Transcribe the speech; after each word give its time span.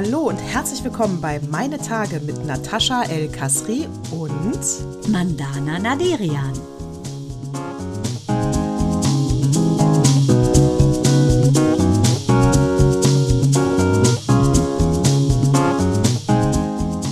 Hallo 0.00 0.28
und 0.28 0.38
herzlich 0.38 0.84
willkommen 0.84 1.20
bei 1.20 1.40
Meine 1.50 1.76
Tage 1.76 2.20
mit 2.20 2.46
Natascha 2.46 3.02
El 3.10 3.28
Kasri 3.32 3.88
und 4.12 5.08
Mandana 5.08 5.80
Naderian. 5.80 6.52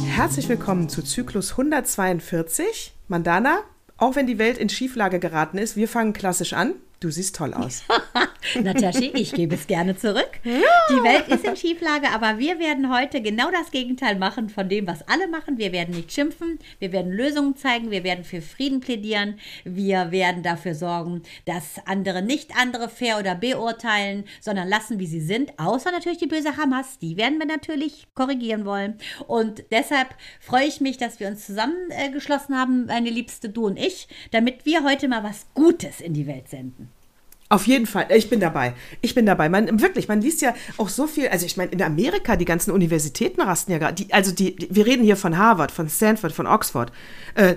Herzlich 0.07 0.49
willkommen 0.49 0.89
zu 0.89 1.03
Zyklus 1.03 1.51
142. 1.51 2.95
Mandana, 3.09 3.65
auch 3.97 4.15
wenn 4.15 4.29
die 4.29 4.39
Welt 4.39 4.59
in 4.59 4.69
Schieflage 4.69 5.19
geraten 5.19 5.59
ist, 5.59 5.75
wir 5.75 5.89
fangen 5.89 6.13
klassisch 6.13 6.53
an. 6.53 6.75
Du 7.01 7.11
siehst 7.11 7.35
toll 7.35 7.53
aus. 7.53 7.83
Natascha, 8.55 9.11
ich 9.15 9.33
gebe 9.33 9.55
es 9.55 9.67
gerne 9.67 9.97
zurück. 9.97 10.31
Die 10.45 11.03
Welt 11.03 11.29
ist 11.29 11.45
in 11.45 11.57
Schieflage, 11.57 12.11
aber 12.11 12.39
wir 12.39 12.59
werden 12.59 12.95
heute 12.95 13.21
genau 13.21 13.51
das 13.51 13.71
Gegenteil 13.71 14.17
machen 14.17 14.49
von 14.49 14.69
dem, 14.69 14.87
was 14.87 15.07
alle 15.09 15.29
machen. 15.29 15.59
Wir 15.59 15.73
werden 15.73 15.95
nicht 15.95 16.13
schimpfen, 16.13 16.59
wir 16.79 16.93
werden 16.93 17.13
Lösungen 17.13 17.57
zeigen, 17.57 17.91
wir 17.91 18.05
werden 18.05 18.25
für 18.25 18.41
Frieden 18.41 18.81
plädieren, 18.81 19.39
wir 19.65 20.11
werden 20.11 20.43
dafür 20.43 20.75
sorgen, 20.75 21.23
dass 21.45 21.81
andere 21.87 22.23
nicht 22.23 22.57
andere 22.57 22.89
fair 22.89 23.19
oder 23.19 23.35
beurteilen, 23.35 24.25
sondern 24.41 24.69
lassen, 24.69 24.99
wie 24.99 25.07
sie 25.07 25.21
sind, 25.21 25.59
außer 25.59 25.91
natürlich 25.91 26.19
die 26.19 26.27
böse 26.27 26.57
Hamas. 26.57 26.99
Die 26.99 27.17
werden 27.17 27.39
wir 27.39 27.47
natürlich 27.47 28.07
korrigieren 28.15 28.65
wollen. 28.65 28.99
Und 29.27 29.65
deshalb 29.71 30.15
freue 30.41 30.67
ich 30.67 30.81
mich, 30.81 30.99
dass 30.99 31.21
wir 31.21 31.29
uns 31.29 31.47
zusammengeschlossen 31.47 32.57
haben, 32.57 32.87
meine 32.87 33.11
Liebste, 33.11 33.49
du 33.49 33.67
und 33.67 33.79
ich, 33.79 34.09
damit 34.31 34.65
wir 34.65 34.85
heute 34.85 35.09
mal 35.09 35.25
was 35.25 35.47
Gutes 35.55 36.01
in 36.01 36.15
die 36.15 36.27
Welt 36.27 36.49
senden. 36.49 36.96
Auf 37.49 37.69
jeden 37.69 37.87
Fall, 37.87 38.07
ich 38.11 38.29
bin 38.29 38.41
dabei. 38.41 38.75
Ich 39.03 39.15
bin 39.15 39.25
dabei. 39.25 39.49
Man, 39.49 39.81
wirklich, 39.81 40.09
man 40.09 40.21
liest 40.21 40.43
ja 40.43 40.53
auch 40.79 40.89
so 40.89 41.07
viel. 41.07 41.29
Also 41.29 41.47
ich 41.47 41.57
meine, 41.57 41.71
in 41.71 41.81
Amerika, 41.81 42.35
die 42.35 42.45
ganzen 42.45 42.73
Universitäten 42.73 43.41
rasten 43.41 43.71
ja 43.71 43.79
gerade. 43.79 44.05
Also 44.11 44.33
die, 44.33 44.57
die, 44.57 44.75
wir 44.75 44.85
reden 44.85 45.05
hier 45.05 45.17
von 45.17 45.39
Harvard, 45.39 45.71
von 45.71 45.89
Stanford, 45.89 46.33
von 46.33 46.49
Oxford. 46.49 46.91
Äh, 47.35 47.55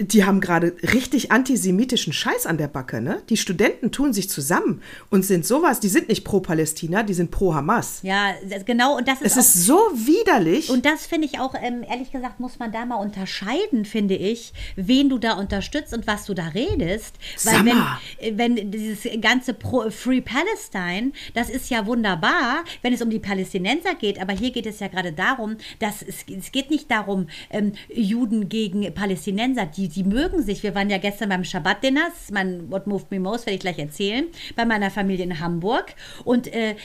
die 0.00 0.24
haben 0.24 0.40
gerade 0.40 0.76
richtig 0.92 1.30
antisemitischen 1.30 2.12
Scheiß 2.12 2.46
an 2.46 2.58
der 2.58 2.66
Backe, 2.66 3.00
ne? 3.00 3.22
Die 3.28 3.36
Studenten 3.36 3.92
tun 3.92 4.12
sich 4.12 4.28
zusammen 4.28 4.82
und 5.10 5.24
sind 5.24 5.46
sowas, 5.46 5.78
die 5.78 5.88
sind 5.88 6.08
nicht 6.08 6.24
pro 6.24 6.40
Palästina, 6.40 7.04
die 7.04 7.14
sind 7.14 7.30
pro 7.30 7.54
Hamas. 7.54 8.00
Ja, 8.02 8.34
genau, 8.64 8.96
und 8.96 9.06
das 9.06 9.20
ist. 9.20 9.36
Es 9.36 9.54
ist 9.54 9.66
so 9.66 9.76
widerlich. 9.94 10.70
Und 10.70 10.84
das 10.84 11.06
finde 11.06 11.28
ich 11.28 11.38
auch, 11.38 11.54
ähm, 11.60 11.84
ehrlich 11.88 12.10
gesagt, 12.10 12.40
muss 12.40 12.58
man 12.58 12.72
da 12.72 12.84
mal 12.84 12.96
unterscheiden, 12.96 13.84
finde 13.84 14.16
ich, 14.16 14.52
wen 14.74 15.08
du 15.08 15.18
da 15.18 15.34
unterstützt 15.34 15.94
und 15.94 16.06
was 16.06 16.24
du 16.24 16.34
da 16.34 16.48
redest. 16.48 17.14
Weil 17.44 17.64
wenn, 17.64 17.78
äh, 18.18 18.32
wenn 18.36 18.70
dieses 18.70 19.06
ganze 19.20 19.54
pro 19.54 19.88
Free 19.90 20.20
Palestine, 20.20 21.12
das 21.34 21.48
ist 21.48 21.70
ja 21.70 21.86
wunderbar, 21.86 22.64
wenn 22.82 22.92
es 22.92 23.02
um 23.02 23.10
die 23.10 23.20
Palästinenser 23.20 23.94
geht, 23.94 24.20
aber 24.20 24.32
hier 24.32 24.50
geht 24.50 24.66
es 24.66 24.80
ja 24.80 24.88
gerade 24.88 25.12
darum, 25.12 25.56
dass 25.78 26.02
es, 26.02 26.24
es 26.26 26.50
geht 26.50 26.70
nicht 26.70 26.90
darum, 26.90 27.28
ähm, 27.50 27.72
Juden 27.88 28.48
gegen 28.48 28.92
Palästinenser 28.92 29.75
die, 29.76 29.88
die 29.88 30.04
mögen 30.04 30.42
sich. 30.42 30.62
Wir 30.62 30.74
waren 30.74 30.90
ja 30.90 30.98
gestern 30.98 31.28
beim 31.28 31.44
Shabbat-Dinners, 31.44 32.30
mein 32.32 32.70
What 32.70 32.86
Moved 32.86 33.10
Me 33.10 33.20
Most, 33.20 33.46
werde 33.46 33.56
ich 33.56 33.60
gleich 33.60 33.78
erzählen, 33.78 34.26
bei 34.54 34.64
meiner 34.64 34.90
Familie 34.90 35.24
in 35.24 35.40
Hamburg. 35.40 35.94
Und 36.24 36.52
äh, 36.52 36.76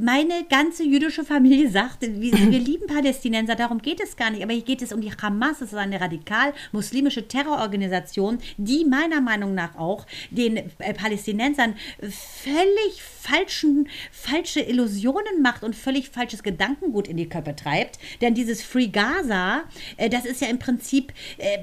meine 0.00 0.44
ganze 0.48 0.84
jüdische 0.84 1.24
Familie 1.24 1.70
sagt, 1.70 2.02
wir, 2.02 2.32
wir 2.32 2.58
lieben 2.58 2.86
Palästinenser, 2.86 3.54
darum 3.54 3.80
geht 3.80 4.00
es 4.00 4.16
gar 4.16 4.30
nicht. 4.30 4.42
Aber 4.42 4.52
hier 4.52 4.62
geht 4.62 4.82
es 4.82 4.92
um 4.92 5.00
die 5.00 5.12
Hamas, 5.12 5.58
das 5.60 5.72
ist 5.72 5.78
eine 5.78 6.00
radikal-muslimische 6.00 7.28
Terrororganisation, 7.28 8.38
die 8.56 8.84
meiner 8.84 9.20
Meinung 9.20 9.54
nach 9.54 9.76
auch 9.76 10.06
den 10.30 10.56
äh, 10.56 10.94
Palästinensern 10.94 11.74
völlig 12.00 13.02
falschen, 13.28 13.88
falsche 14.10 14.60
Illusionen 14.60 15.42
macht 15.42 15.62
und 15.62 15.76
völlig 15.76 16.08
falsches 16.08 16.42
Gedankengut 16.42 17.08
in 17.08 17.16
die 17.16 17.28
Köpfe 17.28 17.54
treibt. 17.54 17.98
Denn 18.20 18.34
dieses 18.34 18.62
Free 18.62 18.88
Gaza, 18.88 19.64
äh, 19.96 20.08
das 20.08 20.24
ist 20.24 20.40
ja 20.40 20.48
im 20.48 20.58
Prinzip, 20.58 21.12
äh, 21.38 21.58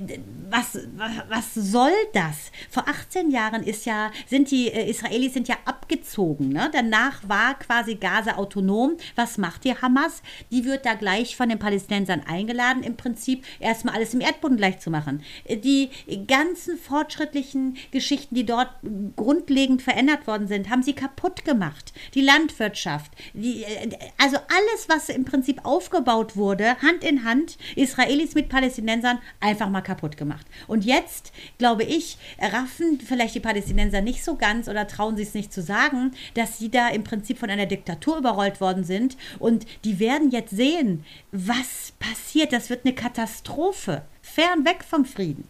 was, 1.28 1.54
soll 1.54 1.92
das? 2.14 2.52
Vor 2.70 2.88
18 2.88 3.32
Jahren 3.32 3.64
ist 3.64 3.86
ja, 3.86 4.12
sind 4.28 4.52
die 4.52 4.68
äh, 4.68 4.90
Israelis 4.90 5.34
sind 5.34 5.48
ja 5.48 5.56
abgezogen. 5.66 6.50
Ne? 6.50 6.70
Danach 6.72 7.28
war 7.28 7.58
quasi 7.60 7.96
Gaza 7.96 8.36
autonom. 8.36 8.98
Was 9.16 9.38
macht 9.38 9.64
die 9.64 9.76
Hamas? 9.76 10.22
Die 10.52 10.66
wird 10.66 10.86
da 10.86 10.94
gleich 10.94 11.36
von 11.36 11.50
den 11.50 11.60
Palästinensern 11.60 12.22
eingeladen, 12.28 12.84
im 12.84 12.96
Prinzip 12.96 13.44
erstmal 13.60 13.96
alles 13.96 14.14
im 14.14 14.22
Erdboden 14.22 14.58
gleich 14.58 14.80
zu 14.80 14.90
machen. 14.90 15.24
Äh, 15.46 15.58
die 15.58 15.90
ganzen 16.28 16.78
fortschrittlichen 16.78 17.78
Geschichten, 17.92 18.36
die 18.36 18.46
dort 18.46 18.70
grundlegend 19.16 19.82
verändert 19.82 20.28
worden 20.28 20.48
sind, 20.48 20.70
haben 20.70 20.84
sie 20.84 20.94
kaputt 20.94 21.44
gemacht 21.44 21.56
gemacht. 21.56 21.94
Die 22.14 22.22
Landwirtschaft, 22.22 23.12
die, 23.34 23.64
äh, 23.64 23.90
also 24.18 24.38
alles, 24.38 24.90
was 24.90 25.10
im 25.10 25.26
Prinzip 25.26 25.66
aufgebaut 25.66 26.36
wurde, 26.36 26.76
Hand 26.82 27.04
in 27.04 27.24
Hand, 27.24 27.58
Israelis 27.76 28.36
mit 28.36 28.50
Palästinensern, 28.50 29.20
einfach 29.40 29.70
mal 29.70 29.82
kaputt 29.82 30.18
gemacht. 30.18 30.46
Und 30.68 30.86
jetzt, 30.86 31.32
glaube 31.58 31.84
ich, 31.84 32.18
raffen 32.40 33.00
vielleicht 33.00 33.36
die 33.36 33.40
Palästinenser 33.40 34.02
nicht 34.02 34.24
so 34.24 34.36
ganz 34.36 34.68
oder 34.68 34.88
trauen 34.88 35.18
sich 35.18 35.30
es 35.30 35.34
nicht 35.34 35.54
zu 35.54 35.62
sagen, 35.62 36.12
dass 36.34 36.58
sie 36.58 36.70
da 36.70 36.90
im 36.90 37.04
Prinzip 37.04 37.40
von 37.40 37.50
einer 37.50 37.66
Diktatur 37.66 38.18
überrollt 38.18 38.62
worden 38.62 38.84
sind. 38.84 39.18
Und 39.40 39.66
die 39.84 40.00
werden 40.00 40.32
jetzt 40.32 40.56
sehen, 40.56 41.06
was 41.32 41.94
passiert. 42.00 42.54
Das 42.54 42.70
wird 42.70 42.86
eine 42.86 42.96
Katastrophe. 42.96 44.04
Fernweg 44.22 44.84
vom 44.84 45.06
Frieden. 45.06 45.48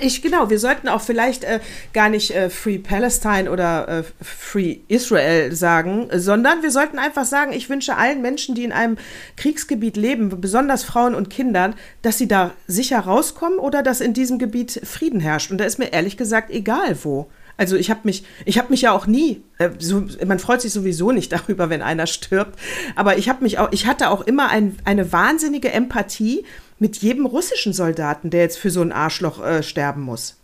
Ich, 0.00 0.22
genau, 0.22 0.50
wir 0.50 0.58
sollten 0.58 0.88
auch 0.88 1.00
vielleicht 1.00 1.44
äh, 1.44 1.60
gar 1.92 2.08
nicht 2.08 2.30
äh, 2.30 2.48
Free 2.48 2.78
Palestine 2.78 3.50
oder 3.50 3.88
äh, 3.88 4.02
Free 4.22 4.78
Israel 4.88 5.54
sagen, 5.54 6.08
sondern 6.12 6.62
wir 6.62 6.70
sollten 6.70 6.98
einfach 6.98 7.24
sagen, 7.24 7.52
ich 7.52 7.68
wünsche 7.68 7.96
allen 7.96 8.22
Menschen, 8.22 8.54
die 8.54 8.64
in 8.64 8.72
einem 8.72 8.96
Kriegsgebiet 9.36 9.96
leben, 9.96 10.40
besonders 10.40 10.84
Frauen 10.84 11.14
und 11.14 11.30
Kindern, 11.30 11.74
dass 12.02 12.18
sie 12.18 12.28
da 12.28 12.52
sicher 12.66 13.00
rauskommen 13.00 13.58
oder 13.58 13.82
dass 13.82 14.00
in 14.00 14.14
diesem 14.14 14.38
Gebiet 14.38 14.80
Frieden 14.84 15.20
herrscht. 15.20 15.50
Und 15.50 15.58
da 15.58 15.64
ist 15.64 15.78
mir 15.78 15.92
ehrlich 15.92 16.16
gesagt 16.16 16.50
egal 16.50 16.96
wo. 17.02 17.28
Also 17.56 17.76
ich 17.76 17.90
habe 17.90 18.00
mich, 18.04 18.24
ich 18.44 18.58
habe 18.58 18.70
mich 18.70 18.82
ja 18.82 18.92
auch 18.92 19.06
nie, 19.06 19.42
äh, 19.58 19.70
so, 19.78 20.04
man 20.26 20.38
freut 20.38 20.60
sich 20.60 20.72
sowieso 20.72 21.12
nicht 21.12 21.32
darüber, 21.32 21.70
wenn 21.70 21.82
einer 21.82 22.06
stirbt, 22.06 22.58
aber 22.96 23.16
ich 23.16 23.28
habe 23.28 23.42
mich 23.42 23.58
auch, 23.58 23.68
ich 23.70 23.86
hatte 23.86 24.10
auch 24.10 24.22
immer 24.22 24.48
ein, 24.48 24.76
eine 24.84 25.12
wahnsinnige 25.12 25.70
Empathie 25.70 26.44
mit 26.78 26.96
jedem 26.98 27.26
russischen 27.26 27.72
Soldaten, 27.72 28.30
der 28.30 28.42
jetzt 28.42 28.58
für 28.58 28.70
so 28.70 28.82
ein 28.82 28.92
Arschloch 28.92 29.44
äh, 29.44 29.62
sterben 29.62 30.02
muss. 30.02 30.36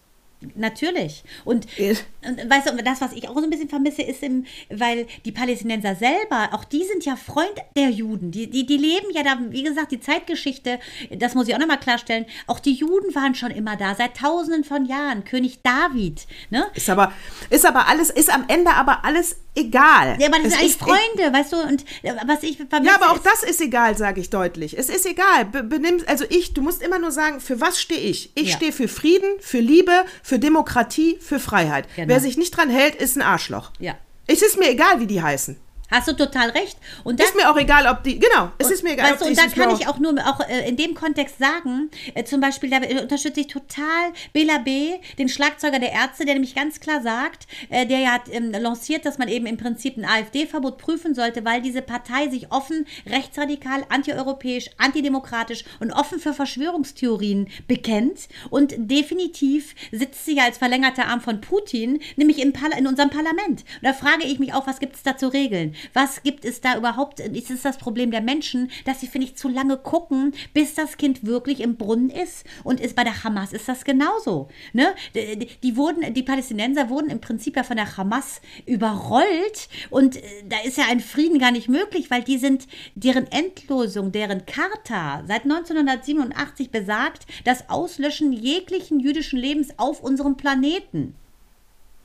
Natürlich. 0.55 1.23
Und, 1.45 1.67
äh. 1.79 1.95
und, 2.27 2.51
weißt 2.51 2.71
du, 2.71 2.83
das, 2.83 3.01
was 3.03 3.13
ich 3.13 3.29
auch 3.29 3.35
so 3.35 3.43
ein 3.43 3.51
bisschen 3.51 3.69
vermisse, 3.69 4.03
ist, 4.03 4.23
im, 4.23 4.47
weil 4.71 5.07
die 5.25 5.33
Palästinenser 5.33 5.95
selber, 5.95 6.49
auch 6.53 6.65
die 6.65 6.85
sind 6.85 7.05
ja 7.05 7.17
Freund 7.17 7.53
der 7.77 7.91
Juden. 7.91 8.31
Die, 8.31 8.49
die, 8.49 8.65
die 8.65 8.79
leben 8.79 9.09
ja 9.13 9.23
da, 9.23 9.39
wie 9.51 9.63
gesagt, 9.63 9.93
die 9.93 10.01
Zeitgeschichte, 10.01 10.79
das 11.11 11.35
muss 11.35 11.47
ich 11.47 11.55
auch 11.55 11.59
nochmal 11.59 11.79
klarstellen, 11.79 12.25
auch 12.47 12.59
die 12.59 12.73
Juden 12.73 13.15
waren 13.15 13.35
schon 13.35 13.51
immer 13.51 13.77
da, 13.77 13.95
seit 13.95 14.17
tausenden 14.17 14.65
von 14.65 14.87
Jahren. 14.87 15.25
König 15.25 15.61
David. 15.63 16.27
Ne? 16.49 16.65
Ist 16.75 16.89
aber, 16.89 17.13
ist 17.51 17.67
aber 17.67 17.89
alles, 17.89 18.09
ist 18.09 18.33
am 18.33 18.45
Ende 18.49 18.71
aber 18.71 19.05
alles 19.05 19.37
egal. 19.55 20.17
Ja, 20.21 20.29
aber 20.29 20.39
das 20.39 20.47
es 20.47 20.53
sind 20.53 20.61
eigentlich 20.61 20.77
Freunde, 20.77 21.23
e 21.23 21.33
weißt 21.33 21.53
du, 21.53 21.57
und 21.57 21.85
äh, 22.03 22.15
was 22.27 22.43
ich 22.43 22.57
vermisse, 22.57 22.85
Ja, 22.85 22.95
aber 22.95 23.13
auch 23.13 23.19
das 23.19 23.43
ist 23.43 23.61
egal, 23.61 23.97
sage 23.97 24.21
ich 24.21 24.31
deutlich. 24.31 24.79
Es 24.79 24.89
ist 24.89 25.07
egal. 25.07 25.45
Be 25.45 25.63
benimm, 25.63 26.03
also 26.07 26.25
ich, 26.29 26.55
du 26.55 26.63
musst 26.63 26.83
immer 26.83 26.99
nur 26.99 27.11
sagen, 27.11 27.41
für 27.41 27.61
was 27.61 27.81
stehe 27.81 28.01
ich? 28.01 28.33
Ich 28.35 28.51
ja. 28.51 28.57
stehe 28.57 28.73
für 28.73 28.89
Frieden, 28.89 29.29
für 29.41 29.61
Liebe, 29.61 30.05
für 30.23 30.39
Demokratie, 30.39 31.19
für 31.21 31.41
Freiheit. 31.41 31.87
Genau. 31.97 32.09
Wer 32.09 32.21
sich 32.21 32.37
nicht 32.37 32.57
dran 32.57 32.71
hält, 32.71 32.95
ist 32.95 33.17
ein 33.17 33.23
Arschloch. 33.23 33.73
Ja. 33.79 33.97
Es 34.27 34.43
ist 34.43 34.59
mir 34.59 34.71
egal, 34.71 35.01
wie 35.01 35.07
die 35.07 35.23
heißen. 35.23 35.57
Hast 35.91 36.09
du 36.09 36.13
total 36.13 36.51
recht. 36.51 36.79
Und 37.05 37.19
das, 37.19 37.31
ist 37.31 37.37
mir 37.37 37.51
auch 37.51 37.57
egal, 37.57 37.87
ob 37.87 38.05
die, 38.05 38.19
genau, 38.19 38.51
es 38.59 38.67
und, 38.67 38.73
ist 38.73 38.85
mir 38.85 38.93
egal. 38.93 39.13
Weißt 39.13 39.23
du, 39.23 39.27
und 39.27 39.37
da 39.37 39.47
kann 39.47 39.75
ich 39.75 39.89
auch 39.89 39.99
nur 39.99 40.13
auch 40.27 40.41
äh, 40.49 40.69
in 40.69 40.77
dem 40.77 40.95
Kontext 40.95 41.39
sagen, 41.39 41.91
äh, 42.15 42.25
zum 42.25 42.41
Beispiel, 42.41 42.71
da 42.71 42.79
unterstütze 43.03 43.41
ich 43.41 43.49
total 43.49 44.13
Bela 44.33 44.59
B., 44.59 44.93
den 45.19 45.29
Schlagzeuger 45.29 45.79
der 45.79 45.93
Ärzte, 45.93 46.25
der 46.25 46.35
nämlich 46.35 46.55
ganz 46.55 46.81
klar 46.81 47.03
sagt, 47.03 47.47
äh, 47.71 47.87
der 47.87 47.99
ja 47.99 48.11
hat 48.13 48.23
ähm, 48.31 48.53
lanciert, 48.53 49.05
dass 49.05 49.19
man 49.19 49.29
eben 49.29 49.47
im 49.47 49.57
Prinzip 49.57 49.97
ein 49.97 50.05
AfD-Verbot 50.05 50.79
prüfen 50.79 51.15
sollte, 51.15 51.45
weil 51.45 51.63
diese 51.63 51.83
Partei 51.83 52.29
sich 52.29 52.51
offen 52.53 52.87
rechtsradikal, 53.07 53.85
antieuropäisch, 53.89 54.71
antidemokratisch 54.79 55.65
und 55.81 55.93
offen 55.93 56.21
für 56.21 56.35
Verschwörungstheorien 56.35 57.49
bekennt 57.67 58.29
und 58.51 58.75
definitiv 58.77 59.75
sitzt 59.93 60.25
sie 60.25 60.37
ja 60.37 60.45
als 60.45 60.59
verlängerter 60.59 61.07
Arm 61.07 61.21
von 61.21 61.41
Putin, 61.41 62.01
nämlich 62.17 62.41
in, 62.41 62.53
in 62.79 62.87
unserem 62.87 63.11
Parlament. 63.11 63.61
Und 63.61 63.83
da 63.83 63.93
frage 63.93 64.25
ich 64.25 64.39
mich 64.39 64.55
auch, 64.55 64.67
was 64.67 64.81
gibt 64.81 64.97
es 64.97 65.03
da 65.03 65.17
zu 65.17 65.29
regeln? 65.29 65.75
Was 65.93 66.23
gibt 66.23 66.45
es 66.45 66.61
da 66.61 66.77
überhaupt? 66.77 67.21
Ist 67.21 67.51
es 67.51 67.63
das 67.63 67.79
Problem 67.79 68.11
der 68.11 68.21
Menschen, 68.21 68.71
dass 68.85 69.01
sie, 69.01 69.07
finde 69.07 69.27
ich, 69.27 69.37
zu 69.37 69.49
lange 69.49 69.77
gucken, 69.77 70.33
bis 70.55 70.75
das 70.75 70.97
Kind 70.97 71.25
wirklich 71.25 71.61
im 71.61 71.77
Brunnen 71.77 72.11
ist? 72.11 72.45
Und 72.65 72.81
ist 72.81 72.97
bei 72.97 73.05
der 73.05 73.25
Hamas 73.25 73.53
ist 73.53 73.69
das 73.69 73.85
genauso. 73.85 74.49
Ne? 74.73 74.95
Die, 75.15 75.49
die 75.63 75.77
wurden, 75.77 76.15
die 76.15 76.23
Palästinenser 76.23 76.89
wurden 76.89 77.11
im 77.11 77.21
Prinzip 77.21 77.57
ja 77.57 77.63
von 77.63 77.77
der 77.77 77.97
Hamas 77.97 78.41
überrollt 78.67 79.69
und 79.91 80.17
äh, 80.17 80.23
da 80.49 80.59
ist 80.65 80.77
ja 80.77 80.85
ein 80.89 81.01
Frieden 81.01 81.39
gar 81.39 81.51
nicht 81.51 81.69
möglich, 81.69 82.11
weil 82.11 82.23
die 82.23 82.39
sind, 82.39 82.67
deren 82.95 83.27
Endlosung, 83.31 84.13
deren 84.13 84.47
Charta 84.47 85.25
seit 85.27 85.45
1987 85.45 86.71
besagt, 86.71 87.27
das 87.45 87.69
Auslöschen 87.69 88.33
jeglichen 88.33 89.01
jüdischen 89.01 89.39
Lebens 89.39 89.69
auf 89.77 90.01
unserem 90.03 90.37
Planeten. 90.37 91.15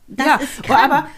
Das 0.08 0.28
ja, 0.68 0.78
aber 0.78 1.10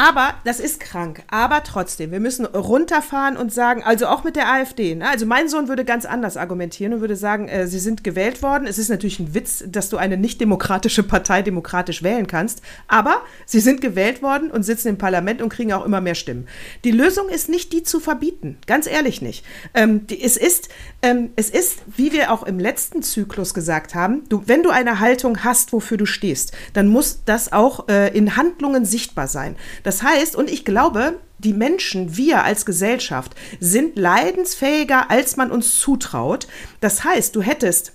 Aber 0.00 0.34
das 0.44 0.60
ist 0.60 0.78
krank. 0.78 1.24
Aber 1.26 1.64
trotzdem, 1.64 2.12
wir 2.12 2.20
müssen 2.20 2.46
runterfahren 2.46 3.36
und 3.36 3.52
sagen, 3.52 3.82
also 3.82 4.06
auch 4.06 4.22
mit 4.22 4.36
der 4.36 4.48
AfD. 4.48 4.94
Ne? 4.94 5.08
Also 5.08 5.26
mein 5.26 5.48
Sohn 5.48 5.66
würde 5.66 5.84
ganz 5.84 6.04
anders 6.04 6.36
argumentieren 6.36 6.94
und 6.94 7.00
würde 7.00 7.16
sagen, 7.16 7.48
äh, 7.48 7.66
sie 7.66 7.80
sind 7.80 8.04
gewählt 8.04 8.40
worden. 8.40 8.68
Es 8.68 8.78
ist 8.78 8.90
natürlich 8.90 9.18
ein 9.18 9.34
Witz, 9.34 9.64
dass 9.66 9.88
du 9.88 9.96
eine 9.96 10.16
nicht 10.16 10.40
demokratische 10.40 11.02
Partei 11.02 11.42
demokratisch 11.42 12.04
wählen 12.04 12.28
kannst. 12.28 12.62
Aber 12.86 13.22
sie 13.44 13.58
sind 13.58 13.80
gewählt 13.80 14.22
worden 14.22 14.52
und 14.52 14.62
sitzen 14.62 14.86
im 14.86 14.98
Parlament 14.98 15.42
und 15.42 15.48
kriegen 15.48 15.72
auch 15.72 15.84
immer 15.84 16.00
mehr 16.00 16.14
Stimmen. 16.14 16.46
Die 16.84 16.92
Lösung 16.92 17.28
ist 17.28 17.48
nicht, 17.48 17.72
die 17.72 17.82
zu 17.82 17.98
verbieten. 17.98 18.56
Ganz 18.68 18.86
ehrlich 18.86 19.20
nicht. 19.20 19.44
Ähm, 19.74 20.06
die, 20.06 20.22
es, 20.22 20.36
ist, 20.36 20.68
ähm, 21.02 21.30
es 21.34 21.50
ist, 21.50 21.80
wie 21.96 22.12
wir 22.12 22.30
auch 22.30 22.44
im 22.44 22.60
letzten 22.60 23.02
Zyklus 23.02 23.52
gesagt 23.52 23.96
haben, 23.96 24.22
du, 24.28 24.44
wenn 24.46 24.62
du 24.62 24.70
eine 24.70 25.00
Haltung 25.00 25.42
hast, 25.42 25.72
wofür 25.72 25.96
du 25.96 26.06
stehst, 26.06 26.52
dann 26.72 26.86
muss 26.86 27.24
das 27.24 27.52
auch 27.52 27.88
äh, 27.88 28.16
in 28.16 28.36
Handlungen 28.36 28.84
sichtbar 28.84 29.26
sein. 29.26 29.56
Das 29.88 30.02
heißt, 30.02 30.36
und 30.36 30.50
ich 30.50 30.66
glaube, 30.66 31.18
die 31.38 31.54
Menschen, 31.54 32.18
wir 32.18 32.44
als 32.44 32.66
Gesellschaft, 32.66 33.34
sind 33.58 33.96
leidensfähiger, 33.96 35.10
als 35.10 35.38
man 35.38 35.50
uns 35.50 35.78
zutraut. 35.78 36.46
Das 36.82 37.04
heißt, 37.04 37.34
du 37.34 37.40
hättest 37.40 37.94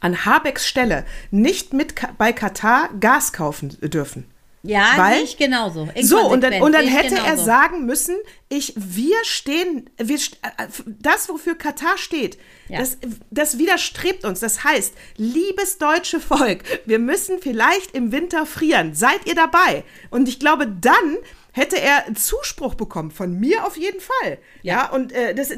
an 0.00 0.26
Habecks 0.26 0.68
Stelle 0.68 1.06
nicht 1.30 1.72
mit 1.72 1.94
bei 2.18 2.34
Katar 2.34 2.90
Gas 3.00 3.32
kaufen 3.32 3.78
dürfen. 3.80 4.26
Ja, 4.64 4.92
Weil, 4.96 5.24
ich 5.24 5.36
genauso. 5.36 5.88
So, 6.02 6.20
und 6.20 6.42
dann, 6.42 6.62
und 6.62 6.72
dann 6.72 6.86
hätte 6.86 7.16
er 7.16 7.36
sagen 7.36 7.84
müssen, 7.84 8.14
ich, 8.48 8.72
wir 8.76 9.16
stehen, 9.24 9.90
wir, 9.96 10.16
äh, 10.16 10.66
das, 10.86 11.28
wofür 11.28 11.56
Katar 11.56 11.98
steht, 11.98 12.38
ja. 12.68 12.78
das, 12.78 12.98
das 13.30 13.58
widerstrebt 13.58 14.24
uns. 14.24 14.38
Das 14.38 14.62
heißt, 14.62 14.94
liebes 15.16 15.78
deutsche 15.78 16.20
Volk, 16.20 16.62
wir 16.86 17.00
müssen 17.00 17.40
vielleicht 17.40 17.92
im 17.96 18.12
Winter 18.12 18.46
frieren. 18.46 18.94
Seid 18.94 19.26
ihr 19.26 19.34
dabei? 19.34 19.82
Und 20.10 20.28
ich 20.28 20.38
glaube, 20.38 20.68
dann 20.68 21.16
hätte 21.52 21.80
er 21.80 22.14
Zuspruch 22.14 22.74
bekommen, 22.74 23.10
von 23.10 23.38
mir 23.38 23.66
auf 23.66 23.76
jeden 23.76 24.00
Fall. 24.00 24.38
Ja, 24.62 24.74
ja 24.74 24.90
und, 24.90 25.12
äh, 25.12 25.34
das, 25.34 25.50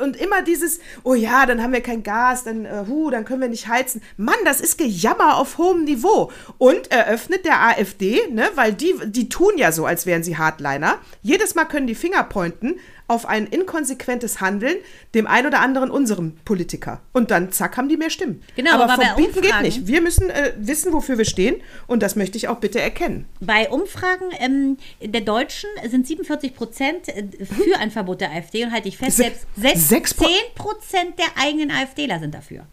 und 0.00 0.16
immer 0.16 0.42
dieses, 0.42 0.80
oh 1.02 1.14
ja, 1.14 1.46
dann 1.46 1.62
haben 1.62 1.72
wir 1.72 1.82
kein 1.82 2.02
Gas, 2.02 2.44
dann, 2.44 2.64
äh, 2.64 2.84
hu, 2.88 3.10
dann 3.10 3.24
können 3.24 3.40
wir 3.40 3.48
nicht 3.48 3.68
heizen. 3.68 4.02
Mann, 4.16 4.36
das 4.44 4.60
ist 4.60 4.78
Gejammer 4.78 5.36
auf 5.36 5.58
hohem 5.58 5.84
Niveau. 5.84 6.30
Und 6.58 6.90
eröffnet 6.90 7.44
der 7.44 7.60
AfD, 7.60 8.20
ne, 8.30 8.48
weil 8.54 8.72
die, 8.72 8.94
die 9.06 9.28
tun 9.28 9.52
ja 9.56 9.72
so, 9.72 9.86
als 9.86 10.06
wären 10.06 10.22
sie 10.22 10.38
Hardliner. 10.38 10.98
Jedes 11.22 11.54
Mal 11.54 11.64
können 11.64 11.86
die 11.86 11.94
Finger 11.94 12.24
pointen 12.24 12.78
auf 13.10 13.26
ein 13.26 13.46
inkonsequentes 13.46 14.40
Handeln 14.40 14.76
dem 15.14 15.26
ein 15.26 15.44
oder 15.46 15.60
anderen 15.60 15.90
unserem 15.90 16.36
Politiker. 16.44 17.00
Und 17.12 17.30
dann 17.30 17.50
zack, 17.50 17.76
haben 17.76 17.88
die 17.88 17.96
mehr 17.96 18.08
Stimmen. 18.08 18.42
Genau, 18.54 18.74
aber, 18.74 18.92
aber 18.92 19.02
verbieten 19.02 19.40
geht 19.40 19.60
nicht. 19.62 19.86
Wir 19.86 20.00
müssen 20.00 20.30
äh, 20.30 20.52
wissen, 20.56 20.92
wofür 20.92 21.18
wir 21.18 21.24
stehen 21.24 21.56
und 21.88 22.02
das 22.02 22.14
möchte 22.14 22.38
ich 22.38 22.48
auch 22.48 22.58
bitte 22.58 22.80
erkennen. 22.80 23.26
Bei 23.40 23.68
Umfragen 23.68 24.26
ähm, 24.38 24.76
der 25.02 25.22
Deutschen 25.22 25.68
sind 25.88 26.06
47 26.06 26.54
Prozent 26.54 27.08
äh, 27.08 27.24
für 27.44 27.78
ein 27.78 27.90
Verbot 27.90 28.20
der 28.20 28.30
AfD 28.30 28.64
und 28.64 28.72
halte 28.72 28.88
ich 28.88 28.96
fest, 28.96 29.16
selbst, 29.16 29.46
selbst 29.56 30.18
10 30.18 30.28
Prozent 30.54 31.18
der 31.18 31.26
eigenen 31.42 31.70
AfDler 31.72 32.20
sind 32.20 32.34
dafür. 32.34 32.66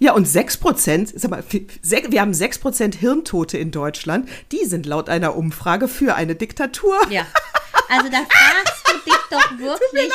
Ja, 0.00 0.12
und 0.12 0.28
6 0.28 0.58
Prozent, 0.58 1.12
sag 1.14 1.30
mal, 1.30 1.42
wir 1.82 2.20
haben 2.20 2.34
6 2.34 2.58
Prozent 2.58 2.94
Hirntote 2.94 3.58
in 3.58 3.70
Deutschland, 3.70 4.28
die 4.52 4.64
sind 4.64 4.86
laut 4.86 5.08
einer 5.08 5.34
Umfrage 5.34 5.88
für 5.88 6.14
eine 6.14 6.34
Diktatur. 6.34 6.96
Ja. 7.10 7.26
Also 7.88 8.08
da 8.10 8.18
fragst 8.18 8.87
du 8.92 9.10
dich 9.10 9.18
doch 9.30 9.50
wirklich. 9.58 10.12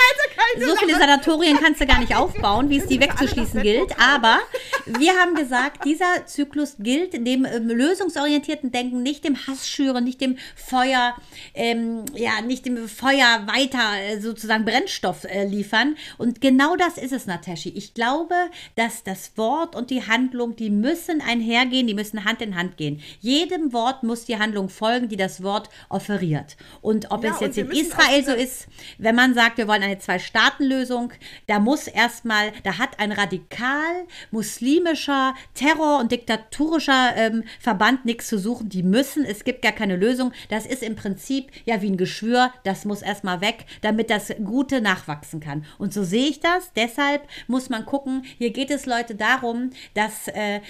So 0.60 0.76
viele 0.76 0.98
Sanatorien 0.98 1.58
kannst 1.60 1.82
du 1.82 1.86
gar 1.86 2.00
nicht 2.00 2.16
aufbauen, 2.16 2.70
wie 2.70 2.78
es 2.78 2.88
die 2.88 3.00
wegzuschließen 3.00 3.62
gilt. 3.62 4.00
Aber 4.00 4.40
wir 4.86 5.14
haben 5.14 5.36
gesagt, 5.36 5.86
dieser 5.86 6.26
Zyklus 6.26 6.76
gilt 6.80 7.14
dem 7.14 7.46
ähm, 7.46 7.68
lösungsorientierten 7.68 8.72
Denken, 8.72 9.04
nicht 9.04 9.24
dem 9.24 9.48
Hassschüren, 9.48 10.04
nicht 10.04 10.22
dem 10.22 10.38
Feuer, 10.56 11.16
ähm, 11.54 12.06
ja, 12.16 12.42
nicht 12.42 12.66
dem 12.66 12.88
Feuer 12.88 13.48
weiter 13.48 14.02
äh, 14.02 14.20
sozusagen 14.20 14.66
Brennstoff 14.66 15.24
äh, 15.26 15.46
liefern. 15.46 15.96
Und 16.18 16.42
genau 16.42 16.76
das 16.76 16.98
ist 16.98 17.12
es, 17.12 17.26
Nataschi. 17.26 17.70
Ich 17.70 17.94
glaube, 17.94 18.36
dass 18.76 19.04
das 19.04 19.32
Wort 19.38 19.76
und 19.76 19.90
die 19.90 20.06
Handlung, 20.08 20.56
die 20.56 20.70
müssen 20.70 21.22
einhergehen, 21.22 21.88
die 21.88 21.94
müssen 21.94 22.26
Hand 22.26 22.42
in 22.42 22.56
Hand 22.56 22.78
gehen. 22.78 23.02
Jedem 23.20 23.74
Wort 23.74 24.04
muss 24.04 24.26
die 24.26 24.38
Handlung 24.38 24.70
folgen, 24.70 25.10
die 25.10 25.18
das 25.18 25.44
Wort 25.44 25.70
offeriert. 25.90 26.58
Und 26.82 27.12
ob 27.12 27.24
ja, 27.24 27.32
es 27.32 27.40
jetzt 27.40 27.58
in 27.58 27.70
Israel 27.72 28.24
so 28.24 28.32
ist, 28.32 28.63
wenn 28.98 29.16
man 29.16 29.34
sagt, 29.34 29.58
wir 29.58 29.68
wollen 29.68 29.84
eine 29.84 30.00
Zwei-Staaten-Lösung, 30.00 31.14
da 31.48 31.60
muss 31.60 31.88
erstmal, 31.88 32.52
da 32.64 32.78
hat 32.78 33.00
ein 33.00 33.12
radikal 33.12 34.06
muslimischer 34.32 35.36
Terror- 35.54 36.00
und 36.00 36.12
diktatorischer 36.12 37.16
ähm, 37.16 37.44
Verband 37.60 38.06
nichts 38.06 38.28
zu 38.28 38.38
suchen. 38.38 38.70
Die 38.70 38.84
müssen, 38.84 39.26
es 39.26 39.44
gibt 39.44 39.62
gar 39.62 39.72
keine 39.72 39.96
Lösung. 39.96 40.32
Das 40.50 40.66
ist 40.66 40.84
im 40.84 40.96
Prinzip 40.96 41.52
ja 41.66 41.82
wie 41.82 41.90
ein 41.92 41.98
Geschwür, 41.98 42.52
das 42.64 42.86
muss 42.86 43.02
erstmal 43.02 43.42
weg, 43.42 43.66
damit 43.82 44.10
das 44.10 44.34
Gute 44.44 44.82
nachwachsen 44.82 45.40
kann. 45.40 45.66
Und 45.78 45.94
so 45.94 46.04
sehe 46.04 46.30
ich 46.30 46.40
das. 46.40 46.72
Deshalb 46.76 47.28
muss 47.48 47.70
man 47.70 47.86
gucken, 47.86 48.26
hier 48.38 48.52
geht 48.52 48.72
es 48.72 48.86
Leute 48.86 49.16
darum, 49.16 49.72
dass 49.94 50.28
äh, 50.28 50.62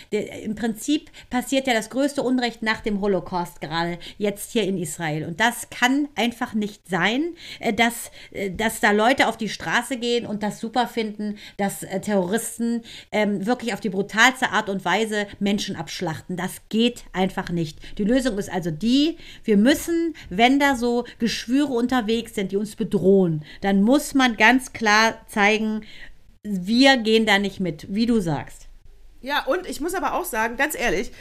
im 0.44 0.56
Prinzip 0.56 1.12
passiert 1.30 1.68
ja 1.68 1.74
das 1.74 1.90
größte 1.90 2.22
Unrecht 2.22 2.62
nach 2.62 2.82
dem 2.82 3.02
Holocaust 3.02 3.62
gerade 3.62 4.00
jetzt 4.18 4.52
hier 4.52 4.64
in 4.64 4.78
Israel. 4.78 5.26
Und 5.26 5.40
das 5.40 5.70
kann 5.70 6.08
einfach 6.16 6.54
nicht 6.54 6.88
sein, 6.88 7.36
äh, 7.60 7.74
dass, 7.84 8.12
äh, 8.32 8.52
dass 8.52 8.80
da 8.80 8.92
Leute 8.92 9.28
auf 9.28 9.38
die 9.38 9.50
Straße 9.50 9.98
gehen 9.98 10.26
und 10.26 10.44
das 10.44 10.60
super 10.60 10.88
finden, 10.88 11.38
dass 11.58 11.84
äh, 11.84 12.00
Terroristen 12.00 12.82
ähm, 13.12 13.46
wirklich 13.46 13.74
auf 13.74 13.80
die 13.80 13.90
brutalste 13.90 14.50
Art 14.50 14.70
und 14.70 14.86
Weise 14.86 15.28
Menschen 15.40 15.76
abschlachten. 15.76 16.38
Das 16.38 16.62
geht 16.70 17.04
einfach 17.14 17.50
nicht. 17.50 17.80
Die 17.98 18.04
Lösung 18.04 18.38
ist 18.38 18.52
also 18.52 18.72
die, 18.72 19.18
wir 19.44 19.58
müssen, 19.58 20.16
wenn 20.30 20.60
da 20.60 20.76
so 20.76 21.06
Geschwüre 21.20 21.74
unterwegs 21.74 22.36
sind, 22.36 22.52
die 22.52 22.58
uns 22.58 22.76
bedrohen, 22.76 23.44
dann 23.62 23.82
muss 23.82 24.14
man 24.14 24.38
ganz 24.38 24.74
klar 24.74 25.22
zeigen, 25.28 25.82
wir 26.44 26.98
gehen 26.98 27.26
da 27.26 27.40
nicht 27.40 27.60
mit, 27.60 27.94
wie 27.94 28.06
du 28.06 28.20
sagst. 28.20 28.68
Ja, 29.22 29.46
und 29.46 29.66
ich 29.68 29.80
muss 29.80 29.94
aber 29.94 30.16
auch 30.16 30.26
sagen, 30.26 30.58
ganz 30.58 30.76
ehrlich, 30.78 31.12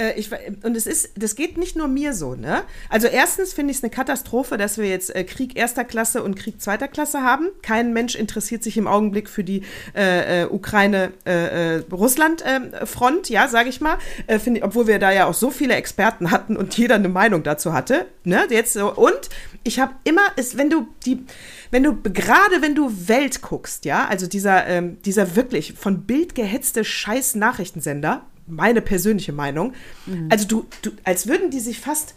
äh, 0.00 0.18
ich, 0.18 0.30
und 0.62 0.76
es 0.76 0.86
ist, 0.86 1.10
das 1.16 1.34
geht 1.36 1.58
nicht 1.58 1.76
nur 1.76 1.86
mir 1.86 2.14
so, 2.14 2.34
ne? 2.34 2.62
Also 2.88 3.06
erstens 3.06 3.52
finde 3.52 3.72
ich 3.72 3.76
es 3.78 3.82
eine 3.82 3.90
Katastrophe, 3.90 4.56
dass 4.56 4.78
wir 4.78 4.88
jetzt 4.88 5.14
äh, 5.14 5.24
Krieg 5.24 5.54
erster 5.56 5.84
Klasse 5.84 6.22
und 6.22 6.36
Krieg 6.36 6.58
zweiter 6.60 6.86
Klasse 6.88 7.22
haben. 7.22 7.48
Kein 7.62 7.92
Mensch 7.92 8.14
interessiert 8.14 8.62
sich 8.62 8.78
im 8.78 8.86
Augenblick 8.86 9.28
für 9.28 9.44
die 9.44 9.62
äh, 9.94 10.42
äh 10.42 10.46
Ukraine-Russland-Front, 10.46 13.30
äh, 13.30 13.32
ja, 13.32 13.48
sage 13.48 13.68
ich 13.68 13.80
mal. 13.80 13.98
Äh, 14.26 14.38
ich, 14.38 14.64
obwohl 14.64 14.86
wir 14.86 14.98
da 14.98 15.12
ja 15.12 15.26
auch 15.26 15.34
so 15.34 15.50
viele 15.50 15.74
Experten 15.74 16.30
hatten 16.30 16.56
und 16.56 16.78
jeder 16.78 16.94
eine 16.94 17.10
Meinung 17.10 17.42
dazu 17.42 17.74
hatte. 17.74 18.06
Ne? 18.24 18.46
Jetzt 18.48 18.72
so. 18.72 18.94
Und 18.94 19.28
ich 19.64 19.80
habe 19.80 19.92
immer, 20.04 20.22
ist, 20.36 20.56
wenn 20.56 20.70
du 20.70 20.86
die, 21.04 21.26
wenn 21.70 21.82
du, 21.82 22.00
gerade 22.02 22.62
wenn 22.62 22.74
du 22.74 22.90
Welt 23.08 23.42
guckst, 23.42 23.84
ja, 23.84 24.06
also 24.08 24.26
dieser, 24.26 24.66
ähm, 24.66 24.96
dieser 25.02 25.36
wirklich 25.36 25.74
von 25.74 26.02
Bild 26.02 26.34
gehetzte 26.34 26.84
Scheiß-Nachrichtensender, 26.84 28.22
meine 28.50 28.80
persönliche 28.80 29.32
Meinung. 29.32 29.74
Mhm. 30.06 30.28
Also 30.30 30.46
du, 30.46 30.66
du, 30.82 30.90
als 31.04 31.26
würden 31.26 31.50
die 31.50 31.60
sich 31.60 31.78
fast, 31.78 32.14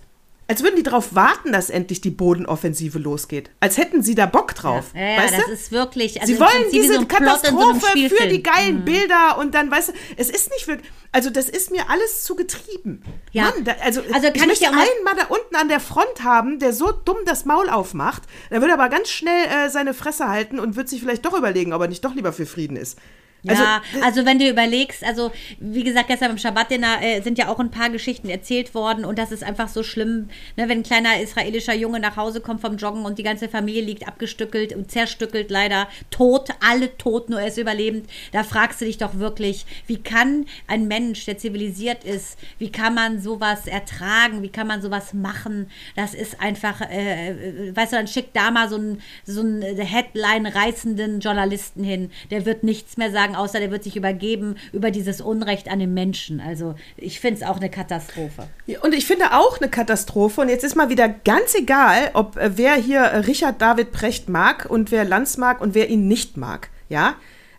als 0.47 0.61
würden 0.61 0.75
die 0.75 0.83
darauf 0.83 1.15
warten, 1.15 1.51
dass 1.51 1.69
endlich 1.69 2.01
die 2.01 2.09
Bodenoffensive 2.09 2.99
losgeht. 2.99 3.49
Als 3.59 3.77
hätten 3.77 4.03
sie 4.03 4.13
da 4.13 4.25
Bock 4.25 4.53
drauf. 4.53 4.91
Ja, 4.93 5.01
ja 5.01 5.17
weißt 5.17 5.37
das 5.37 5.45
du? 5.45 5.51
ist 5.51 5.71
wirklich. 5.71 6.21
Also 6.21 6.33
sie 6.33 6.39
wollen 6.39 6.71
diese 6.71 6.95
so 6.95 7.05
Katastrophe 7.05 7.79
so 8.09 8.15
für 8.15 8.27
die 8.27 8.43
geilen 8.43 8.79
mhm. 8.79 8.85
Bilder 8.85 9.37
und 9.39 9.55
dann, 9.55 9.71
weißt 9.71 9.89
du, 9.89 9.93
es 10.17 10.29
ist 10.29 10.51
nicht 10.51 10.67
wirklich. 10.67 10.91
Also 11.13 11.29
das 11.29 11.47
ist 11.47 11.71
mir 11.71 11.89
alles 11.89 12.23
zu 12.23 12.35
getrieben. 12.35 13.03
Ja. 13.31 13.43
Mann, 13.43 13.63
da, 13.63 13.73
also, 13.83 14.01
also 14.13 14.27
ich 14.33 14.45
möchte 14.45 14.65
ich 14.65 14.69
einen 14.69 15.03
mal 15.05 15.15
da 15.15 15.27
unten 15.27 15.55
an 15.55 15.69
der 15.69 15.79
Front 15.79 16.23
haben, 16.23 16.59
der 16.59 16.73
so 16.73 16.91
dumm 16.91 17.17
das 17.25 17.45
Maul 17.45 17.69
aufmacht. 17.69 18.23
Der 18.49 18.61
würde 18.61 18.73
aber 18.73 18.89
ganz 18.89 19.09
schnell 19.09 19.45
äh, 19.45 19.69
seine 19.69 19.93
Fresse 19.93 20.27
halten 20.27 20.59
und 20.59 20.75
wird 20.75 20.89
sich 20.89 21.01
vielleicht 21.01 21.25
doch 21.25 21.37
überlegen, 21.37 21.71
ob 21.71 21.81
er 21.81 21.87
nicht 21.87 22.03
doch 22.03 22.15
lieber 22.15 22.33
für 22.33 22.45
Frieden 22.45 22.77
ist. 22.77 22.97
Also, 23.45 23.61
ja, 23.61 23.81
also 24.01 24.25
wenn 24.25 24.39
du 24.39 24.49
überlegst, 24.49 25.03
also 25.03 25.31
wie 25.59 25.83
gesagt, 25.83 26.07
gestern 26.07 26.29
beim 26.29 26.37
Shabbat-Dinner 26.37 27.01
äh, 27.01 27.21
sind 27.21 27.37
ja 27.37 27.49
auch 27.49 27.59
ein 27.59 27.71
paar 27.71 27.89
Geschichten 27.89 28.29
erzählt 28.29 28.73
worden 28.73 29.03
und 29.03 29.19
das 29.19 29.31
ist 29.33 29.43
einfach 29.43 29.67
so 29.67 29.83
schlimm, 29.83 30.29
ne, 30.55 30.69
wenn 30.69 30.79
ein 30.79 30.83
kleiner 30.83 31.19
israelischer 31.19 31.73
Junge 31.73 31.99
nach 31.99 32.15
Hause 32.15 32.39
kommt 32.39 32.61
vom 32.61 32.77
Joggen 32.77 33.03
und 33.05 33.17
die 33.17 33.23
ganze 33.23 33.49
Familie 33.49 33.83
liegt 33.83 34.07
abgestückelt 34.07 34.73
und 34.73 34.91
zerstückelt, 34.91 35.51
leider 35.51 35.89
tot, 36.09 36.51
alle 36.61 36.97
tot, 36.97 37.29
nur 37.29 37.41
er 37.41 37.47
ist 37.47 37.57
überlebend. 37.57 38.09
Da 38.31 38.43
fragst 38.43 38.79
du 38.79 38.85
dich 38.85 38.97
doch 38.97 39.19
wirklich, 39.19 39.65
wie 39.87 40.01
kann 40.01 40.45
ein 40.67 40.87
Mensch, 40.87 41.25
der 41.25 41.37
zivilisiert 41.37 42.05
ist, 42.05 42.37
wie 42.59 42.71
kann 42.71 42.95
man 42.95 43.19
sowas 43.19 43.67
ertragen, 43.67 44.41
wie 44.41 44.49
kann 44.49 44.67
man 44.67 44.81
sowas 44.81 45.13
machen? 45.13 45.69
Das 45.97 46.13
ist 46.13 46.39
einfach, 46.39 46.79
äh, 46.81 47.31
äh 47.31 47.75
weißt 47.75 47.91
du, 47.91 47.97
dann 47.97 48.07
schickt 48.07 48.35
da 48.35 48.51
mal 48.51 48.69
so 48.69 48.77
einen 48.77 49.01
so 49.25 49.43
Headline-reißenden 49.43 51.19
Journalisten 51.19 51.83
hin, 51.83 52.09
der 52.31 52.45
wird 52.45 52.63
nichts 52.63 52.95
mehr 52.95 53.11
sagen, 53.11 53.32
sagen, 53.33 53.35
außer 53.35 53.59
der 53.59 53.71
wird 53.71 53.83
sich 53.83 53.95
übergeben 53.95 54.55
über 54.71 54.91
dieses 54.91 55.21
Unrecht 55.21 55.69
an 55.69 55.79
den 55.79 55.93
Menschen. 55.93 56.39
Also 56.39 56.75
ich 56.97 57.19
finde 57.19 57.41
es 57.41 57.47
auch 57.47 57.57
eine 57.57 57.69
Katastrophe. 57.69 58.47
Und 58.81 58.93
ich 58.93 59.05
finde 59.05 59.33
auch 59.33 59.59
eine 59.59 59.69
Katastrophe. 59.69 60.41
Und 60.41 60.49
jetzt 60.49 60.63
ist 60.63 60.75
mal 60.75 60.89
wieder 60.89 61.09
ganz 61.09 61.55
egal, 61.55 62.11
ob 62.13 62.37
äh, 62.37 62.51
wer 62.57 62.75
hier 62.75 63.01
äh, 63.01 63.17
Richard 63.17 63.61
David 63.61 63.91
Precht 63.91 64.29
mag 64.29 64.67
und 64.69 64.91
wer 64.91 65.05
Lanz 65.05 65.37
mag 65.37 65.61
und 65.61 65.75
wer 65.75 65.89
ihn 65.89 66.07
nicht 66.07 66.37
mag. 66.37 66.69
Ja, 66.89 67.15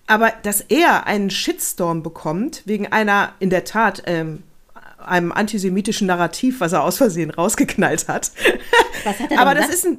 aber 0.06 0.32
dass 0.42 0.60
er 0.60 1.06
einen 1.06 1.30
Shitstorm 1.30 2.02
bekommt 2.02 2.62
wegen 2.66 2.92
einer 2.92 3.32
in 3.40 3.50
der 3.50 3.64
Tat 3.64 4.02
ähm, 4.06 4.42
einem 4.98 5.32
antisemitischen 5.32 6.06
Narrativ, 6.06 6.60
was 6.60 6.72
er 6.72 6.82
aus 6.82 6.98
Versehen 6.98 7.30
rausgeknallt 7.30 8.08
hat. 8.08 8.32
Was 9.04 9.18
hat 9.18 9.30
er 9.30 9.38
Aber 9.40 9.54
das 9.54 9.68
ist 9.68 9.86
ein 9.86 9.98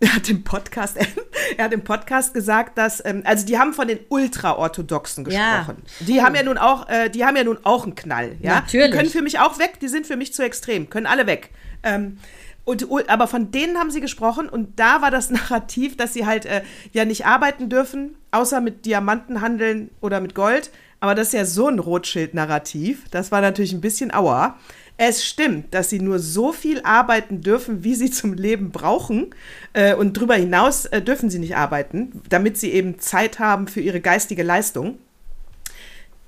er 0.00 0.14
hat 0.14 0.28
im 0.28 0.44
Podcast, 0.44 0.96
er 1.56 1.64
hat 1.64 1.72
im 1.72 1.82
Podcast 1.82 2.34
gesagt, 2.34 2.76
dass, 2.78 3.04
ähm, 3.04 3.22
also 3.24 3.46
die 3.46 3.58
haben 3.58 3.72
von 3.72 3.88
den 3.88 4.00
Ultraorthodoxen 4.08 5.24
gesprochen. 5.24 5.82
Ja. 6.00 6.06
Die 6.06 6.22
haben 6.22 6.34
ja 6.34 6.42
nun 6.42 6.58
auch, 6.58 6.88
äh, 6.88 7.08
die 7.08 7.24
haben 7.24 7.36
ja 7.36 7.44
nun 7.44 7.58
auch 7.64 7.84
einen 7.84 7.94
Knall, 7.94 8.36
ja. 8.40 8.56
Natürlich. 8.56 8.90
Die 8.90 8.96
können 8.96 9.10
für 9.10 9.22
mich 9.22 9.38
auch 9.38 9.58
weg, 9.58 9.80
die 9.80 9.88
sind 9.88 10.06
für 10.06 10.16
mich 10.16 10.34
zu 10.34 10.42
extrem, 10.42 10.90
können 10.90 11.06
alle 11.06 11.26
weg. 11.26 11.50
Ähm, 11.82 12.18
und, 12.64 13.08
aber 13.08 13.28
von 13.28 13.52
denen 13.52 13.78
haben 13.78 13.92
sie 13.92 14.00
gesprochen 14.00 14.48
und 14.48 14.78
da 14.78 15.00
war 15.00 15.10
das 15.10 15.30
Narrativ, 15.30 15.96
dass 15.96 16.12
sie 16.12 16.26
halt 16.26 16.46
äh, 16.46 16.62
ja 16.92 17.04
nicht 17.04 17.24
arbeiten 17.24 17.68
dürfen, 17.68 18.16
außer 18.32 18.60
mit 18.60 18.84
Diamanten 18.84 19.40
handeln 19.40 19.90
oder 20.00 20.20
mit 20.20 20.34
Gold. 20.34 20.70
Aber 20.98 21.14
das 21.14 21.28
ist 21.28 21.34
ja 21.34 21.44
so 21.44 21.68
ein 21.68 21.78
Rothschild-Narrativ. 21.78 23.04
Das 23.10 23.30
war 23.30 23.40
natürlich 23.40 23.72
ein 23.72 23.82
bisschen 23.82 24.12
auer. 24.12 24.58
Es 24.98 25.26
stimmt, 25.26 25.74
dass 25.74 25.90
sie 25.90 26.00
nur 26.00 26.18
so 26.18 26.52
viel 26.52 26.80
arbeiten 26.82 27.42
dürfen, 27.42 27.84
wie 27.84 27.94
sie 27.94 28.10
zum 28.10 28.32
Leben 28.32 28.70
brauchen. 28.70 29.34
Äh, 29.74 29.94
und 29.94 30.16
darüber 30.16 30.34
hinaus 30.34 30.86
äh, 30.86 31.02
dürfen 31.02 31.28
sie 31.28 31.38
nicht 31.38 31.56
arbeiten, 31.56 32.22
damit 32.28 32.56
sie 32.56 32.70
eben 32.72 32.98
Zeit 32.98 33.38
haben 33.38 33.68
für 33.68 33.80
ihre 33.80 34.00
geistige 34.00 34.42
Leistung. 34.42 34.98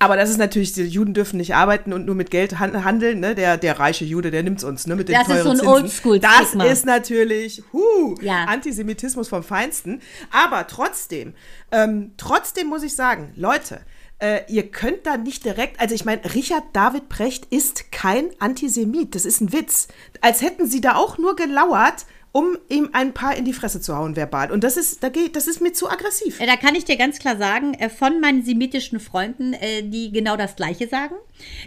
Aber 0.00 0.16
das 0.16 0.30
ist 0.30 0.36
natürlich, 0.36 0.72
die 0.72 0.84
Juden 0.84 1.12
dürfen 1.12 1.38
nicht 1.38 1.56
arbeiten 1.56 1.92
und 1.92 2.06
nur 2.06 2.14
mit 2.14 2.30
Geld 2.30 2.60
handeln. 2.60 3.18
Ne? 3.18 3.34
Der, 3.34 3.56
der 3.56 3.80
reiche 3.80 4.04
Jude, 4.04 4.30
der 4.30 4.44
nimmt 4.44 4.58
es 4.58 4.64
uns 4.64 4.86
ne? 4.86 4.94
mit 4.94 5.08
den 5.08 5.16
das 5.16 5.26
teuren 5.26 5.52
ist 5.54 5.58
so 5.58 5.64
ein 5.64 5.68
Oldschool 5.68 6.20
Das 6.20 6.54
ist 6.54 6.86
natürlich 6.86 7.62
huh, 7.72 8.14
ja. 8.20 8.44
Antisemitismus 8.44 9.28
vom 9.28 9.42
Feinsten. 9.42 10.00
Aber 10.30 10.68
trotzdem, 10.68 11.34
ähm, 11.72 12.12
trotzdem 12.16 12.68
muss 12.68 12.84
ich 12.84 12.94
sagen, 12.94 13.32
Leute, 13.34 13.80
äh, 14.20 14.40
ihr 14.48 14.70
könnt 14.70 15.06
da 15.06 15.16
nicht 15.16 15.44
direkt, 15.44 15.80
also 15.80 15.94
ich 15.94 16.04
meine, 16.04 16.22
Richard 16.34 16.64
David 16.72 17.08
Precht 17.08 17.46
ist 17.46 17.92
kein 17.92 18.30
Antisemit, 18.40 19.14
das 19.14 19.24
ist 19.24 19.40
ein 19.40 19.52
Witz. 19.52 19.88
Als 20.20 20.42
hätten 20.42 20.66
sie 20.66 20.80
da 20.80 20.96
auch 20.96 21.18
nur 21.18 21.36
gelauert, 21.36 22.06
um 22.32 22.58
ihm 22.68 22.90
ein 22.92 23.14
paar 23.14 23.36
in 23.36 23.44
die 23.44 23.52
Fresse 23.52 23.80
zu 23.80 23.96
hauen 23.96 24.16
verbal. 24.16 24.50
Und 24.50 24.64
das 24.64 24.76
ist, 24.76 25.02
da 25.02 25.08
geht, 25.08 25.34
das 25.34 25.46
ist 25.46 25.60
mir 25.60 25.72
zu 25.72 25.88
aggressiv. 25.88 26.38
Da 26.38 26.56
kann 26.56 26.74
ich 26.74 26.84
dir 26.84 26.96
ganz 26.96 27.18
klar 27.18 27.36
sagen, 27.36 27.74
äh, 27.74 27.88
von 27.88 28.20
meinen 28.20 28.42
semitischen 28.44 29.00
Freunden, 29.00 29.54
äh, 29.54 29.82
die 29.82 30.12
genau 30.12 30.36
das 30.36 30.56
Gleiche 30.56 30.88
sagen. 30.88 31.14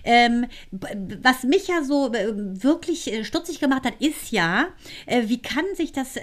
Ähm, 0.03 0.47
was 0.71 1.43
mich 1.43 1.67
ja 1.67 1.83
so 1.83 2.13
äh, 2.13 2.33
wirklich 2.35 3.11
stutzig 3.23 3.59
gemacht 3.59 3.85
hat, 3.85 3.93
ist 3.99 4.31
ja, 4.31 4.67
wie 5.07 5.41
kann 5.41 5.63
sich 5.75 5.93
das 5.93 6.15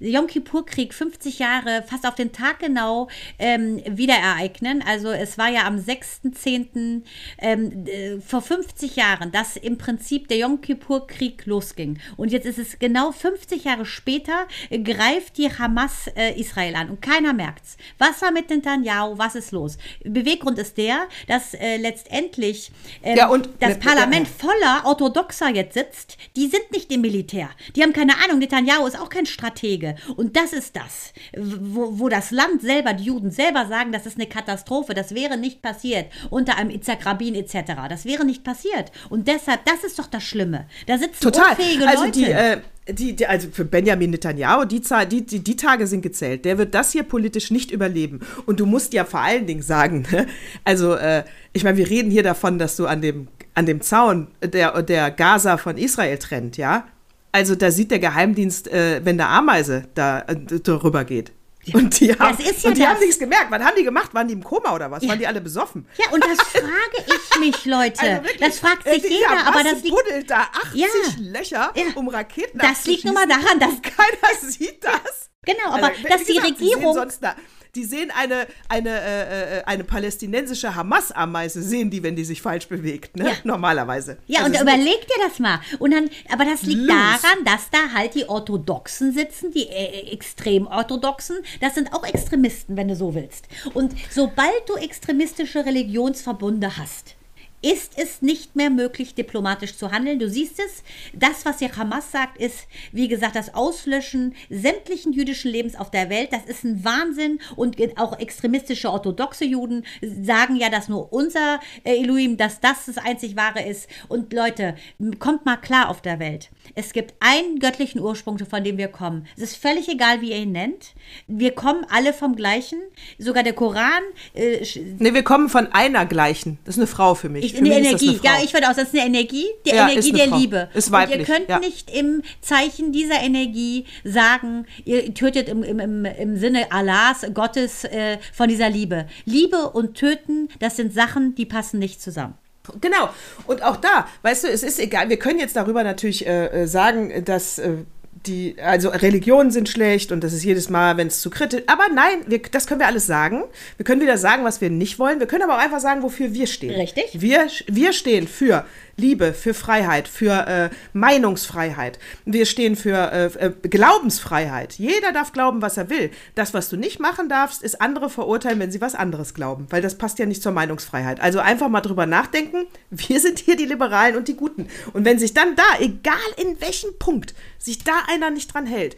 Yom 0.00 0.26
Kippur-Krieg 0.26 0.94
50 0.94 1.38
Jahre 1.38 1.84
fast 1.86 2.06
auf 2.06 2.14
den 2.14 2.32
Tag 2.32 2.58
genau 2.60 3.08
ähm, 3.38 3.82
wieder 3.86 4.14
ereignen? 4.14 4.82
Also 4.86 5.10
es 5.10 5.36
war 5.36 5.48
ja 5.48 5.66
am 5.66 5.76
6.10. 5.76 7.02
Ähm, 7.38 7.86
vor 8.26 8.42
50 8.42 8.96
Jahren, 8.96 9.30
dass 9.30 9.56
im 9.56 9.78
Prinzip 9.78 10.28
der 10.28 10.38
Yom 10.38 10.60
Kippur-Krieg 10.60 11.44
losging. 11.46 11.98
Und 12.16 12.32
jetzt 12.32 12.46
ist 12.46 12.58
es 12.58 12.78
genau 12.78 13.12
50 13.12 13.64
Jahre 13.64 13.85
später 13.86 14.46
greift 14.84 15.38
die 15.38 15.50
Hamas 15.50 16.08
äh, 16.16 16.38
Israel 16.38 16.76
an 16.76 16.90
und 16.90 17.02
keiner 17.02 17.32
merkt's. 17.32 17.76
Was 17.98 18.22
war 18.22 18.30
mit 18.30 18.50
Netanyahu? 18.50 19.18
Was 19.18 19.34
ist 19.34 19.52
los? 19.52 19.78
Beweggrund 20.04 20.58
ist 20.58 20.76
der, 20.76 21.08
dass 21.28 21.54
äh, 21.54 21.76
letztendlich 21.76 22.70
ähm, 23.02 23.16
ja, 23.16 23.28
und, 23.28 23.48
das 23.60 23.78
Parlament 23.78 24.28
voller 24.28 24.82
Orthodoxer 24.84 25.48
jetzt 25.50 25.74
sitzt. 25.74 26.16
Die 26.36 26.48
sind 26.48 26.70
nicht 26.72 26.90
im 26.92 27.00
Militär. 27.00 27.50
Die 27.74 27.82
haben 27.82 27.92
keine 27.92 28.14
Ahnung. 28.24 28.38
Netanyahu 28.38 28.86
ist 28.86 28.98
auch 28.98 29.08
kein 29.08 29.26
Stratege. 29.26 29.96
Und 30.16 30.36
das 30.36 30.52
ist 30.52 30.76
das, 30.76 31.12
wo, 31.36 31.98
wo 31.98 32.08
das 32.08 32.30
Land 32.30 32.62
selber, 32.62 32.92
die 32.92 33.04
Juden 33.04 33.30
selber 33.30 33.66
sagen, 33.66 33.92
das 33.92 34.06
ist 34.06 34.16
eine 34.16 34.26
Katastrophe. 34.26 34.94
Das 34.94 35.14
wäre 35.14 35.36
nicht 35.36 35.62
passiert 35.62 36.06
unter 36.30 36.56
einem 36.56 36.70
Itzhak 36.70 37.04
Rabin 37.06 37.34
etc. 37.34 37.72
Das 37.88 38.04
wäre 38.04 38.24
nicht 38.24 38.44
passiert. 38.44 38.92
Und 39.08 39.28
deshalb, 39.28 39.64
das 39.64 39.84
ist 39.84 39.98
doch 39.98 40.06
das 40.06 40.24
Schlimme. 40.24 40.66
Da 40.86 40.98
sitzen 40.98 41.22
Total. 41.22 41.50
unfähige 41.50 41.88
also 41.88 42.04
Leute. 42.04 42.18
Die, 42.18 42.24
äh 42.24 42.60
die, 42.88 43.16
die, 43.16 43.26
also 43.26 43.48
für 43.50 43.64
Benjamin 43.64 44.10
Netanyahu, 44.10 44.64
die, 44.64 44.80
die, 44.80 45.26
die, 45.26 45.40
die 45.40 45.56
Tage 45.56 45.86
sind 45.86 46.02
gezählt. 46.02 46.44
Der 46.44 46.58
wird 46.58 46.74
das 46.74 46.92
hier 46.92 47.02
politisch 47.02 47.50
nicht 47.50 47.70
überleben. 47.70 48.20
Und 48.46 48.60
du 48.60 48.66
musst 48.66 48.92
ja 48.92 49.04
vor 49.04 49.20
allen 49.20 49.46
Dingen 49.46 49.62
sagen, 49.62 50.06
ne? 50.10 50.26
also 50.64 50.94
äh, 50.94 51.24
ich 51.52 51.64
meine, 51.64 51.76
wir 51.76 51.90
reden 51.90 52.10
hier 52.10 52.22
davon, 52.22 52.58
dass 52.58 52.76
du 52.76 52.86
an 52.86 53.00
dem, 53.00 53.28
an 53.54 53.66
dem 53.66 53.80
Zaun 53.80 54.28
der, 54.42 54.82
der 54.82 55.10
Gaza 55.10 55.56
von 55.56 55.78
Israel 55.78 56.18
trennt, 56.18 56.56
ja? 56.56 56.86
Also 57.32 57.54
da 57.54 57.70
sieht 57.70 57.90
der 57.90 57.98
Geheimdienst, 57.98 58.68
äh, 58.68 59.00
wenn 59.04 59.18
der 59.18 59.28
Ameise 59.28 59.84
da 59.94 60.20
äh, 60.20 60.36
drüber 60.36 61.04
geht. 61.04 61.32
Und 61.72 61.98
die, 61.98 62.12
haben, 62.12 62.38
ja 62.38 62.68
und 62.68 62.76
die 62.78 62.86
haben 62.86 63.00
nichts 63.00 63.18
gemerkt. 63.18 63.50
Was 63.50 63.62
haben 63.62 63.76
die 63.76 63.82
gemacht? 63.82 64.14
Waren 64.14 64.28
die 64.28 64.34
im 64.34 64.44
Koma 64.44 64.74
oder 64.74 64.90
was? 64.90 65.02
Ja. 65.02 65.10
Waren 65.10 65.18
die 65.18 65.26
alle 65.26 65.40
besoffen? 65.40 65.86
Ja, 65.96 66.12
und 66.12 66.24
das 66.24 66.38
frage 66.48 67.04
ich 67.06 67.40
mich, 67.40 67.64
Leute. 67.64 68.00
Also 68.00 68.24
wirklich, 68.24 68.40
das 68.40 68.58
fragt 68.58 68.88
sich 68.88 69.02
jeder, 69.02 69.30
Masse 69.30 69.46
aber 69.46 69.62
das 69.64 69.82
liegt... 69.82 69.96
buddelt 69.96 70.30
da 70.30 70.48
80 70.66 70.80
ja. 70.80 70.88
Löcher, 71.18 71.72
um 71.94 72.08
Raketen 72.08 72.58
Das 72.58 72.86
liegt 72.86 73.04
nur 73.04 73.14
mal 73.14 73.26
daran, 73.26 73.58
dass... 73.58 73.82
keiner 73.82 74.40
sieht 74.40 74.84
das. 74.84 75.30
Genau, 75.44 75.70
aber 75.70 75.88
also, 75.88 76.02
dass 76.08 76.24
die 76.24 76.38
Regierung... 76.38 76.94
Sonst 76.94 77.22
da, 77.22 77.34
die 77.76 77.84
sehen 77.84 78.10
eine, 78.16 78.46
eine, 78.68 78.90
äh, 78.90 79.58
äh, 79.58 79.62
eine 79.64 79.84
palästinensische 79.84 80.74
Hamas-Ameise, 80.74 81.62
sehen 81.62 81.90
die, 81.90 82.02
wenn 82.02 82.16
die 82.16 82.24
sich 82.24 82.42
falsch 82.42 82.68
bewegt, 82.68 83.16
ne? 83.16 83.26
Ja. 83.26 83.32
Normalerweise. 83.44 84.18
Ja, 84.26 84.40
also 84.40 84.52
und 84.52 84.62
überleg 84.62 85.06
dir 85.06 85.22
das 85.22 85.38
mal. 85.38 85.60
Und 85.78 85.92
dann, 85.92 86.08
aber 86.30 86.44
das 86.44 86.62
liegt 86.62 86.80
los. 86.80 86.88
daran, 86.88 87.44
dass 87.44 87.70
da 87.70 87.92
halt 87.94 88.14
die 88.14 88.28
Orthodoxen 88.28 89.12
sitzen, 89.12 89.52
die 89.52 89.68
äh, 89.68 90.12
extrem-Orthodoxen. 90.12 91.36
Das 91.60 91.74
sind 91.74 91.92
auch 91.92 92.04
Extremisten, 92.04 92.76
wenn 92.76 92.88
du 92.88 92.96
so 92.96 93.14
willst. 93.14 93.46
Und 93.74 93.94
sobald 94.10 94.68
du 94.68 94.76
extremistische 94.76 95.64
Religionsverbunde 95.64 96.76
hast, 96.76 97.16
ist 97.62 97.92
es 97.96 98.22
nicht 98.22 98.56
mehr 98.56 98.70
möglich, 98.70 99.14
diplomatisch 99.14 99.76
zu 99.76 99.90
handeln. 99.90 100.18
Du 100.18 100.28
siehst 100.28 100.58
es, 100.58 100.82
das, 101.12 101.44
was 101.44 101.58
hier 101.58 101.76
Hamas 101.76 102.12
sagt, 102.12 102.38
ist, 102.38 102.66
wie 102.92 103.08
gesagt, 103.08 103.36
das 103.36 103.54
Auslöschen 103.54 104.34
sämtlichen 104.50 105.12
jüdischen 105.12 105.50
Lebens 105.50 105.76
auf 105.76 105.90
der 105.90 106.10
Welt. 106.10 106.32
Das 106.32 106.44
ist 106.44 106.64
ein 106.64 106.84
Wahnsinn 106.84 107.40
und 107.56 107.76
auch 107.98 108.18
extremistische 108.18 108.90
orthodoxe 108.90 109.44
Juden 109.44 109.84
sagen 110.02 110.56
ja, 110.56 110.70
dass 110.70 110.88
nur 110.88 111.12
unser 111.12 111.60
äh, 111.84 111.96
Elohim, 111.96 112.36
dass 112.36 112.60
das 112.60 112.86
das 112.86 112.98
einzig 112.98 113.36
wahre 113.36 113.62
ist. 113.62 113.88
Und 114.08 114.32
Leute, 114.32 114.76
kommt 115.18 115.46
mal 115.46 115.56
klar 115.56 115.88
auf 115.88 116.02
der 116.02 116.18
Welt. 116.18 116.50
Es 116.74 116.92
gibt 116.92 117.14
einen 117.20 117.58
göttlichen 117.58 118.00
Ursprung, 118.00 118.38
von 118.38 118.64
dem 118.64 118.76
wir 118.76 118.88
kommen. 118.88 119.26
Es 119.36 119.42
ist 119.42 119.56
völlig 119.56 119.88
egal, 119.88 120.20
wie 120.20 120.30
ihr 120.30 120.38
ihn 120.38 120.52
nennt. 120.52 120.94
Wir 121.26 121.52
kommen 121.52 121.86
alle 121.90 122.12
vom 122.12 122.36
Gleichen. 122.36 122.78
Sogar 123.18 123.42
der 123.42 123.54
Koran. 123.54 124.02
Äh, 124.34 124.64
nee, 124.98 125.14
wir 125.14 125.22
kommen 125.22 125.48
von 125.48 125.72
einer 125.72 126.06
gleichen. 126.06 126.58
Das 126.64 126.76
ist 126.76 126.80
eine 126.80 126.86
Frau 126.86 127.14
für 127.14 127.28
mich. 127.28 127.45
Ich, 127.46 127.52
für 127.52 127.58
eine 127.58 127.68
mich 127.68 127.78
Energie. 127.78 128.08
Eine 128.08 128.20
ja, 128.22 128.32
ich 128.44 128.52
würde 128.52 128.66
auch, 128.66 128.74
das 128.74 128.88
ist 128.88 128.94
eine 128.94 129.06
Energie. 129.06 129.46
Die 129.64 129.70
ja, 129.70 129.88
Energie 129.88 130.12
der 130.12 130.28
Frau. 130.28 130.36
Liebe. 130.36 130.68
Ist 130.74 130.92
weiblich. 130.92 131.20
Und 131.20 131.28
ihr 131.28 131.34
könnt 131.34 131.48
ja. 131.48 131.58
nicht 131.58 131.90
im 131.94 132.22
Zeichen 132.40 132.92
dieser 132.92 133.20
Energie 133.20 133.86
sagen, 134.04 134.66
ihr 134.84 135.12
tötet 135.14 135.48
im, 135.48 135.62
im, 135.62 135.78
im, 135.78 136.04
im 136.04 136.36
Sinne 136.36 136.70
Allahs, 136.70 137.26
Gottes, 137.32 137.84
äh, 137.84 138.18
von 138.32 138.48
dieser 138.48 138.70
Liebe. 138.70 139.06
Liebe 139.24 139.70
und 139.70 139.96
Töten, 139.96 140.48
das 140.60 140.76
sind 140.76 140.92
Sachen, 140.92 141.34
die 141.34 141.46
passen 141.46 141.78
nicht 141.78 142.00
zusammen. 142.02 142.34
Genau. 142.80 143.10
Und 143.46 143.62
auch 143.62 143.76
da, 143.76 144.08
weißt 144.22 144.44
du, 144.44 144.48
es 144.48 144.62
ist 144.62 144.78
egal. 144.78 145.08
Wir 145.08 145.18
können 145.18 145.38
jetzt 145.38 145.56
darüber 145.56 145.84
natürlich 145.84 146.26
äh, 146.26 146.46
äh 146.46 146.66
sagen, 146.66 147.24
dass 147.24 147.58
äh, 147.58 147.84
die, 148.26 148.56
also 148.62 148.88
Religionen 148.90 149.50
sind 149.50 149.68
schlecht 149.68 150.12
und 150.12 150.22
das 150.22 150.32
ist 150.32 150.44
jedes 150.44 150.68
Mal, 150.68 150.96
wenn 150.96 151.08
es 151.08 151.20
zu 151.20 151.30
kritisch. 151.30 151.62
Aber 151.66 151.84
nein, 151.94 152.18
wir, 152.26 152.40
das 152.50 152.66
können 152.66 152.80
wir 152.80 152.86
alles 152.86 153.06
sagen. 153.06 153.44
Wir 153.76 153.84
können 153.84 154.00
wieder 154.00 154.18
sagen, 154.18 154.44
was 154.44 154.60
wir 154.60 154.70
nicht 154.70 154.98
wollen. 154.98 155.20
Wir 155.20 155.26
können 155.26 155.44
aber 155.44 155.54
auch 155.54 155.62
einfach 155.62 155.80
sagen, 155.80 156.02
wofür 156.02 156.32
wir 156.34 156.46
stehen. 156.46 156.74
Richtig. 156.74 157.20
Wir, 157.20 157.46
wir 157.66 157.92
stehen 157.92 158.28
für 158.28 158.64
Liebe, 158.96 159.34
für 159.34 159.52
Freiheit, 159.52 160.08
für 160.08 160.46
äh, 160.46 160.70
Meinungsfreiheit. 160.94 161.98
Wir 162.24 162.46
stehen 162.46 162.76
für 162.76 163.12
äh, 163.12 163.46
äh, 163.46 163.50
Glaubensfreiheit. 163.68 164.74
Jeder 164.74 165.12
darf 165.12 165.32
glauben, 165.32 165.60
was 165.60 165.76
er 165.76 165.90
will. 165.90 166.10
Das, 166.34 166.54
was 166.54 166.70
du 166.70 166.76
nicht 166.76 166.98
machen 166.98 167.28
darfst, 167.28 167.62
ist 167.62 167.80
andere 167.80 168.08
verurteilen, 168.08 168.58
wenn 168.58 168.72
sie 168.72 168.80
was 168.80 168.94
anderes 168.94 169.34
glauben, 169.34 169.66
weil 169.68 169.82
das 169.82 169.98
passt 169.98 170.18
ja 170.18 170.24
nicht 170.24 170.42
zur 170.42 170.52
Meinungsfreiheit. 170.52 171.20
Also 171.20 171.40
einfach 171.40 171.68
mal 171.68 171.82
drüber 171.82 172.06
nachdenken. 172.06 172.66
Wir 172.90 173.20
sind 173.20 173.38
hier 173.38 173.56
die 173.56 173.66
Liberalen 173.66 174.16
und 174.16 174.28
die 174.28 174.36
Guten. 174.36 174.68
Und 174.94 175.04
wenn 175.04 175.18
sich 175.18 175.34
dann 175.34 175.56
da, 175.56 175.64
egal 175.78 176.16
in 176.38 176.58
welchem 176.60 176.98
Punkt, 176.98 177.34
sich 177.58 177.84
da 177.84 177.92
einer 178.08 178.30
nicht 178.30 178.54
dran 178.54 178.66
hält, 178.66 178.96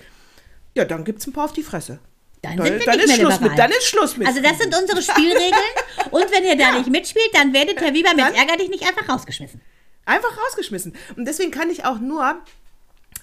ja, 0.74 0.84
dann 0.84 1.04
gibt 1.04 1.20
es 1.20 1.26
ein 1.26 1.32
paar 1.32 1.46
auf 1.46 1.52
die 1.52 1.64
Fresse. 1.64 1.98
Dann, 2.42 2.56
dann, 2.56 2.66
sind 2.66 2.78
wir 2.78 2.86
dann 2.86 2.96
nicht 2.96 3.04
ist 3.04 3.16
mehr 3.16 3.26
Schluss 3.26 3.40
mit, 3.40 3.58
Dann 3.58 3.70
ist 3.72 3.84
Schluss 3.84 4.16
mit. 4.16 4.28
Also 4.28 4.40
das 4.40 4.58
sind 4.58 4.76
unsere 4.76 5.02
Spielregeln. 5.02 5.52
und 6.12 6.32
wenn 6.32 6.44
ihr 6.44 6.56
da 6.56 6.70
ja. 6.70 6.78
nicht 6.78 6.88
mitspielt, 6.88 7.30
dann 7.32 7.52
werdet 7.52 7.80
ihr 7.80 7.92
wie 7.94 8.04
beim 8.04 8.16
Ärger 8.16 8.56
dich 8.56 8.68
nicht 8.68 8.86
einfach 8.86 9.08
rausgeschmissen. 9.08 9.60
Einfach 10.08 10.36
rausgeschmissen. 10.46 10.94
Und 11.16 11.26
deswegen 11.26 11.50
kann 11.50 11.70
ich 11.70 11.84
auch 11.84 11.98
nur 11.98 12.40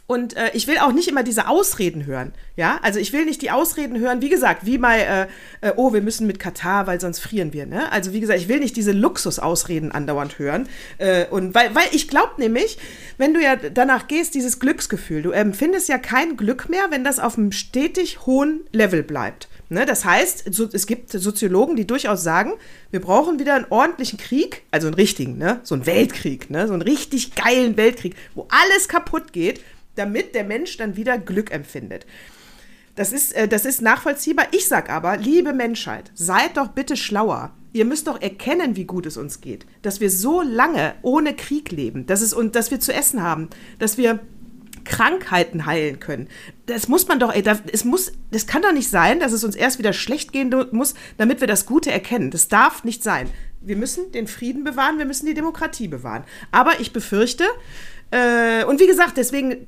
und 0.08 0.38
äh, 0.38 0.52
ich 0.54 0.68
will 0.68 0.78
auch 0.78 0.92
nicht 0.92 1.08
immer 1.08 1.24
diese 1.24 1.48
Ausreden 1.48 2.06
hören. 2.06 2.32
Ja, 2.56 2.80
also 2.84 3.00
ich 3.00 3.12
will 3.12 3.26
nicht 3.26 3.42
die 3.42 3.50
Ausreden 3.50 4.00
hören, 4.00 4.22
wie 4.22 4.30
gesagt, 4.30 4.66
wie 4.66 4.78
mal, 4.78 5.00
äh, 5.62 5.68
äh, 5.68 5.74
oh, 5.78 5.94
wir 5.94 6.02
müssen 6.02 6.28
mit 6.28 6.40
Katar, 6.40 6.86
weil 6.86 7.02
sonst 7.02 7.20
frieren 7.20 7.54
wir. 7.54 7.66
Ne? 7.66 7.92
Also 7.92 8.14
wie 8.14 8.20
gesagt, 8.20 8.40
ich 8.40 8.48
will 8.48 8.60
nicht 8.60 8.78
diese 8.78 8.92
Luxusausreden 8.92 9.92
andauernd 9.92 10.38
hören. 10.38 10.70
Äh, 11.00 11.26
und 11.28 11.56
weil, 11.56 11.74
weil 11.74 11.88
ich 11.92 12.08
glaube 12.08 12.34
nämlich, 12.38 12.78
wenn 13.18 13.34
du 13.34 13.42
ja 13.42 13.56
danach 13.56 14.08
gehst, 14.08 14.36
dieses 14.36 14.60
Glücksgefühl, 14.60 15.24
du 15.24 15.32
empfindest 15.32 15.90
ja 15.90 15.98
kein 15.98 16.38
Glück 16.38 16.70
mehr, 16.70 16.92
wenn 16.92 17.04
das 17.04 17.20
auf 17.20 17.38
einem 17.40 17.52
stetig 17.52 18.28
hohen 18.28 18.62
Level 18.72 19.02
bleibt. 19.02 19.48
Ne, 19.68 19.88
das 19.88 20.06
heißt, 20.06 20.54
so, 20.54 20.70
es 20.72 20.86
gibt 20.86 21.12
Soziologen, 21.12 21.76
die 21.76 21.88
durchaus 21.88 22.22
sagen, 22.22 22.54
wir 22.92 23.02
brauchen 23.02 23.40
wieder 23.40 23.56
einen 23.56 23.66
ordentlichen 23.70 24.20
Krieg, 24.20 24.62
also 24.70 24.86
einen 24.86 24.94
richtigen, 24.94 25.40
ne, 25.40 25.60
so 25.64 25.74
einen 25.74 25.88
Weltkrieg, 25.88 26.52
ne, 26.52 26.68
so 26.68 26.74
einen 26.74 26.84
richtig 26.84 27.34
geilen 27.34 27.76
Weltkrieg, 27.76 28.16
wo 28.36 28.48
alles 28.50 28.88
kaputt 28.88 29.34
geht, 29.34 29.62
damit 29.96 30.36
der 30.36 30.44
Mensch 30.44 30.78
dann 30.78 30.98
wieder 30.98 31.18
Glück 31.18 31.52
empfindet. 31.52 32.06
Das 32.96 33.12
ist, 33.12 33.34
äh, 33.34 33.48
das 33.48 33.66
ist 33.66 33.82
nachvollziehbar. 33.82 34.48
Ich 34.52 34.68
sag 34.68 34.90
aber, 34.90 35.18
liebe 35.18 35.52
Menschheit, 35.52 36.12
seid 36.14 36.58
doch 36.58 36.70
bitte 36.70 36.96
schlauer. 36.96 37.52
Ihr 37.74 37.86
müsst 37.86 38.08
doch 38.08 38.22
erkennen, 38.22 38.76
wie 38.76 38.86
gut 38.86 39.06
es 39.06 39.18
uns 39.18 39.42
geht. 39.42 39.66
Dass 39.82 40.00
wir 40.00 40.10
so 40.10 40.42
lange 40.42 40.96
ohne 41.02 41.36
Krieg 41.36 41.72
leben, 41.72 42.06
dass, 42.06 42.22
es, 42.22 42.34
und 42.34 42.56
dass 42.56 42.72
wir 42.72 42.80
zu 42.80 42.94
essen 42.94 43.22
haben, 43.22 43.50
dass 43.80 43.98
wir 43.98 44.20
Krankheiten 44.86 45.66
heilen 45.66 46.00
können. 46.00 46.30
Das 46.68 46.88
muss 46.88 47.08
man 47.08 47.20
doch, 47.20 47.34
ey, 47.34 47.42
das, 47.42 47.60
es 47.72 47.84
muss, 47.84 48.14
das 48.32 48.48
kann 48.48 48.62
doch 48.62 48.72
nicht 48.72 48.90
sein, 48.90 49.20
dass 49.20 49.32
es 49.32 49.44
uns 49.44 49.56
erst 49.56 49.80
wieder 49.80 49.94
schlecht 49.94 50.32
gehen 50.32 50.54
muss, 50.72 50.94
damit 51.18 51.42
wir 51.42 51.48
das 51.48 51.66
Gute 51.66 51.92
erkennen. 51.92 52.32
Das 52.32 52.48
darf 52.48 52.84
nicht 52.84 53.04
sein. 53.04 53.30
Wir 53.62 53.76
müssen 53.76 54.12
den 54.12 54.28
Frieden 54.28 54.64
bewahren, 54.64 54.98
wir 54.98 55.06
müssen 55.06 55.26
die 55.26 55.34
Demokratie 55.34 55.88
bewahren. 55.88 56.24
Aber 56.52 56.80
ich 56.80 56.94
befürchte, 56.94 57.46
äh, 58.12 58.64
und 58.66 58.80
wie 58.80 58.88
gesagt, 58.88 59.18
deswegen 59.18 59.68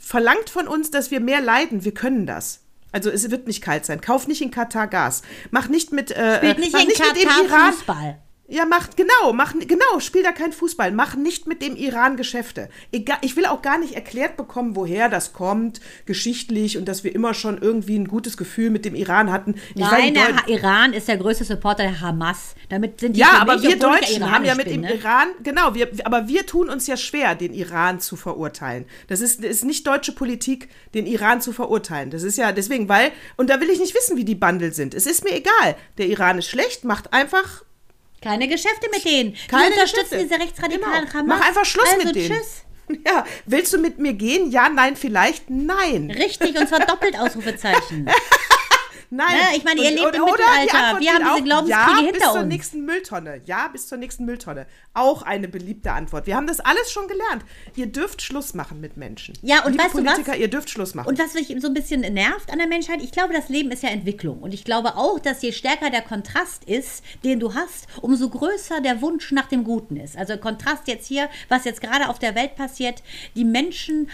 verlangt 0.00 0.50
von 0.50 0.66
uns, 0.66 0.90
dass 0.90 1.10
wir 1.10 1.20
mehr 1.20 1.40
leiden. 1.40 1.84
Wir 1.84 1.92
können 1.94 2.26
das. 2.26 2.60
Also 2.92 3.10
es 3.10 3.30
wird 3.30 3.46
nicht 3.46 3.62
kalt 3.62 3.86
sein. 3.86 4.00
Kauf 4.00 4.26
nicht 4.26 4.42
in 4.42 4.50
Katar 4.50 4.88
Gas. 4.88 5.22
Mach 5.50 5.68
nicht 5.68 5.92
mit, 5.92 6.10
äh, 6.10 6.38
Spielt 6.38 6.58
nicht 6.58 6.74
in 6.74 6.88
nicht 6.88 6.98
Katar 6.98 7.14
mit 7.14 7.22
dem 7.22 7.46
Iran. 7.46 7.72
Fußball. 7.72 8.18
Ja, 8.50 8.66
macht 8.66 8.96
genau, 8.96 9.32
mach 9.32 9.54
genau, 9.54 10.00
spiel 10.00 10.24
da 10.24 10.32
kein 10.32 10.52
Fußball, 10.52 10.90
mach 10.90 11.14
nicht 11.14 11.46
mit 11.46 11.62
dem 11.62 11.76
Iran 11.76 12.16
Geschäfte. 12.16 12.68
Egal, 12.90 13.18
ich 13.20 13.36
will 13.36 13.46
auch 13.46 13.62
gar 13.62 13.78
nicht 13.78 13.94
erklärt 13.94 14.36
bekommen, 14.36 14.74
woher 14.74 15.08
das 15.08 15.32
kommt, 15.32 15.80
geschichtlich 16.04 16.76
und 16.76 16.86
dass 16.86 17.04
wir 17.04 17.14
immer 17.14 17.32
schon 17.32 17.58
irgendwie 17.58 17.96
ein 17.96 18.08
gutes 18.08 18.36
Gefühl 18.36 18.70
mit 18.70 18.84
dem 18.84 18.96
Iran 18.96 19.30
hatten. 19.30 19.54
Ich 19.76 19.80
Nein, 19.80 20.14
der 20.14 20.36
ha 20.36 20.46
Supporter 20.48 21.06
der 21.06 21.16
größte 21.18 21.44
Supporter 21.44 21.84
der 21.84 22.00
Hamas. 22.00 22.56
Damit 22.68 22.98
sind 22.98 23.14
die 23.14 23.20
ja, 23.20 23.38
aber 23.40 23.62
wir 23.62 23.78
Deutschen 23.78 24.28
haben 24.28 24.44
ja 24.44 24.56
mit 24.56 24.64
bin, 24.64 24.82
dem 24.82 24.90
ne? 24.90 24.94
Iran, 24.94 25.28
genau, 25.44 25.76
wir, 25.76 25.88
aber 26.02 26.26
wir 26.26 26.44
tun 26.44 26.70
uns 26.70 26.88
ja 26.88 26.96
schwer, 26.96 27.36
den 27.36 27.54
Iran 27.54 28.00
zu 28.00 28.16
verurteilen. 28.16 28.84
Das 29.06 29.20
ist, 29.20 29.44
ist 29.44 29.64
nicht 29.64 29.86
deutsche 29.86 30.10
Politik, 30.10 30.68
den 30.92 31.06
Iran 31.06 31.40
zu 31.40 31.52
verurteilen. 31.52 32.10
Das 32.10 32.24
ist 32.24 32.36
ja 32.36 32.50
deswegen, 32.50 32.88
weil, 32.88 33.12
und 33.36 33.48
da 33.48 33.60
will 33.60 33.70
ich 33.70 33.78
nicht 33.78 33.94
wissen, 33.94 34.16
wie 34.16 34.24
die 34.24 34.34
Bundle 34.34 34.72
sind. 34.72 34.92
Es 34.94 35.06
ist 35.06 35.22
mir 35.22 35.36
egal. 35.36 35.76
Der 35.98 36.08
Iran 36.08 36.38
ist 36.38 36.48
schlecht, 36.48 36.82
macht 36.82 37.12
einfach 37.12 37.62
Keine 38.20 38.48
Geschäfte 38.48 38.88
mit 38.92 39.04
denen. 39.04 39.34
Keine 39.48 39.68
die 39.68 39.72
unterstützen 39.74 40.10
Geschäfte. 40.10 40.28
diese 40.28 40.40
rechtsradikalen 40.40 41.04
Genau. 41.06 41.14
Hamas. 41.14 41.38
Mach 41.38 41.46
einfach 41.48 41.64
Schluss 41.64 41.88
also, 41.92 42.06
mit 42.06 42.16
denen. 42.16 42.36
Tschüss. 42.36 42.64
Ja, 43.06 43.24
willst 43.46 43.72
du 43.72 43.78
mit 43.78 44.00
mir 44.00 44.14
gehen? 44.14 44.50
Ja, 44.50 44.68
nein, 44.68 44.96
vielleicht? 44.96 45.48
Nein. 45.48 46.10
Richtig, 46.10 46.58
und 46.58 46.68
zwar 46.68 46.80
doppelt 46.80 47.16
Ausrufezeichen. 47.20 48.10
Nein. 49.10 49.36
Ja, 49.36 49.56
ich 49.56 49.64
meine, 49.64 49.82
ihr 49.82 49.90
lebt 49.90 50.14
im 50.14 50.24
Mittelalter. 50.24 51.00
Wir 51.00 51.12
haben 51.12 51.24
diese 51.34 51.44
Glaubenskriege 51.44 51.90
ja, 51.90 51.96
hinter 51.98 52.12
bis 52.12 52.22
zur 52.22 52.40
uns. 52.40 52.48
nächsten 52.48 52.84
Mülltonne. 52.84 53.40
Ja, 53.44 53.68
bis 53.68 53.88
zur 53.88 53.98
nächsten 53.98 54.24
Mülltonne. 54.24 54.66
Auch 54.94 55.22
eine 55.22 55.48
beliebte 55.48 55.92
Antwort. 55.92 56.26
Wir 56.26 56.36
haben 56.36 56.46
das 56.46 56.60
alles 56.60 56.92
schon 56.92 57.08
gelernt. 57.08 57.44
Ihr 57.74 57.86
dürft 57.86 58.22
Schluss 58.22 58.54
machen 58.54 58.80
mit 58.80 58.96
Menschen. 58.96 59.36
Ja, 59.42 59.64
und 59.64 59.72
Liebe 59.72 59.84
weißt 59.84 59.94
du 59.94 60.04
was? 60.04 60.14
Politiker, 60.14 60.36
ihr 60.36 60.48
dürft 60.48 60.70
Schluss 60.70 60.94
machen. 60.94 61.08
Und 61.08 61.18
was 61.18 61.34
mich 61.34 61.54
so 61.60 61.66
ein 61.66 61.74
bisschen 61.74 62.00
nervt 62.00 62.52
an 62.52 62.58
der 62.58 62.68
Menschheit, 62.68 63.02
ich 63.02 63.10
glaube, 63.10 63.34
das 63.34 63.48
Leben 63.48 63.72
ist 63.72 63.82
ja 63.82 63.88
Entwicklung. 63.88 64.40
Und 64.42 64.54
ich 64.54 64.64
glaube 64.64 64.96
auch, 64.96 65.18
dass 65.18 65.42
je 65.42 65.50
stärker 65.52 65.90
der 65.90 66.02
Kontrast 66.02 66.64
ist, 66.64 67.04
den 67.24 67.40
du 67.40 67.54
hast, 67.54 67.88
umso 68.00 68.28
größer 68.28 68.80
der 68.80 69.02
Wunsch 69.02 69.32
nach 69.32 69.46
dem 69.46 69.64
Guten 69.64 69.96
ist. 69.96 70.16
Also 70.16 70.36
Kontrast 70.36 70.86
jetzt 70.86 71.08
hier, 71.08 71.28
was 71.48 71.64
jetzt 71.64 71.80
gerade 71.80 72.08
auf 72.08 72.20
der 72.20 72.36
Welt 72.36 72.54
passiert, 72.54 73.02
die 73.34 73.44
Menschen 73.44 74.08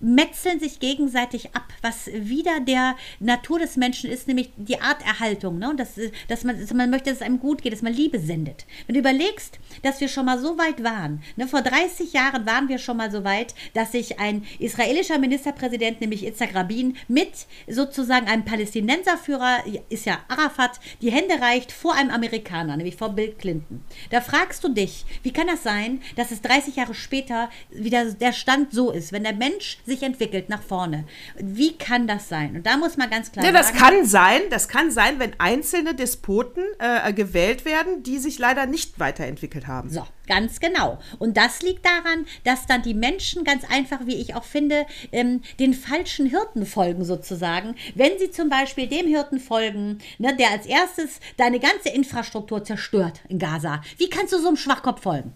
metzeln 0.00 0.58
sich 0.58 0.80
gegenseitig 0.80 1.54
ab, 1.54 1.68
was 1.82 2.06
wieder 2.06 2.60
der 2.60 2.96
Natur 3.20 3.58
des 3.58 3.76
Menschen 3.76 4.05
ist, 4.08 4.28
nämlich 4.28 4.50
die 4.56 4.80
Arterhaltung. 4.80 5.58
Ne? 5.58 5.70
Und 5.70 5.80
das, 5.80 5.90
dass, 6.28 6.44
man, 6.44 6.58
dass 6.60 6.72
man 6.72 6.90
möchte, 6.90 7.10
dass 7.10 7.20
es 7.20 7.26
einem 7.26 7.40
gut 7.40 7.62
geht, 7.62 7.72
dass 7.72 7.82
man 7.82 7.92
Liebe 7.92 8.18
sendet. 8.18 8.66
Wenn 8.86 8.94
du 8.94 9.00
überlegst, 9.00 9.58
dass 9.82 10.00
wir 10.00 10.08
schon 10.08 10.26
mal 10.26 10.38
so 10.38 10.58
weit 10.58 10.82
waren, 10.82 11.22
ne? 11.36 11.46
vor 11.46 11.62
30 11.62 12.12
Jahren 12.12 12.46
waren 12.46 12.68
wir 12.68 12.78
schon 12.78 12.96
mal 12.96 13.10
so 13.10 13.24
weit, 13.24 13.54
dass 13.74 13.92
sich 13.92 14.18
ein 14.18 14.44
israelischer 14.58 15.18
Ministerpräsident, 15.18 16.00
nämlich 16.00 16.26
Itzhak 16.26 16.54
Rabin, 16.54 16.96
mit 17.08 17.46
sozusagen 17.68 18.26
einem 18.26 18.44
Palästinenserführer, 18.44 19.64
ist 19.88 20.06
ja 20.06 20.18
Arafat, 20.28 20.80
die 21.00 21.10
Hände 21.10 21.40
reicht 21.40 21.72
vor 21.72 21.94
einem 21.94 22.10
Amerikaner, 22.10 22.76
nämlich 22.76 22.96
vor 22.96 23.10
Bill 23.10 23.34
Clinton. 23.38 23.84
Da 24.10 24.20
fragst 24.20 24.64
du 24.64 24.68
dich, 24.68 25.04
wie 25.22 25.32
kann 25.32 25.46
das 25.46 25.62
sein, 25.62 26.00
dass 26.16 26.30
es 26.30 26.42
30 26.42 26.76
Jahre 26.76 26.94
später 26.94 27.50
wieder 27.70 28.04
der 28.04 28.32
Stand 28.32 28.72
so 28.72 28.90
ist, 28.90 29.12
wenn 29.12 29.24
der 29.24 29.34
Mensch 29.34 29.78
sich 29.84 30.02
entwickelt 30.02 30.48
nach 30.48 30.62
vorne? 30.62 31.04
Wie 31.38 31.76
kann 31.76 32.06
das 32.06 32.28
sein? 32.28 32.56
Und 32.56 32.66
da 32.66 32.76
muss 32.76 32.96
man 32.96 33.10
ganz 33.10 33.32
klar 33.32 33.44
ja, 33.44 33.52
das 33.52 33.68
sagen, 33.68 33.78
kann 33.78 33.95
sein, 34.04 34.42
das 34.50 34.68
kann 34.68 34.90
sein, 34.90 35.18
wenn 35.18 35.32
einzelne 35.38 35.94
Despoten 35.94 36.64
äh, 36.78 37.12
gewählt 37.12 37.64
werden, 37.64 38.02
die 38.02 38.18
sich 38.18 38.38
leider 38.38 38.66
nicht 38.66 38.98
weiterentwickelt 38.98 39.66
haben. 39.66 39.90
So, 39.90 40.06
ganz 40.26 40.60
genau. 40.60 40.98
Und 41.18 41.36
das 41.36 41.62
liegt 41.62 41.86
daran, 41.86 42.26
dass 42.44 42.66
dann 42.66 42.82
die 42.82 42.94
Menschen 42.94 43.44
ganz 43.44 43.64
einfach, 43.70 44.06
wie 44.06 44.16
ich 44.16 44.34
auch 44.34 44.44
finde, 44.44 44.86
ähm, 45.12 45.42
den 45.58 45.74
falschen 45.74 46.26
Hirten 46.26 46.66
folgen 46.66 47.04
sozusagen. 47.04 47.74
Wenn 47.94 48.18
sie 48.18 48.30
zum 48.30 48.48
Beispiel 48.48 48.86
dem 48.86 49.06
Hirten 49.06 49.40
folgen, 49.40 49.98
ne, 50.18 50.36
der 50.36 50.50
als 50.50 50.66
erstes 50.66 51.20
deine 51.36 51.60
ganze 51.60 51.88
Infrastruktur 51.88 52.64
zerstört 52.64 53.20
in 53.28 53.38
Gaza. 53.38 53.82
Wie 53.96 54.10
kannst 54.10 54.32
du 54.32 54.38
so 54.38 54.48
einem 54.48 54.56
Schwachkopf 54.56 55.02
folgen? 55.02 55.32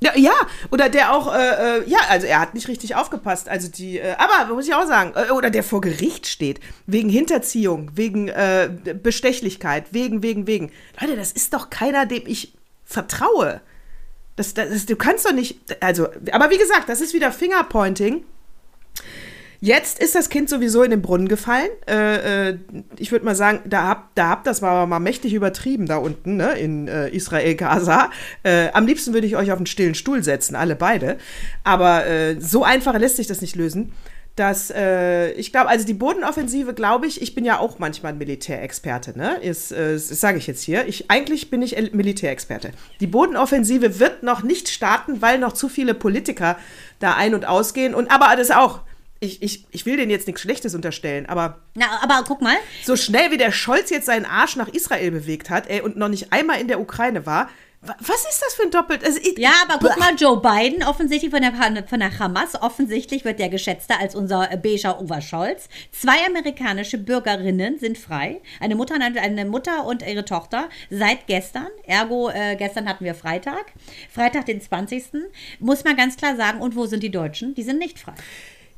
Ja, 0.00 0.16
ja, 0.16 0.34
oder 0.70 0.88
der 0.88 1.12
auch, 1.12 1.34
äh, 1.34 1.78
äh, 1.78 1.88
ja, 1.88 1.98
also 2.08 2.26
er 2.26 2.40
hat 2.40 2.54
nicht 2.54 2.68
richtig 2.68 2.94
aufgepasst. 2.94 3.48
Also 3.48 3.68
die, 3.68 3.98
äh, 3.98 4.14
aber 4.16 4.54
muss 4.54 4.68
ich 4.68 4.74
auch 4.74 4.86
sagen, 4.86 5.12
äh, 5.16 5.32
oder 5.32 5.50
der 5.50 5.64
vor 5.64 5.80
Gericht 5.80 6.28
steht, 6.28 6.60
wegen 6.86 7.08
Hinterziehung, 7.08 7.90
wegen 7.94 8.28
äh, 8.28 8.70
Bestechlichkeit, 9.02 9.92
wegen, 9.92 10.22
wegen, 10.22 10.46
wegen. 10.46 10.70
Leute, 11.00 11.16
das 11.16 11.32
ist 11.32 11.52
doch 11.52 11.68
keiner, 11.68 12.06
dem 12.06 12.22
ich 12.26 12.54
vertraue. 12.84 13.60
Das, 14.36 14.54
das, 14.54 14.70
das, 14.70 14.86
du 14.86 14.94
kannst 14.94 15.26
doch 15.26 15.32
nicht, 15.32 15.58
also, 15.82 16.08
aber 16.30 16.50
wie 16.50 16.58
gesagt, 16.58 16.88
das 16.88 17.00
ist 17.00 17.12
wieder 17.12 17.32
Fingerpointing. 17.32 18.24
Jetzt 19.60 20.00
ist 20.00 20.14
das 20.14 20.28
Kind 20.28 20.48
sowieso 20.48 20.84
in 20.84 20.90
den 20.90 21.02
Brunnen 21.02 21.26
gefallen. 21.26 21.68
Äh, 21.88 22.50
äh, 22.50 22.58
ich 22.96 23.10
würde 23.10 23.24
mal 23.24 23.34
sagen, 23.34 23.60
da 23.64 23.88
habt 23.88 24.16
da 24.16 24.28
hab 24.28 24.44
das 24.44 24.62
war 24.62 24.86
mal 24.86 25.00
mächtig 25.00 25.34
übertrieben 25.34 25.86
da 25.86 25.96
unten 25.96 26.36
ne, 26.36 26.52
in 26.52 26.86
äh, 26.86 27.08
Israel, 27.08 27.56
Gaza. 27.56 28.10
Äh, 28.44 28.68
am 28.72 28.86
liebsten 28.86 29.14
würde 29.14 29.26
ich 29.26 29.36
euch 29.36 29.50
auf 29.50 29.58
einen 29.58 29.66
stillen 29.66 29.96
Stuhl 29.96 30.22
setzen, 30.22 30.54
alle 30.54 30.76
beide. 30.76 31.18
Aber 31.64 32.06
äh, 32.06 32.40
so 32.40 32.62
einfach 32.62 32.96
lässt 32.98 33.16
sich 33.16 33.26
das 33.26 33.40
nicht 33.40 33.56
lösen. 33.56 33.92
Dass, 34.36 34.70
äh, 34.70 35.32
ich 35.32 35.50
glaube, 35.50 35.68
also 35.68 35.84
die 35.84 35.94
Bodenoffensive, 35.94 36.72
glaube 36.72 37.08
ich, 37.08 37.20
ich 37.20 37.34
bin 37.34 37.44
ja 37.44 37.58
auch 37.58 37.80
manchmal 37.80 38.12
Militärexperte, 38.12 39.18
ne? 39.18 39.38
Ist, 39.38 39.72
das 39.72 40.06
sage 40.08 40.38
ich 40.38 40.46
jetzt 40.46 40.62
hier. 40.62 40.86
Ich, 40.86 41.10
eigentlich 41.10 41.50
bin 41.50 41.60
ich 41.60 41.74
Militärexperte. 41.92 42.70
Die 43.00 43.08
Bodenoffensive 43.08 43.98
wird 43.98 44.22
noch 44.22 44.44
nicht 44.44 44.68
starten, 44.68 45.20
weil 45.20 45.40
noch 45.40 45.54
zu 45.54 45.68
viele 45.68 45.94
Politiker 45.94 46.56
da 47.00 47.14
ein- 47.16 47.34
und 47.34 47.48
ausgehen. 47.48 47.96
Und 47.96 48.12
aber 48.12 48.36
das 48.36 48.52
auch. 48.52 48.82
Ich, 49.20 49.42
ich, 49.42 49.66
ich 49.70 49.84
will 49.84 49.96
denen 49.96 50.10
jetzt 50.10 50.26
nichts 50.28 50.42
Schlechtes 50.42 50.74
unterstellen, 50.76 51.26
aber 51.26 51.58
Na, 51.74 51.86
aber 52.02 52.22
guck 52.26 52.40
mal, 52.40 52.56
so 52.84 52.94
schnell 52.94 53.30
wie 53.32 53.36
der 53.36 53.50
Scholz 53.50 53.90
jetzt 53.90 54.06
seinen 54.06 54.24
Arsch 54.26 54.54
nach 54.56 54.68
Israel 54.68 55.10
bewegt 55.10 55.50
hat, 55.50 55.68
ey, 55.68 55.80
und 55.80 55.96
noch 55.96 56.08
nicht 56.08 56.32
einmal 56.32 56.60
in 56.60 56.68
der 56.68 56.78
Ukraine 56.80 57.26
war, 57.26 57.48
wa- 57.80 57.96
was 57.98 58.24
ist 58.30 58.40
das 58.40 58.54
für 58.54 58.62
ein 58.62 58.70
Doppelt? 58.70 59.04
Also, 59.04 59.18
Ja, 59.36 59.50
aber 59.68 59.80
guck 59.84 59.98
mal, 59.98 60.14
Joe 60.16 60.40
Biden, 60.40 60.84
offensichtlich 60.84 61.32
von 61.32 61.42
der, 61.42 61.52
von 61.88 61.98
der 61.98 62.16
Hamas, 62.20 62.54
offensichtlich 62.62 63.24
wird 63.24 63.40
der 63.40 63.48
geschätzter 63.48 63.98
als 63.98 64.14
unser 64.14 64.52
äh, 64.52 64.56
beiger 64.56 65.00
Uwe 65.00 65.20
Scholz. 65.20 65.68
Zwei 65.90 66.24
amerikanische 66.24 66.98
Bürgerinnen 66.98 67.76
sind 67.80 67.98
frei. 67.98 68.40
Eine 68.60 68.76
Mutter, 68.76 68.94
eine 69.00 69.44
Mutter 69.46 69.84
und 69.84 70.06
ihre 70.06 70.24
Tochter 70.24 70.68
seit 70.90 71.26
gestern. 71.26 71.66
Ergo, 71.84 72.30
äh, 72.30 72.54
gestern 72.54 72.88
hatten 72.88 73.04
wir 73.04 73.16
Freitag. 73.16 73.72
Freitag, 74.14 74.46
den 74.46 74.60
20. 74.60 75.04
Muss 75.58 75.82
man 75.82 75.96
ganz 75.96 76.16
klar 76.16 76.36
sagen. 76.36 76.60
Und 76.60 76.76
wo 76.76 76.86
sind 76.86 77.02
die 77.02 77.10
Deutschen? 77.10 77.56
Die 77.56 77.64
sind 77.64 77.80
nicht 77.80 77.98
frei. 77.98 78.12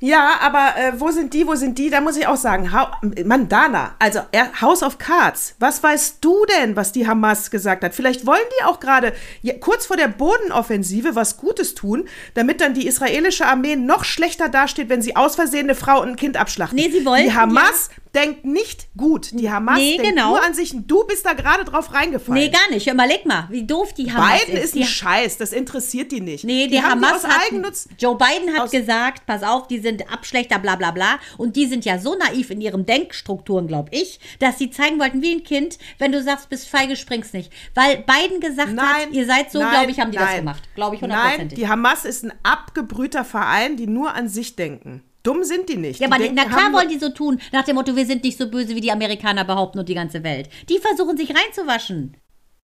Ja, 0.02 0.38
aber 0.40 0.74
äh, 0.78 0.98
wo 0.98 1.10
sind 1.10 1.34
die, 1.34 1.46
wo 1.46 1.54
sind 1.54 1.76
die? 1.76 1.90
Da 1.90 2.00
muss 2.00 2.16
ich 2.16 2.26
auch 2.26 2.36
sagen, 2.36 2.72
Hau 2.72 2.86
Mann, 3.24 3.50
Dana, 3.50 3.94
also 3.98 4.20
er, 4.32 4.60
House 4.62 4.82
of 4.82 4.96
Cards, 4.96 5.54
was 5.58 5.82
weißt 5.82 6.18
du 6.22 6.46
denn, 6.46 6.74
was 6.74 6.92
die 6.92 7.06
Hamas 7.06 7.50
gesagt 7.50 7.84
hat? 7.84 7.94
Vielleicht 7.94 8.24
wollen 8.26 8.40
die 8.58 8.64
auch 8.64 8.80
gerade 8.80 9.12
ja, 9.42 9.52
kurz 9.60 9.84
vor 9.84 9.98
der 9.98 10.08
Bodenoffensive 10.08 11.14
was 11.14 11.36
Gutes 11.36 11.74
tun, 11.74 12.08
damit 12.32 12.62
dann 12.62 12.72
die 12.72 12.86
israelische 12.86 13.46
Armee 13.46 13.76
noch 13.76 14.04
schlechter 14.04 14.48
dasteht, 14.48 14.88
wenn 14.88 15.02
sie 15.02 15.16
aus 15.16 15.34
Versehen 15.34 15.64
eine 15.64 15.74
Frau 15.74 16.00
und 16.00 16.08
ein 16.08 16.16
Kind 16.16 16.38
abschlachten. 16.38 16.76
Nee, 16.76 16.90
sie 16.90 17.04
wollten 17.04 17.24
Die 17.24 17.34
Hamas 17.34 17.90
denkt 18.14 18.44
nicht 18.44 18.88
gut. 18.96 19.30
Die 19.32 19.50
Hamas 19.50 19.78
Nee, 19.78 19.96
denkt 19.96 20.14
genau. 20.16 20.30
nur 20.30 20.44
an 20.44 20.54
sich. 20.54 20.74
Du 20.74 21.04
bist 21.04 21.24
da 21.24 21.32
gerade 21.32 21.64
drauf 21.64 21.92
reingefallen. 21.94 22.42
Nee, 22.42 22.48
gar 22.50 22.68
nicht. 22.70 22.88
Überleg 22.88 23.24
mal, 23.26 23.46
wie 23.50 23.64
doof 23.64 23.92
die 23.92 24.12
Hamas 24.12 24.44
Biden 24.44 24.56
ist 24.60 24.74
Die 24.74 24.80
ein 24.82 24.86
Scheiß, 24.86 25.36
das 25.36 25.52
interessiert 25.52 26.10
die 26.12 26.20
nicht. 26.20 26.44
Nee, 26.44 26.66
die, 26.66 26.82
haben 26.82 27.04
Hamas 27.04 27.22
die 27.22 27.62
hat, 27.62 27.74
Joe 27.98 28.16
Biden 28.16 28.56
hat 28.56 28.70
gesagt, 28.70 29.26
pass 29.26 29.42
auf, 29.42 29.68
die 29.68 29.78
sind 29.98 30.12
Abschlechter, 30.12 30.58
bla 30.58 30.76
bla 30.76 30.90
bla. 30.90 31.18
Und 31.36 31.56
die 31.56 31.66
sind 31.66 31.84
ja 31.84 31.98
so 31.98 32.16
naiv 32.16 32.50
in 32.50 32.60
ihren 32.60 32.86
Denkstrukturen, 32.86 33.66
glaube 33.66 33.90
ich, 33.92 34.20
dass 34.38 34.58
sie 34.58 34.70
zeigen 34.70 34.98
wollten, 34.98 35.22
wie 35.22 35.34
ein 35.34 35.44
Kind, 35.44 35.78
wenn 35.98 36.12
du 36.12 36.22
sagst, 36.22 36.48
bist 36.48 36.68
feige, 36.68 36.96
springst 36.96 37.34
nicht. 37.34 37.52
Weil 37.74 37.98
Biden 37.98 38.40
gesagt 38.40 38.72
Nein, 38.72 38.84
hat, 38.86 39.12
ihr 39.12 39.26
seid 39.26 39.50
so, 39.50 39.60
nein, 39.60 39.70
glaube 39.70 39.90
ich, 39.90 40.00
haben 40.00 40.10
die 40.10 40.18
das 40.18 40.26
nein. 40.26 40.38
gemacht. 40.38 40.62
Glaube 40.74 40.96
ich 40.96 41.02
Nein, 41.02 41.10
hundertprozentig. 41.10 41.58
die 41.58 41.68
Hamas 41.68 42.04
ist 42.04 42.24
ein 42.24 42.32
abgebrühter 42.42 43.24
Verein, 43.24 43.76
die 43.76 43.86
nur 43.86 44.14
an 44.14 44.28
sich 44.28 44.56
denken. 44.56 45.02
Dumm 45.22 45.44
sind 45.44 45.68
die 45.68 45.76
nicht. 45.76 46.00
Ja, 46.00 46.06
die 46.06 46.12
aber 46.12 46.22
denken, 46.22 46.36
na 46.36 46.44
klar 46.46 46.72
wollen 46.72 46.88
die 46.88 46.98
so 46.98 47.10
tun, 47.10 47.40
nach 47.52 47.64
dem 47.64 47.76
Motto, 47.76 47.94
wir 47.94 48.06
sind 48.06 48.24
nicht 48.24 48.38
so 48.38 48.50
böse, 48.50 48.74
wie 48.74 48.80
die 48.80 48.90
Amerikaner 48.90 49.44
behaupten 49.44 49.78
und 49.78 49.88
die 49.88 49.94
ganze 49.94 50.22
Welt. 50.24 50.48
Die 50.68 50.78
versuchen 50.78 51.16
sich 51.16 51.34
reinzuwaschen. 51.34 52.16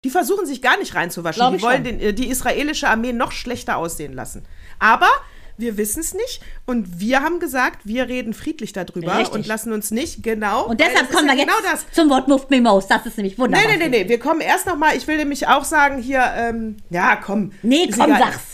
Die 0.05 0.11
versuchen 0.11 0.47
sich 0.47 0.61
gar 0.63 0.79
nicht 0.79 0.95
reinzuwaschen. 0.95 1.41
Glaub 1.41 1.57
Die 1.57 1.63
wollen 1.63 1.83
den, 1.83 1.99
äh, 1.99 2.13
die 2.13 2.29
israelische 2.29 2.89
Armee 2.89 3.13
noch 3.13 3.33
schlechter 3.33 3.79
aussehen 3.79 4.13
lassen. 4.13 4.45
Aber 4.79 5.09
wir 5.57 5.77
wissen 5.77 6.01
es 6.01 6.15
nicht 6.15 6.41
und 6.67 7.01
wir 7.01 7.23
haben 7.23 7.41
gesagt, 7.41 7.81
wir 7.85 8.09
reden 8.09 8.35
friedlich 8.35 8.73
darüber 8.73 9.19
Richtig. 9.19 9.35
und 9.35 9.47
lassen 9.47 9.73
uns 9.73 9.91
nicht 9.91 10.23
genau. 10.23 10.67
Und 10.67 10.81
deshalb 10.81 11.11
kommen 11.11 11.27
ja 11.29 11.35
wir 11.35 11.41
jetzt 11.41 11.49
genau 11.49 11.71
das. 11.71 11.87
zum 11.93 12.11
Wort 12.11 12.29
Move 12.29 12.45
Me 12.49 12.61
Most. 12.61 12.91
Das 12.91 13.07
ist 13.07 13.17
nämlich 13.17 13.39
wunderbar. 13.39 13.67
Nee, 13.69 13.77
nee, 13.77 13.89
nee, 13.89 14.05
nee, 14.05 14.09
wir 14.09 14.19
kommen 14.19 14.41
erst 14.41 14.67
noch 14.67 14.77
mal, 14.77 14.97
ich 14.97 15.07
will 15.07 15.17
nämlich 15.17 15.47
auch 15.47 15.65
sagen 15.65 16.01
hier, 16.01 16.23
ähm, 16.37 16.77
ja, 16.91 17.17
komm. 17.17 17.53
Nee, 17.63 17.89
komm, 17.89 18.11
sag's. 18.11 18.54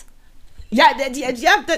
Ja, 0.70 0.85
die, 1.12 1.20
ja, 1.20 1.30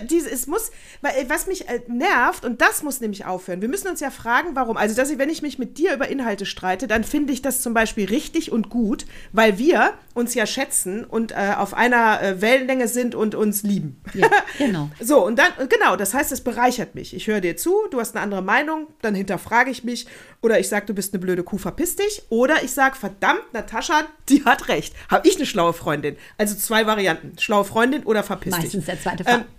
die, 0.03 0.19
es 0.19 0.47
muss, 0.47 0.71
weil, 1.01 1.13
äh, 1.13 1.25
was 1.29 1.47
mich 1.47 1.69
äh, 1.69 1.81
nervt, 1.89 2.45
und 2.45 2.61
das 2.61 2.83
muss 2.83 3.01
nämlich 3.01 3.25
aufhören. 3.25 3.63
Wir 3.63 3.69
müssen 3.69 3.89
uns 3.89 4.01
ja 4.01 4.11
fragen, 4.11 4.51
warum. 4.55 4.77
Also, 4.77 4.95
dass 4.95 5.09
ich, 5.11 5.19
wenn 5.19 5.31
ich 5.31 5.41
mich 5.41 5.59
mit 5.59 5.79
dir 5.79 5.95
über 5.95 6.09
Inhalte 6.09 6.45
streite, 6.45 6.87
dann 6.87 7.03
finde 7.03 7.33
ich 7.33 7.41
das 7.41 7.63
zum 7.63 7.73
Beispiel 7.73 8.07
richtig 8.07 8.53
und 8.53 8.69
gut, 8.69 9.07
weil 9.33 9.59
wir 9.59 9.95
uns 10.13 10.35
ja 10.35 10.45
schätzen 10.45 11.05
und 11.05 11.33
äh, 11.33 11.55
auf 11.57 11.73
einer 11.73 12.23
äh, 12.23 12.41
Wellenlänge 12.43 12.87
sind 12.87 13.15
und 13.15 13.35
uns 13.35 13.63
lieben. 13.63 14.01
Ja, 14.13 14.29
genau. 14.59 14.91
So, 15.01 15.25
und 15.25 15.39
dann, 15.39 15.53
genau, 15.71 15.97
das 15.97 16.13
heißt, 16.13 16.31
es 16.31 16.43
bereichert 16.43 16.95
mich. 16.95 17.15
Ich 17.15 17.27
höre 17.29 17.41
dir 17.41 17.57
zu, 17.57 17.75
du 17.91 17.99
hast 17.99 18.15
eine 18.15 18.23
andere 18.23 18.43
Meinung, 18.43 18.89
dann 19.01 19.15
hinterfrage 19.15 19.71
ich 19.71 19.85
mich. 19.85 20.07
Oder 20.43 20.59
ich 20.59 20.69
sage, 20.69 20.87
du 20.87 20.95
bist 20.95 21.15
eine 21.15 21.21
blöde 21.21 21.45
Kuh, 21.45 21.57
verpiss 21.57 21.97
dich. 21.97 22.23
Oder 22.29 22.63
ich 22.65 22.73
sage, 22.73 22.97
verdammt, 22.97 23.53
Natascha, 23.53 24.03
die 24.29 24.45
hat 24.45 24.69
recht. 24.69 24.95
Habe 25.09 25.27
ich 25.29 25.37
eine 25.37 25.47
schlaue 25.47 25.73
Freundin? 25.73 26.17
Also 26.37 26.57
zwei 26.57 26.87
Varianten. 26.87 27.39
Schlaue 27.39 27.65
Freundin 27.65 28.03
oder 28.03 28.23
verpiss 28.23 28.55
dich. 28.55 28.65
Meistens 28.65 28.87
der 28.87 29.01
zweite 29.01 29.25
Fall. 29.25 29.45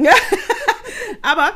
Ähm, 0.00 0.06
aber 1.22 1.54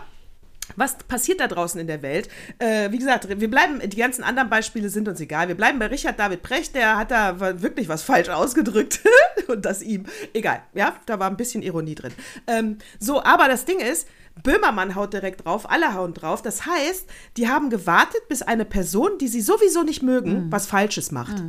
was 0.76 0.98
passiert 0.98 1.40
da 1.40 1.48
draußen 1.48 1.80
in 1.80 1.86
der 1.86 2.02
Welt? 2.02 2.28
Äh, 2.58 2.90
wie 2.90 2.98
gesagt, 2.98 3.28
wir 3.28 3.50
bleiben, 3.50 3.80
die 3.88 3.96
ganzen 3.96 4.24
anderen 4.24 4.50
Beispiele 4.50 4.88
sind 4.88 5.08
uns 5.08 5.20
egal. 5.20 5.48
Wir 5.48 5.54
bleiben 5.54 5.78
bei 5.78 5.86
Richard 5.86 6.18
David 6.18 6.42
Precht, 6.42 6.74
der 6.74 6.96
hat 6.96 7.10
da 7.10 7.40
wirklich 7.60 7.88
was 7.88 8.02
falsch 8.02 8.28
ausgedrückt. 8.28 9.00
Und 9.48 9.64
das 9.64 9.82
ihm. 9.82 10.04
Egal, 10.32 10.62
ja, 10.74 10.96
da 11.06 11.18
war 11.18 11.28
ein 11.28 11.36
bisschen 11.36 11.62
Ironie 11.62 11.94
drin. 11.94 12.12
Ähm, 12.46 12.78
so, 12.98 13.22
aber 13.22 13.48
das 13.48 13.64
Ding 13.64 13.80
ist, 13.80 14.06
Böhmermann 14.42 14.94
haut 14.94 15.12
direkt 15.12 15.44
drauf, 15.44 15.70
alle 15.70 15.94
hauen 15.94 16.14
drauf. 16.14 16.42
Das 16.42 16.66
heißt, 16.66 17.08
die 17.36 17.48
haben 17.48 17.70
gewartet, 17.70 18.28
bis 18.28 18.42
eine 18.42 18.64
Person, 18.64 19.18
die 19.18 19.28
sie 19.28 19.42
sowieso 19.42 19.82
nicht 19.82 20.02
mögen, 20.02 20.50
was 20.50 20.66
Falsches 20.66 21.12
macht. 21.12 21.42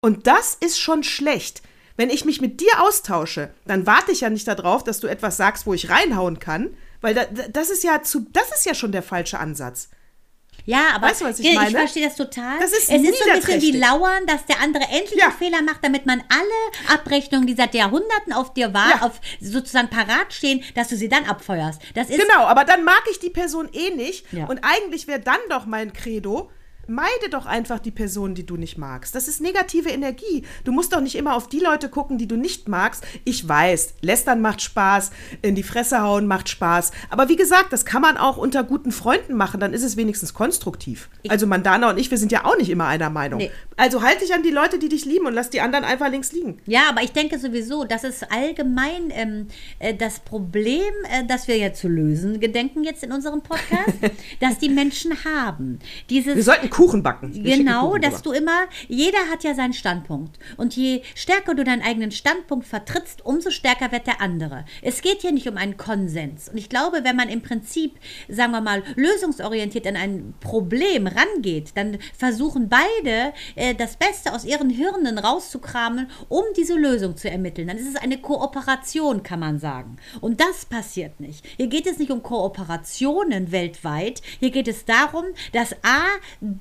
Und 0.00 0.26
das 0.26 0.54
ist 0.54 0.78
schon 0.78 1.02
schlecht. 1.02 1.62
Wenn 1.96 2.10
ich 2.10 2.24
mich 2.24 2.40
mit 2.40 2.60
dir 2.60 2.80
austausche, 2.80 3.50
dann 3.66 3.86
warte 3.86 4.12
ich 4.12 4.20
ja 4.20 4.30
nicht 4.30 4.46
darauf, 4.46 4.84
dass 4.84 5.00
du 5.00 5.08
etwas 5.08 5.36
sagst, 5.36 5.66
wo 5.66 5.74
ich 5.74 5.90
reinhauen 5.90 6.38
kann, 6.38 6.70
weil 7.00 7.14
da, 7.14 7.24
da- 7.26 7.48
das 7.48 7.70
ist 7.70 7.82
ja 7.84 8.02
zu, 8.02 8.26
das 8.32 8.50
ist 8.52 8.66
ja 8.66 8.74
schon 8.74 8.92
der 8.92 9.02
falsche 9.02 9.38
Ansatz. 9.38 9.88
Ja, 10.64 10.88
aber 10.94 11.06
Weißt 11.08 11.22
du, 11.22 11.24
was 11.24 11.38
ich 11.38 11.46
ich 11.48 11.54
meine? 11.54 11.70
verstehe 11.70 12.04
das 12.06 12.16
total. 12.16 12.58
Das 12.58 12.72
ist 12.72 12.90
es 12.90 13.02
ist 13.02 13.18
so 13.24 13.30
ein 13.30 13.40
bisschen 13.40 13.62
wie. 13.62 13.70
Lauern, 13.78 14.26
dass 14.26 14.44
der 14.44 14.60
andere 14.60 14.84
endlich 14.84 15.18
Ja. 15.18 15.28
einen 15.28 15.36
Fehler 15.38 15.62
macht, 15.62 15.82
damit 15.82 16.04
man 16.04 16.22
alle 16.28 16.94
Abrechnungen, 16.94 17.46
die 17.46 17.54
seit 17.54 17.72
Jahrhunderten 17.74 18.34
auf 18.34 18.52
dir 18.52 18.74
war, 18.74 18.90
Ja. 18.90 19.02
auf 19.02 19.18
sozusagen 19.40 19.88
parat 19.88 20.32
stehen, 20.34 20.62
dass 20.74 20.88
du 20.88 20.96
sie 20.96 21.08
dann 21.08 21.24
abfeuerst. 21.24 21.80
Das 21.94 22.10
ist 22.10 22.20
Genau, 22.20 22.42
aber 22.44 22.64
dann 22.64 22.84
mag 22.84 23.02
ich 23.10 23.18
die 23.18 23.30
Person 23.30 23.70
eh 23.72 23.90
nicht. 23.94 24.30
Ja. 24.30 24.44
Und 24.46 24.58
eigentlich 24.62 25.06
wäre 25.06 25.20
dann 25.20 25.38
doch 25.48 25.64
mein 25.64 25.94
Credo, 25.94 26.50
meide 26.88 27.30
doch 27.30 27.46
einfach 27.46 27.78
die 27.78 27.90
Personen, 27.90 28.34
die 28.34 28.46
du 28.46 28.56
nicht 28.56 28.78
magst. 28.78 29.14
Das 29.14 29.28
ist 29.28 29.40
negative 29.40 29.88
Energie. 29.88 30.44
Du 30.64 30.72
musst 30.72 30.92
doch 30.92 31.00
nicht 31.00 31.14
immer 31.14 31.34
auf 31.34 31.48
die 31.48 31.60
Leute 31.60 31.88
gucken, 31.88 32.18
die 32.18 32.28
du 32.28 32.36
nicht 32.36 32.68
magst. 32.68 33.04
Ich 33.24 33.46
weiß, 33.46 33.94
lästern 34.00 34.40
macht 34.40 34.62
Spaß, 34.62 35.10
in 35.42 35.54
die 35.54 35.62
Fresse 35.62 36.02
hauen 36.02 36.26
macht 36.26 36.48
Spaß. 36.48 36.92
Aber 37.10 37.28
wie 37.28 37.36
gesagt, 37.36 37.72
das 37.72 37.84
kann 37.84 38.02
man 38.02 38.16
auch 38.16 38.36
unter 38.36 38.64
guten 38.64 38.92
Freunden 38.92 39.34
machen, 39.34 39.60
dann 39.60 39.72
ist 39.72 39.82
es 39.82 39.96
wenigstens 39.96 40.34
konstruktiv. 40.34 41.08
also 41.28 41.46
Mandana 41.46 41.90
und 41.90 41.98
ich, 41.98 42.10
wir 42.10 42.18
sind 42.18 42.32
ja 42.32 42.44
auch 42.44 42.56
nicht 42.56 42.70
immer 42.70 42.86
einer 42.86 43.10
Meinung. 43.10 43.38
Nee. 43.38 43.50
Also 43.76 44.02
halt 44.02 44.20
dich 44.20 44.34
an 44.34 44.42
die 44.42 44.50
Leute, 44.50 44.78
die 44.78 44.88
dich 44.88 45.04
lieben 45.04 45.26
und 45.26 45.34
lass 45.34 45.50
die 45.50 45.60
anderen 45.60 45.84
einfach 45.84 46.10
links 46.10 46.32
liegen. 46.32 46.58
Ja, 46.66 46.88
aber 46.88 47.02
ich 47.02 47.12
denke 47.12 47.38
sowieso, 47.38 47.84
das 47.84 48.04
ist 48.04 48.30
allgemein 48.32 49.10
ähm, 49.10 49.46
äh, 49.78 49.94
das 49.94 50.20
Problem, 50.20 50.92
äh, 51.10 51.24
das 51.26 51.48
wir 51.48 51.56
ja 51.56 51.72
zu 51.72 51.88
lösen 51.88 52.40
gedenken 52.40 52.84
jetzt 52.84 53.04
in 53.04 53.12
unserem 53.12 53.40
Podcast, 53.42 53.94
dass 54.40 54.58
die 54.58 54.68
Menschen 54.68 55.24
haben. 55.24 55.78
Dieses 56.10 56.36
Wir 56.36 56.42
sollten 56.42 56.70
Kuchen 56.78 57.02
backen. 57.02 57.32
Genau, 57.32 57.88
Kuchen 57.88 58.02
dass 58.02 58.20
rüber. 58.20 58.22
du 58.22 58.32
immer, 58.38 58.60
jeder 58.86 59.18
hat 59.28 59.42
ja 59.42 59.52
seinen 59.52 59.72
Standpunkt. 59.72 60.38
Und 60.56 60.76
je 60.76 61.02
stärker 61.16 61.56
du 61.56 61.64
deinen 61.64 61.82
eigenen 61.82 62.12
Standpunkt 62.12 62.68
vertrittst, 62.68 63.26
umso 63.26 63.50
stärker 63.50 63.90
wird 63.90 64.06
der 64.06 64.20
andere. 64.20 64.64
Es 64.80 65.02
geht 65.02 65.22
hier 65.22 65.32
nicht 65.32 65.48
um 65.48 65.56
einen 65.56 65.76
Konsens. 65.76 66.48
Und 66.48 66.56
ich 66.56 66.68
glaube, 66.68 67.02
wenn 67.02 67.16
man 67.16 67.30
im 67.30 67.42
Prinzip, 67.42 67.96
sagen 68.28 68.52
wir 68.52 68.60
mal, 68.60 68.84
lösungsorientiert 68.94 69.88
an 69.88 69.96
ein 69.96 70.34
Problem 70.38 71.08
rangeht, 71.08 71.72
dann 71.74 71.98
versuchen 72.16 72.68
beide 72.68 73.32
äh, 73.56 73.74
das 73.74 73.96
Beste 73.96 74.32
aus 74.32 74.44
ihren 74.44 74.70
Hirnen 74.70 75.18
rauszukramen, 75.18 76.08
um 76.28 76.44
diese 76.56 76.76
Lösung 76.76 77.16
zu 77.16 77.28
ermitteln. 77.28 77.66
Dann 77.66 77.78
ist 77.78 77.88
es 77.88 77.96
eine 77.96 78.18
Kooperation, 78.18 79.24
kann 79.24 79.40
man 79.40 79.58
sagen. 79.58 79.96
Und 80.20 80.40
das 80.40 80.64
passiert 80.64 81.18
nicht. 81.18 81.44
Hier 81.56 81.66
geht 81.66 81.88
es 81.88 81.98
nicht 81.98 82.12
um 82.12 82.22
Kooperationen 82.22 83.50
weltweit. 83.50 84.22
Hier 84.38 84.52
geht 84.52 84.68
es 84.68 84.84
darum, 84.84 85.24
dass 85.52 85.72
A 85.82 86.04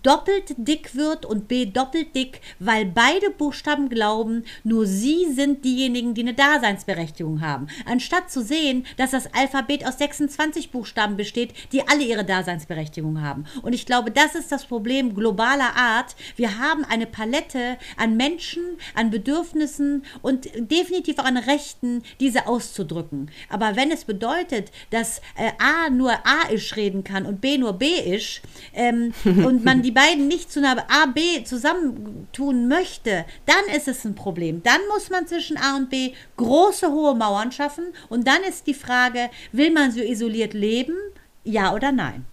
doppelt 0.07 0.55
dick 0.57 0.95
wird 0.95 1.25
und 1.25 1.49
B 1.49 1.65
doppelt 1.65 2.15
dick, 2.15 2.39
weil 2.59 2.85
beide 2.85 3.29
Buchstaben 3.29 3.89
glauben, 3.89 4.45
nur 4.63 4.85
sie 4.85 5.33
sind 5.33 5.65
diejenigen, 5.65 6.13
die 6.13 6.21
eine 6.21 6.33
Daseinsberechtigung 6.33 7.41
haben. 7.41 7.67
Anstatt 7.85 8.31
zu 8.31 8.41
sehen, 8.41 8.85
dass 8.95 9.11
das 9.11 9.33
Alphabet 9.33 9.85
aus 9.85 9.97
26 9.97 10.71
Buchstaben 10.71 11.17
besteht, 11.17 11.53
die 11.73 11.85
alle 11.85 12.03
ihre 12.03 12.23
Daseinsberechtigung 12.23 13.21
haben. 13.21 13.43
Und 13.63 13.73
ich 13.73 13.85
glaube, 13.85 14.11
das 14.11 14.35
ist 14.35 14.49
das 14.49 14.63
Problem 14.63 15.13
globaler 15.13 15.75
Art. 15.75 16.15
Wir 16.37 16.57
haben 16.57 16.85
eine 16.85 17.05
Palette 17.05 17.77
an 17.97 18.15
Menschen, 18.15 18.63
an 18.95 19.09
Bedürfnissen 19.09 20.05
und 20.21 20.47
definitiv 20.55 21.19
auch 21.19 21.25
an 21.25 21.35
Rechten, 21.35 22.01
diese 22.21 22.47
auszudrücken. 22.47 23.29
Aber 23.49 23.75
wenn 23.75 23.91
es 23.91 24.05
bedeutet, 24.05 24.71
dass 24.89 25.19
äh, 25.35 25.51
A 25.59 25.89
nur 25.89 26.11
A-isch 26.11 26.77
reden 26.77 27.03
kann 27.03 27.25
und 27.25 27.41
B 27.41 27.57
nur 27.57 27.73
B-isch 27.73 28.41
ähm, 28.73 29.13
und 29.25 29.65
man 29.65 29.81
die 29.81 29.96
beiden 29.97 30.27
nicht 30.27 30.51
zu 30.51 30.59
einer 30.59 30.77
A-B 30.91 31.43
zusammentun 31.43 32.67
möchte, 32.67 33.25
dann 33.47 33.75
ist 33.75 33.87
es 33.87 34.05
ein 34.05 34.13
Problem. 34.13 34.61
Dann 34.61 34.79
muss 34.93 35.09
man 35.09 35.25
zwischen 35.25 35.57
A 35.57 35.75
und 35.75 35.89
B 35.89 36.13
große, 36.35 36.91
hohe 36.91 37.15
Mauern 37.15 37.51
schaffen 37.51 37.85
und 38.07 38.27
dann 38.27 38.43
ist 38.47 38.67
die 38.67 38.75
Frage, 38.75 39.31
will 39.51 39.71
man 39.71 39.91
so 39.91 39.99
isoliert 39.99 40.53
leben? 40.53 40.95
Ja 41.43 41.73
oder 41.73 41.91
nein? 41.91 42.25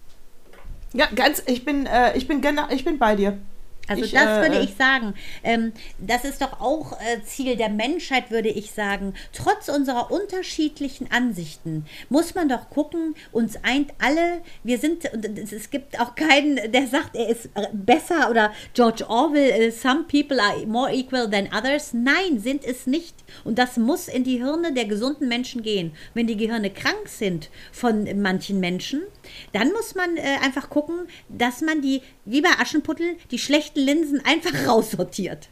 Ja, 0.93 1.07
ganz, 1.07 1.41
ich 1.47 1.65
bin, 1.65 1.87
äh, 1.87 2.15
ich 2.15 2.27
bin, 2.27 2.43
ich 2.69 2.85
bin 2.85 2.99
bei 2.99 3.15
dir. 3.15 3.39
Also 3.87 4.03
Ich, 4.03 4.11
das 4.11 4.23
äh, 4.23 4.49
würde 4.49 4.63
ich 4.63 4.75
sagen. 4.75 5.13
Ähm, 5.43 5.73
das 5.99 6.23
ist 6.25 6.41
doch 6.41 6.59
auch 6.59 6.93
äh, 6.93 7.23
Ziel 7.23 7.55
der 7.55 7.69
Menschheit, 7.69 8.31
würde 8.31 8.49
ich 8.49 8.71
sagen. 8.71 9.13
Trotz 9.33 9.69
unserer 9.69 10.11
unterschiedlichen 10.11 11.11
Ansichten 11.11 11.85
muss 12.09 12.35
man 12.35 12.49
doch 12.49 12.69
gucken, 12.69 13.15
uns 13.31 13.57
eint 13.63 13.93
alle, 13.99 14.41
wir 14.63 14.77
sind, 14.77 15.11
und 15.13 15.25
es, 15.25 15.69
gibt 15.69 15.99
auch 15.99 16.15
keinen, 16.15 16.71
der 16.71 16.87
sagt, 16.87 17.15
er 17.15 17.29
ist 17.29 17.45
äh, 17.55 17.67
besser 17.73 18.29
oder 18.29 18.51
George 18.73 19.07
Orwell, 19.07 19.51
äh, 19.51 19.71
some 19.71 20.03
people 20.03 20.41
are 20.41 20.65
more 20.65 20.91
equal 20.91 21.29
than 21.29 21.47
others. 21.53 21.93
Nein, 21.93 22.39
sind 22.39 22.63
es 22.63 22.87
nicht. 22.87 23.15
Und 23.43 23.59
das 23.59 23.77
muss 23.77 24.07
in 24.07 24.23
die 24.23 24.37
Hirne 24.37 24.73
der 24.73 24.85
gesunden 24.85 25.27
Menschen 25.27 25.61
gehen. 25.61 25.93
Wenn 26.13 26.27
die 26.27 26.37
Gehirne 26.37 26.69
krank 26.69 27.07
sind 27.07 27.49
von 27.71 28.21
manchen 28.21 28.59
Menschen, 28.59 29.01
dann 29.53 29.71
muss 29.71 29.95
man 29.95 30.17
äh, 30.17 30.37
einfach 30.43 30.69
gucken, 30.69 31.07
dass 31.29 31.61
man 31.61 31.81
die, 31.81 32.01
wie 32.25 32.41
bei 32.41 32.49
Aschenputtel, 32.59 33.17
die 33.31 33.39
schlechten 33.39 33.79
Linsen 33.79 34.21
einfach 34.25 34.67
raussortiert. 34.67 35.49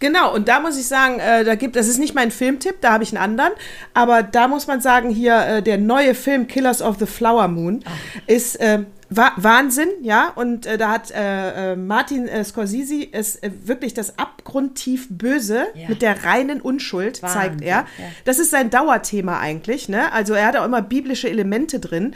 Genau, 0.00 0.32
und 0.32 0.46
da 0.46 0.60
muss 0.60 0.78
ich 0.78 0.86
sagen, 0.86 1.18
äh, 1.18 1.42
da 1.44 1.56
gibt, 1.56 1.74
das 1.74 1.88
ist 1.88 1.98
nicht 1.98 2.14
mein 2.14 2.30
Filmtipp, 2.30 2.80
da 2.80 2.92
habe 2.92 3.02
ich 3.02 3.10
einen 3.10 3.22
anderen, 3.22 3.52
aber 3.94 4.22
da 4.22 4.46
muss 4.46 4.68
man 4.68 4.80
sagen, 4.80 5.10
hier 5.10 5.36
äh, 5.40 5.62
der 5.62 5.76
neue 5.76 6.14
Film 6.14 6.46
Killers 6.46 6.82
of 6.82 6.98
the 7.00 7.06
Flower 7.06 7.48
Moon 7.48 7.82
ist 8.28 8.60
äh, 8.60 8.84
Wa 9.10 9.32
Wahnsinn, 9.36 9.88
ja, 10.02 10.28
und 10.34 10.66
äh, 10.66 10.76
da 10.76 10.90
hat 10.90 11.10
äh, 11.10 11.72
äh, 11.72 11.76
Martin 11.76 12.28
äh, 12.28 12.44
Scorsese 12.44 13.06
es 13.10 13.36
äh, 13.36 13.50
wirklich 13.64 13.94
das 13.94 14.18
abgrundtief 14.18 15.06
Böse 15.10 15.66
Ja. 15.74 15.88
mit 15.88 16.02
der 16.02 16.24
reinen 16.24 16.60
Unschuld 16.60 17.22
Wahnsinn, 17.22 17.40
zeigt 17.40 17.60
er. 17.62 17.68
ja. 17.68 17.86
Das 18.26 18.38
ist 18.38 18.50
sein 18.50 18.68
Dauerthema 18.68 19.38
eigentlich, 19.40 19.88
ne? 19.88 20.12
Also 20.12 20.34
er 20.34 20.46
hat 20.46 20.56
auch 20.56 20.64
immer 20.66 20.82
biblische 20.82 21.28
Elemente 21.30 21.80
drin. 21.80 22.14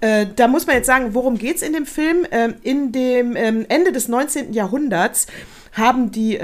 Äh, 0.00 0.26
da 0.34 0.48
muss 0.48 0.66
man 0.66 0.74
jetzt 0.74 0.86
sagen, 0.88 1.14
worum 1.14 1.38
geht 1.38 1.56
es 1.56 1.62
in 1.62 1.74
dem 1.74 1.86
Film? 1.86 2.26
Ähm, 2.32 2.54
in 2.64 2.90
dem 2.90 3.36
ähm, 3.36 3.64
Ende 3.68 3.92
des 3.92 4.08
19. 4.08 4.52
Jahrhunderts 4.52 5.28
haben 5.74 6.10
die 6.10 6.38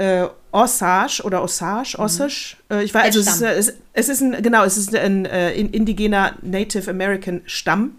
Osage 0.51 1.21
oder 1.25 1.43
Osage, 1.43 1.95
Osage, 1.99 2.55
äh, 2.71 2.83
ich 2.83 2.93
weiß, 2.93 3.03
also 3.17 3.19
es 3.19 3.67
ist, 3.67 3.75
es, 3.93 4.09
ist 4.09 4.21
ein, 4.21 4.41
genau, 4.41 4.63
es 4.63 4.77
ist 4.77 4.95
ein 4.95 5.25
in- 5.25 5.69
indigener 5.71 6.35
Native 6.41 6.89
American 6.89 7.41
Stamm. 7.45 7.95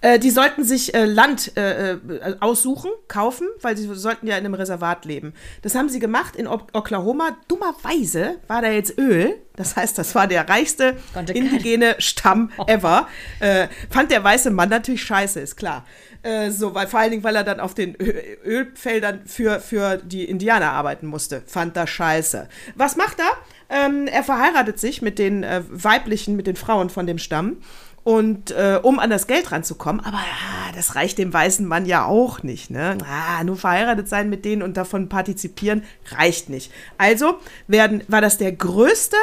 Äh, 0.00 0.18
die 0.18 0.30
sollten 0.30 0.64
sich 0.64 0.94
äh, 0.94 1.04
Land 1.04 1.56
äh, 1.56 1.92
äh, 1.92 1.98
aussuchen, 2.40 2.90
kaufen, 3.08 3.46
weil 3.60 3.76
sie 3.76 3.92
sollten 3.94 4.26
ja 4.26 4.36
in 4.36 4.44
einem 4.44 4.54
Reservat 4.54 5.04
leben. 5.04 5.34
Das 5.62 5.74
haben 5.74 5.88
sie 5.88 5.98
gemacht 5.98 6.36
in 6.36 6.46
o 6.46 6.60
Oklahoma. 6.72 7.36
Dummerweise 7.48 8.36
war 8.46 8.62
da 8.62 8.70
jetzt 8.70 8.98
Öl. 8.98 9.40
Das 9.56 9.76
heißt, 9.76 9.96
das 9.98 10.14
war 10.14 10.26
der 10.26 10.48
reichste 10.48 10.96
indigene 11.32 11.94
Stamm 11.98 12.50
oh. 12.58 12.64
ever. 12.66 13.08
Äh, 13.38 13.68
fand 13.88 14.10
der 14.10 14.24
weiße 14.24 14.50
Mann 14.50 14.68
natürlich 14.68 15.04
scheiße, 15.04 15.40
ist 15.40 15.56
klar. 15.56 15.84
Äh, 16.22 16.50
so, 16.50 16.74
weil 16.74 16.88
vor 16.88 17.00
allen 17.00 17.12
Dingen, 17.12 17.22
weil 17.22 17.36
er 17.36 17.44
dann 17.44 17.60
auf 17.60 17.74
den 17.74 17.96
Ölfeldern 17.96 19.22
für, 19.26 19.60
für 19.60 19.98
die 19.98 20.24
Indianer 20.24 20.72
arbeiten 20.72 21.06
musste. 21.06 21.42
Fand 21.46 21.76
das 21.76 21.90
scheiße. 21.90 22.48
Was 22.74 22.96
macht 22.96 23.18
er? 23.20 23.30
Ähm, 23.70 24.08
er 24.08 24.24
verheiratet 24.24 24.78
sich 24.78 25.02
mit 25.02 25.18
den 25.18 25.44
weiblichen, 25.70 26.36
mit 26.36 26.46
den 26.46 26.56
Frauen 26.56 26.90
von 26.90 27.06
dem 27.06 27.18
Stamm 27.18 27.58
und 28.04 28.50
äh, 28.50 28.78
um 28.82 28.98
an 28.98 29.10
das 29.10 29.26
Geld 29.26 29.50
ranzukommen. 29.50 30.04
Aber 30.04 30.18
ah, 30.18 30.72
das 30.74 30.94
reicht 30.94 31.18
dem 31.18 31.32
weißen 31.32 31.66
Mann 31.66 31.86
ja 31.86 32.04
auch 32.04 32.42
nicht. 32.42 32.70
Ne? 32.70 32.98
Ah, 33.08 33.42
nur 33.42 33.56
verheiratet 33.56 34.08
sein 34.08 34.28
mit 34.28 34.44
denen 34.44 34.62
und 34.62 34.76
davon 34.76 35.08
partizipieren 35.08 35.82
reicht 36.10 36.50
nicht. 36.50 36.70
Also 36.98 37.38
werden, 37.66 38.02
war 38.08 38.20
das 38.20 38.38
der 38.38 38.52
größte 38.52 39.16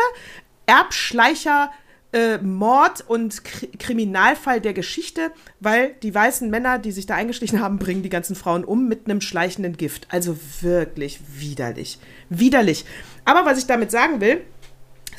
Erbschleicher. 0.66 1.72
Äh, 2.14 2.40
Mord 2.40 3.06
und 3.08 3.42
Kriminalfall 3.80 4.60
der 4.60 4.74
Geschichte, 4.74 5.32
weil 5.62 5.96
die 6.04 6.14
weißen 6.14 6.50
Männer, 6.50 6.78
die 6.78 6.92
sich 6.92 7.06
da 7.06 7.16
eingeschlichen 7.16 7.62
haben, 7.62 7.80
bringen 7.80 8.04
die 8.04 8.10
ganzen 8.10 8.36
Frauen 8.36 8.66
um 8.66 8.90
mit 8.90 9.06
einem 9.06 9.22
schleichenden 9.22 9.78
Gift. 9.78 10.08
Also 10.10 10.38
wirklich 10.60 11.22
widerlich. 11.38 12.00
Widerlich. 12.28 12.84
Aber 13.24 13.46
was 13.46 13.60
ich 13.60 13.66
damit 13.66 13.92
sagen 13.92 14.20
will, 14.20 14.42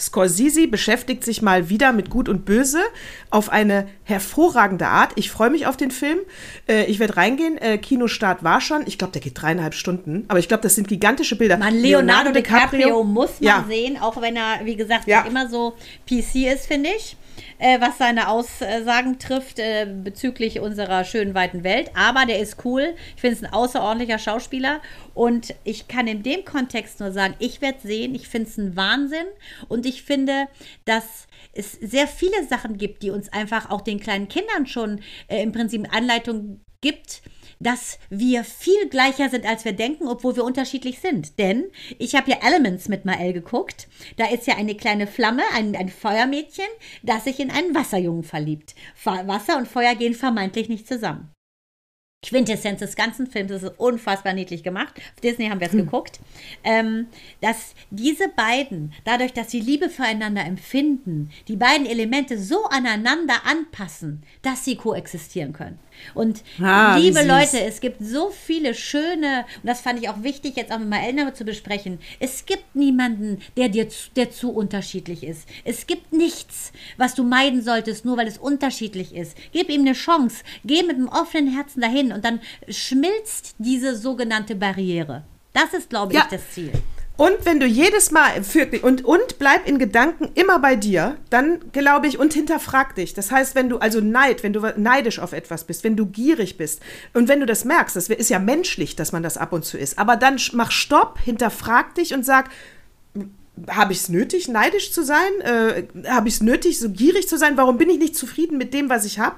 Scorsese 0.03 0.67
beschäftigt 0.67 1.25
sich 1.25 1.43
mal 1.43 1.69
wieder 1.69 1.93
mit 1.93 2.11
Gut 2.11 2.29
und 2.29 2.45
Böse 2.45 2.81
auf 3.31 3.51
eine 3.51 3.89
hervorragende 4.03 4.89
Art. 4.89 5.13
Ich 5.15 5.31
freue 5.31 5.51
mich 5.51 5.67
auf 5.67 5.77
den 5.77 5.91
Film. 5.91 6.19
Äh, 6.69 6.87
ich 6.87 6.99
werde 6.99 7.17
reingehen. 7.17 7.57
Äh, 7.59 7.79
Kinostart 7.79 8.43
war 8.43 8.61
schon. 8.61 8.83
Ich 8.87 8.99
glaube, 8.99 9.13
der 9.13 9.23
geht 9.23 9.41
dreieinhalb 9.41 9.75
Stunden. 9.75 10.25
Aber 10.29 10.39
ich 10.39 10.49
glaube, 10.49 10.63
das 10.63 10.75
sind 10.75 10.89
gigantische 10.89 11.37
Bilder. 11.37 11.57
Man, 11.57 11.75
Leonardo, 11.75 12.31
Leonardo 12.31 12.33
DiCaprio, 12.33 12.79
DiCaprio, 12.79 13.05
muss 13.05 13.41
man 13.41 13.49
ja. 13.49 13.65
sehen, 13.69 13.99
auch 14.01 14.21
wenn 14.21 14.37
er, 14.37 14.61
wie 14.65 14.77
gesagt, 14.77 15.07
ja. 15.07 15.23
immer 15.23 15.49
so 15.49 15.75
PC 16.07 16.53
ist, 16.53 16.67
finde 16.67 16.91
ich 16.97 17.17
äh, 17.59 17.81
was 17.81 17.99
seine 17.99 18.29
Aussagen 18.29 19.19
trifft 19.19 19.59
äh, 19.59 19.87
bezüglich 19.87 20.61
unserer 20.61 21.05
schönen 21.05 21.35
weiten 21.35 21.65
Welt. 21.65 21.91
Aber 21.95 22.27
der 22.27 22.41
ist 22.41 22.65
cool. 22.65 22.95
Ich 23.15 23.21
finde 23.21 23.37
es 23.37 23.43
ein 23.45 23.53
außerordentlicher 23.53 24.19
Schauspieler. 24.19 24.81
Und 25.15 25.55
ich 25.65 25.89
kann 25.89 26.07
in 26.07 26.23
dem 26.23 26.45
Kontext 26.45 27.01
nur 27.01 27.13
sagen, 27.13 27.35
ich 27.39 27.61
werde 27.61 27.79
sehen, 27.83 28.15
ich 28.15 28.29
finde 28.29 28.49
es 28.49 28.59
ein 28.59 28.77
Wahnsinn. 28.77 29.27
Und 29.69 29.87
ich 29.87 30.03
finde, 30.03 30.49
dass 30.85 31.27
es 31.53 31.73
sehr 31.73 32.07
viele 32.07 32.47
Sachen 32.49 32.79
gibt, 32.79 33.03
die 33.03 33.11
uns 33.11 33.33
einfach 33.33 33.71
auch 33.71 33.83
den 33.83 34.01
kleinen 34.01 34.29
Kindern 34.29 34.67
schon 34.67 35.01
äh, 35.29 35.43
im 35.43 35.53
Prinzip 35.53 35.87
Anleitung 35.95 36.61
gibt 36.83 37.23
dass 37.63 37.99
wir 38.11 38.45
viel 38.45 38.89
gleicher 38.89 39.29
sind, 39.29 39.47
als 39.47 39.65
wir 39.65 39.73
denken, 39.73 40.09
obwohl 40.09 40.37
wir 40.37 40.45
unterschiedlich 40.45 40.99
sind. 40.99 41.39
Denn 41.39 41.65
ich 41.99 42.15
habe 42.15 42.31
ja 42.31 42.39
Elements 42.43 42.89
mit 42.89 43.05
Mael 43.05 43.33
geguckt. 43.33 43.89
Da 44.17 44.27
ist 44.27 44.47
ja 44.47 44.57
eine 44.57 44.75
kleine 44.75 45.07
Flamme, 45.07 45.43
ein, 45.55 45.77
ein 45.77 45.89
Feuermädchen, 45.89 46.67
das 47.03 47.25
sich 47.25 47.39
in 47.41 47.51
einen 47.51 47.75
Wasserjungen 47.75 48.25
verliebt. 48.25 48.75
Wasser 49.05 49.57
und 49.57 49.69
Feuer 49.69 49.95
gehen 49.95 50.15
vermeintlich 50.15 50.69
nicht 50.69 50.89
zusammen. 50.89 51.33
Quintessenz 52.25 52.79
des 52.79 52.95
ganzen 52.95 53.27
Films, 53.27 53.51
das 53.51 53.65
ist 53.65 53.81
unfassbar 53.81 54.33
niedlich 54.33 54.63
gemacht. 54.63 54.95
Auf 54.97 55.21
Disney 55.23 55.49
haben 55.49 55.59
wir 55.59 55.67
es 55.67 55.73
hm. 55.73 55.85
geguckt. 55.87 56.21
Ähm, 56.63 57.09
dass 57.41 57.75
diese 57.91 58.29
beiden, 58.29 58.93
dadurch, 59.05 59.33
dass 59.33 59.51
sie 59.51 59.61
Liebe 59.61 59.89
füreinander 59.89 60.45
empfinden, 60.45 61.31
die 61.49 61.57
beiden 61.57 61.85
Elemente 61.85 62.39
so 62.39 62.65
aneinander 62.67 63.45
anpassen, 63.45 64.23
dass 64.43 64.65
sie 64.65 64.77
koexistieren 64.77 65.53
können. 65.53 65.81
Und 66.15 66.43
ah, 66.61 66.97
liebe 66.97 67.23
Leute, 67.23 67.61
es 67.61 67.81
gibt 67.81 68.05
so 68.05 68.31
viele 68.31 68.75
schöne, 68.75 69.45
und 69.63 69.69
das 69.69 69.81
fand 69.81 70.01
ich 70.01 70.09
auch 70.09 70.23
wichtig, 70.23 70.57
jetzt 70.57 70.73
auch 70.73 70.79
mit 70.79 70.89
meiner 70.89 71.07
Eltern 71.07 71.35
zu 71.35 71.45
besprechen. 71.45 71.99
Es 72.21 72.47
gibt 72.47 72.75
niemanden, 72.75 73.41
der 73.57 73.69
dir 73.69 73.89
zu, 73.89 74.11
der 74.17 74.31
zu 74.31 74.51
unterschiedlich 74.51 75.25
ist. 75.25 75.49
Es 75.65 75.87
gibt 75.87 76.13
nichts, 76.13 76.73
was 76.97 77.15
du 77.15 77.25
meiden 77.25 77.63
solltest, 77.63 78.05
nur 78.05 78.17
weil 78.17 78.27
es 78.27 78.39
unterschiedlich 78.39 79.15
ist. 79.15 79.37
Gib 79.53 79.69
ihm 79.69 79.83
eine 79.83 79.95
Chance. 79.95 80.45
Geh 80.65 80.83
mit 80.83 80.97
einem 80.97 81.09
offenen 81.09 81.55
Herzen 81.55 81.81
dahin 81.81 82.13
und 82.13 82.25
dann 82.25 82.41
schmilzt 82.69 83.55
diese 83.59 83.97
sogenannte 83.97 84.55
Barriere. 84.55 85.25
Das 85.53 85.75
ist, 85.75 85.91
glaube 85.91 86.13
ich, 86.13 86.19
ja. 86.19 86.27
das 86.31 86.51
Ziel. 86.51 86.73
Und 87.17 87.45
wenn 87.45 87.61
du 87.61 87.67
jedes 87.67 88.11
Mal 88.11 88.43
für, 88.43 88.67
und, 88.83 89.05
und 89.05 89.39
bleib 89.39 89.69
in 89.69 89.79
Gedanken 89.79 90.31
immer 90.35 90.59
bei 90.59 90.77
dir, 90.77 91.17
dann 91.29 91.61
glaube 91.73 92.07
ich 92.07 92.19
und 92.19 92.33
hinterfrag 92.33 92.95
dich. 92.95 93.13
Das 93.13 93.31
heißt, 93.31 93.55
wenn 93.55 93.69
du 93.69 93.79
also 93.79 94.01
Neid, 94.01 94.43
wenn 94.43 94.55
du 94.55 94.61
neidisch 94.77 95.19
auf 95.19 95.33
etwas 95.33 95.65
bist, 95.65 95.85
wenn 95.85 95.95
du 95.95 96.07
gierig 96.07 96.57
bist 96.57 96.81
und 97.13 97.29
wenn 97.29 97.41
du 97.41 97.47
das 97.47 97.65
merkst, 97.65 97.97
das 97.97 98.09
ist 98.09 98.31
ja 98.31 98.39
menschlich, 98.39 98.97
dass 98.97 99.13
man 99.13 99.23
das 99.23 99.37
ab 99.37 99.53
und 99.53 99.65
zu 99.65 99.77
ist, 99.77 99.99
aber 99.99 100.17
dann 100.17 100.41
mach 100.53 100.71
Stopp, 100.71 101.19
hinterfrag 101.19 101.95
dich 101.95 102.15
und 102.15 102.25
sag, 102.25 102.49
habe 103.69 103.93
ich 103.93 104.01
es 104.01 104.09
nötig, 104.09 104.49
neidisch 104.49 104.93
zu 104.93 105.05
sein? 105.05 105.41
Äh, 105.43 105.85
habe 106.09 106.29
ich 106.29 106.37
es 106.37 106.41
nötig, 106.41 106.79
so 106.79 106.89
gierig 106.89 107.29
zu 107.29 107.37
sein? 107.37 107.57
Warum 107.57 107.77
bin 107.77 107.91
ich 107.91 107.99
nicht 107.99 108.17
zufrieden 108.17 108.57
mit 108.57 108.73
dem, 108.73 108.89
was 108.89 109.05
ich 109.05 109.19
habe? 109.19 109.37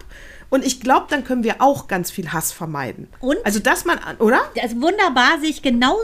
Und 0.50 0.64
ich 0.64 0.80
glaube, 0.80 1.07
dann 1.11 1.24
können 1.24 1.44
wir 1.44 1.61
auch 1.61 1.88
ganz 1.88 2.11
viel 2.11 2.33
Hass 2.33 2.52
vermeiden. 2.52 3.09
Und? 3.20 3.38
Also, 3.44 3.59
dass 3.59 3.85
man, 3.85 3.98
oder? 4.18 4.40
Das 4.54 4.72
ist 4.72 4.80
wunderbar, 4.80 5.40
sehe 5.40 5.50
ich 5.50 5.62
genauso, 5.62 5.98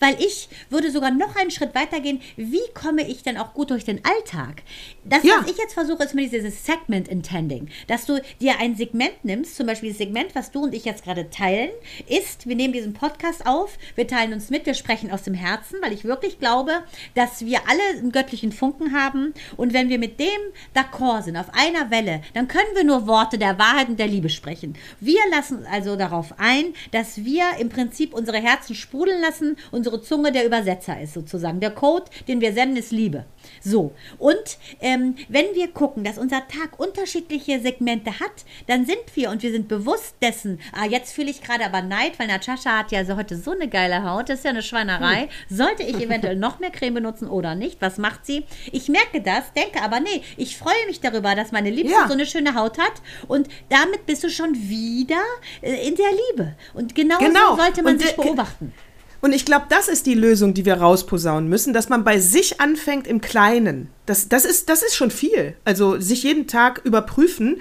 weil 0.00 0.16
ich 0.20 0.48
würde 0.70 0.90
sogar 0.90 1.10
noch 1.10 1.36
einen 1.36 1.50
Schritt 1.50 1.74
weiter 1.74 2.00
gehen. 2.00 2.20
Wie 2.36 2.62
komme 2.74 3.08
ich 3.08 3.22
denn 3.22 3.36
auch 3.36 3.54
gut 3.54 3.70
durch 3.70 3.84
den 3.84 4.00
Alltag? 4.04 4.62
Das, 5.04 5.22
ja. 5.22 5.36
was 5.40 5.50
ich 5.50 5.58
jetzt 5.58 5.74
versuche, 5.74 6.04
ist 6.04 6.14
mir 6.14 6.28
dieses 6.28 6.64
Segment 6.64 7.08
Intending. 7.08 7.68
Dass 7.86 8.06
du 8.06 8.20
dir 8.40 8.58
ein 8.60 8.76
Segment 8.76 9.24
nimmst, 9.24 9.56
zum 9.56 9.66
Beispiel 9.66 9.90
das 9.90 9.98
Segment, 9.98 10.34
was 10.34 10.50
du 10.50 10.64
und 10.64 10.74
ich 10.74 10.84
jetzt 10.84 11.04
gerade 11.04 11.30
teilen, 11.30 11.70
ist, 12.08 12.46
wir 12.46 12.56
nehmen 12.56 12.72
diesen 12.72 12.92
Podcast 12.92 13.46
auf, 13.46 13.78
wir 13.94 14.06
teilen 14.06 14.32
uns 14.32 14.50
mit, 14.50 14.66
wir 14.66 14.74
sprechen 14.74 15.10
aus 15.10 15.22
dem 15.22 15.34
Herzen, 15.34 15.78
weil 15.82 15.92
ich 15.92 16.04
wirklich 16.04 16.38
glaube, 16.38 16.82
dass 17.14 17.44
wir 17.44 17.60
alle 17.68 17.98
einen 17.98 18.12
göttlichen 18.12 18.52
Funken 18.52 18.92
haben. 18.92 19.32
Und 19.56 19.72
wenn 19.72 19.88
wir 19.88 19.98
mit 19.98 20.18
dem 20.20 20.26
d'accord 20.74 21.22
sind, 21.22 21.36
auf 21.36 21.52
einer 21.52 21.90
Welle, 21.90 22.22
dann 22.34 22.48
können 22.48 22.74
wir 22.74 22.84
nur 22.84 23.06
Worte 23.06 23.38
der 23.38 23.58
Wahrheit 23.58 23.75
Wahrheit 23.76 23.98
der 23.98 24.06
Liebe 24.06 24.28
sprechen. 24.30 24.74
Wir 25.00 25.20
lassen 25.30 25.66
also 25.70 25.96
darauf 25.96 26.38
ein, 26.38 26.72
dass 26.92 27.24
wir 27.24 27.44
im 27.58 27.68
Prinzip 27.68 28.14
unsere 28.14 28.38
Herzen 28.38 28.74
sprudeln 28.74 29.20
lassen, 29.20 29.56
unsere 29.70 30.00
Zunge 30.00 30.32
der 30.32 30.46
Übersetzer 30.46 30.98
ist 31.00 31.12
sozusagen. 31.12 31.60
Der 31.60 31.70
Code, 31.70 32.06
den 32.26 32.40
wir 32.40 32.52
senden, 32.54 32.78
ist 32.78 32.90
Liebe. 32.90 33.26
So, 33.62 33.92
und 34.18 34.58
ähm, 34.80 35.16
wenn 35.28 35.54
wir 35.54 35.68
gucken, 35.68 36.04
dass 36.04 36.18
unser 36.18 36.46
Tag 36.48 36.78
unterschiedliche 36.78 37.60
Segmente 37.60 38.20
hat, 38.20 38.44
dann 38.66 38.86
sind 38.86 38.98
wir 39.14 39.30
und 39.30 39.42
wir 39.42 39.52
sind 39.52 39.68
bewusst 39.68 40.16
dessen, 40.22 40.60
ah, 40.72 40.86
jetzt 40.86 41.12
fühle 41.12 41.30
ich 41.30 41.42
gerade 41.42 41.64
aber 41.64 41.82
Neid, 41.82 42.18
weil 42.18 42.28
Natascha 42.28 42.78
hat 42.78 42.92
ja 42.92 43.04
heute 43.16 43.36
so 43.36 43.52
eine 43.52 43.68
geile 43.68 44.04
Haut, 44.04 44.28
das 44.28 44.38
ist 44.38 44.44
ja 44.44 44.50
eine 44.50 44.62
Schweinerei. 44.62 45.28
Hm. 45.48 45.56
Sollte 45.56 45.82
ich 45.82 46.00
eventuell 46.00 46.36
noch 46.36 46.58
mehr 46.58 46.70
Creme 46.70 46.94
benutzen 46.94 47.28
oder 47.28 47.54
nicht? 47.54 47.80
Was 47.80 47.98
macht 47.98 48.26
sie? 48.26 48.44
Ich 48.72 48.88
merke 48.88 49.20
das, 49.20 49.52
denke 49.52 49.82
aber, 49.82 50.00
nee, 50.00 50.22
ich 50.36 50.56
freue 50.56 50.86
mich 50.86 51.00
darüber, 51.00 51.34
dass 51.34 51.52
meine 51.52 51.70
Liebste 51.70 51.96
ja. 51.96 52.06
so 52.06 52.14
eine 52.14 52.26
schöne 52.26 52.54
Haut 52.54 52.78
hat 52.78 53.02
und 53.28 53.48
damit 53.68 54.06
bist 54.06 54.24
du 54.24 54.30
schon 54.30 54.54
wieder 54.54 55.22
äh, 55.62 55.86
in 55.86 55.94
der 55.96 56.10
Liebe. 56.10 56.54
Und 56.74 56.94
genau, 56.94 57.18
genau. 57.18 57.50
so 57.50 57.62
sollte 57.62 57.82
man 57.82 57.94
und 57.94 58.02
sich 58.02 58.16
beobachten. 58.16 58.72
Und 59.20 59.32
ich 59.32 59.44
glaube, 59.44 59.66
das 59.68 59.88
ist 59.88 60.06
die 60.06 60.14
Lösung, 60.14 60.54
die 60.54 60.64
wir 60.64 60.74
rausposaunen 60.74 61.48
müssen, 61.48 61.72
dass 61.72 61.88
man 61.88 62.04
bei 62.04 62.18
sich 62.18 62.60
anfängt 62.60 63.06
im 63.06 63.20
Kleinen. 63.20 63.88
Das, 64.04 64.28
das, 64.28 64.44
ist, 64.44 64.68
das 64.68 64.82
ist 64.82 64.94
schon 64.94 65.10
viel. 65.10 65.56
Also 65.64 65.98
sich 66.00 66.22
jeden 66.22 66.46
Tag 66.46 66.82
überprüfen, 66.84 67.56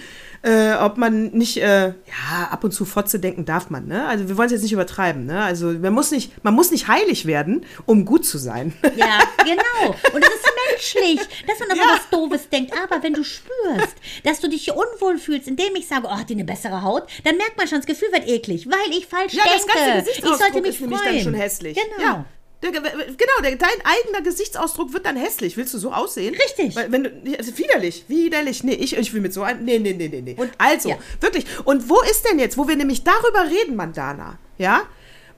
äh, 0.46 0.76
ob 0.76 0.98
man 0.98 1.32
nicht, 1.32 1.58
äh, 1.58 1.88
ja, 1.88 2.48
ab 2.52 2.64
und 2.64 2.72
zu 2.72 2.86
Fotze 2.86 3.20
denken 3.20 3.46
darf 3.46 3.72
man, 3.72 3.88
ne? 3.88 4.08
Also 4.08 4.30
wir 4.30 4.38
wollen 4.38 4.46
es 4.46 4.52
jetzt 4.52 4.62
nicht 4.62 4.74
übertreiben, 4.74 5.26
ne? 5.26 5.42
Also 5.42 5.72
man 5.72 5.92
muss 5.92 6.12
nicht, 6.12 6.44
man 6.44 6.54
muss 6.54 6.70
nicht 6.70 6.88
heilig 6.88 7.26
werden, 7.26 7.66
um 7.88 8.06
gut 8.06 8.26
zu 8.26 8.38
sein. 8.38 8.74
Ja, 8.96 9.20
genau. 9.44 9.96
Und 10.14 10.24
es 10.24 10.30
ist 10.30 10.46
menschlich, 10.70 11.20
dass 11.48 11.60
man 11.60 11.72
aber 11.72 11.80
ja. 11.80 11.98
was 11.98 12.10
Doofes 12.12 12.50
denkt. 12.50 12.74
Aber 12.74 13.02
wenn 13.02 13.14
du 13.14 13.24
spürst, 13.24 13.96
dass 14.24 14.40
du 14.40 14.48
dich 14.48 14.72
unwohl 14.72 15.18
fühlst, 15.18 15.48
indem 15.48 15.76
ich 15.76 15.88
sage, 15.88 16.06
oh, 16.06 16.12
hat 16.12 16.30
die 16.30 16.36
eine 16.36 16.46
bessere 16.46 16.84
Haut, 16.84 17.08
dann 17.24 17.38
merkt 17.38 17.58
man 17.58 17.68
schon, 17.68 17.80
das 17.80 17.88
Gefühl 17.88 18.12
wird 18.12 18.28
eklig, 18.28 18.68
weil 18.68 18.98
ich 18.98 19.08
falsch 19.08 19.34
ja, 19.34 19.44
denke. 19.44 20.10
Ich 20.10 20.24
sollte 20.24 20.62
mich 20.62 20.78
freuen. 20.78 20.92
dann 20.92 21.20
schon 21.22 21.34
hässlich. 21.34 21.76
Genau. 21.76 22.04
Ja. 22.08 22.26
Der, 22.72 22.82
genau, 22.82 23.42
der, 23.44 23.56
dein 23.56 23.70
eigener 23.84 24.22
Gesichtsausdruck 24.24 24.94
wird 24.94 25.06
dann 25.06 25.16
hässlich. 25.16 25.58
Willst 25.58 25.74
du 25.74 25.78
so 25.78 25.92
aussehen? 25.92 26.36
Richtig. 26.36 26.76
Weil, 26.76 26.92
wenn 26.92 27.04
du, 27.04 27.10
also 27.38 27.58
widerlich, 27.58 28.06
widerlich. 28.08 28.64
Nee, 28.64 28.74
ich, 28.74 28.98
ich 28.98 29.14
will 29.14 29.22
mit 29.22 29.34
so 29.34 29.44
einem. 29.44 29.64
Nee, 29.66 29.80
nee, 29.80 29.94
nee, 29.94 30.08
nee, 30.08 30.22
nee. 30.22 30.36
Und, 30.38 30.52
also, 30.58 30.90
ja. 30.90 30.98
wirklich. 31.22 31.46
Und 31.66 31.90
wo 31.90 32.02
ist 32.02 32.28
denn 32.30 32.40
jetzt, 32.40 32.58
wo 32.58 32.68
wir 32.68 32.76
nämlich 32.76 33.04
darüber 33.04 33.50
reden, 33.50 33.76
Mandana? 33.76 34.38
Ja? 34.58 34.84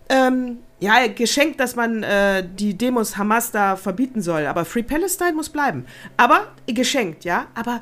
Ähm, 0.09 0.59
ja, 0.79 1.07
geschenkt, 1.07 1.59
dass 1.59 1.75
man 1.75 2.03
äh, 2.03 2.47
die 2.47 2.77
Demos 2.77 3.17
Hamas 3.17 3.51
da 3.51 3.75
verbieten 3.75 4.21
soll. 4.21 4.45
Aber 4.45 4.63
Free 4.63 4.83
Palestine 4.83 5.33
muss 5.33 5.49
bleiben. 5.49 5.85
Aber 6.17 6.47
geschenkt, 6.67 7.25
ja? 7.25 7.47
Aber 7.55 7.81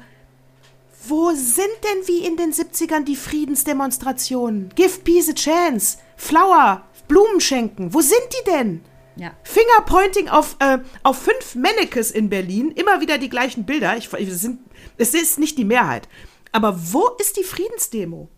wo 1.07 1.31
sind 1.31 1.67
denn 1.83 2.07
wie 2.07 2.25
in 2.25 2.37
den 2.37 2.51
70ern 2.51 3.03
die 3.03 3.15
Friedensdemonstrationen? 3.15 4.71
Give 4.75 4.99
Peace 5.03 5.29
a 5.29 5.33
Chance. 5.33 5.97
Flower, 6.15 6.83
Blumen 7.07 7.41
schenken. 7.41 7.93
Wo 7.93 8.01
sind 8.01 8.23
die 8.31 8.51
denn? 8.51 8.81
Ja. 9.15 9.33
Fingerpointing 9.43 10.29
auf, 10.29 10.57
äh, 10.59 10.79
auf 11.03 11.17
fünf 11.17 11.55
Mannequins 11.55 12.11
in 12.11 12.29
Berlin, 12.29 12.71
immer 12.71 13.01
wieder 13.01 13.17
die 13.17 13.29
gleichen 13.29 13.65
Bilder. 13.65 13.95
Ich, 13.97 14.09
sind, 14.09 14.59
es 14.97 15.13
ist 15.13 15.39
nicht 15.39 15.57
die 15.57 15.65
Mehrheit. 15.65 16.07
Aber 16.51 16.77
wo 16.93 17.09
ist 17.19 17.37
die 17.37 17.43
Friedensdemo? 17.43 18.29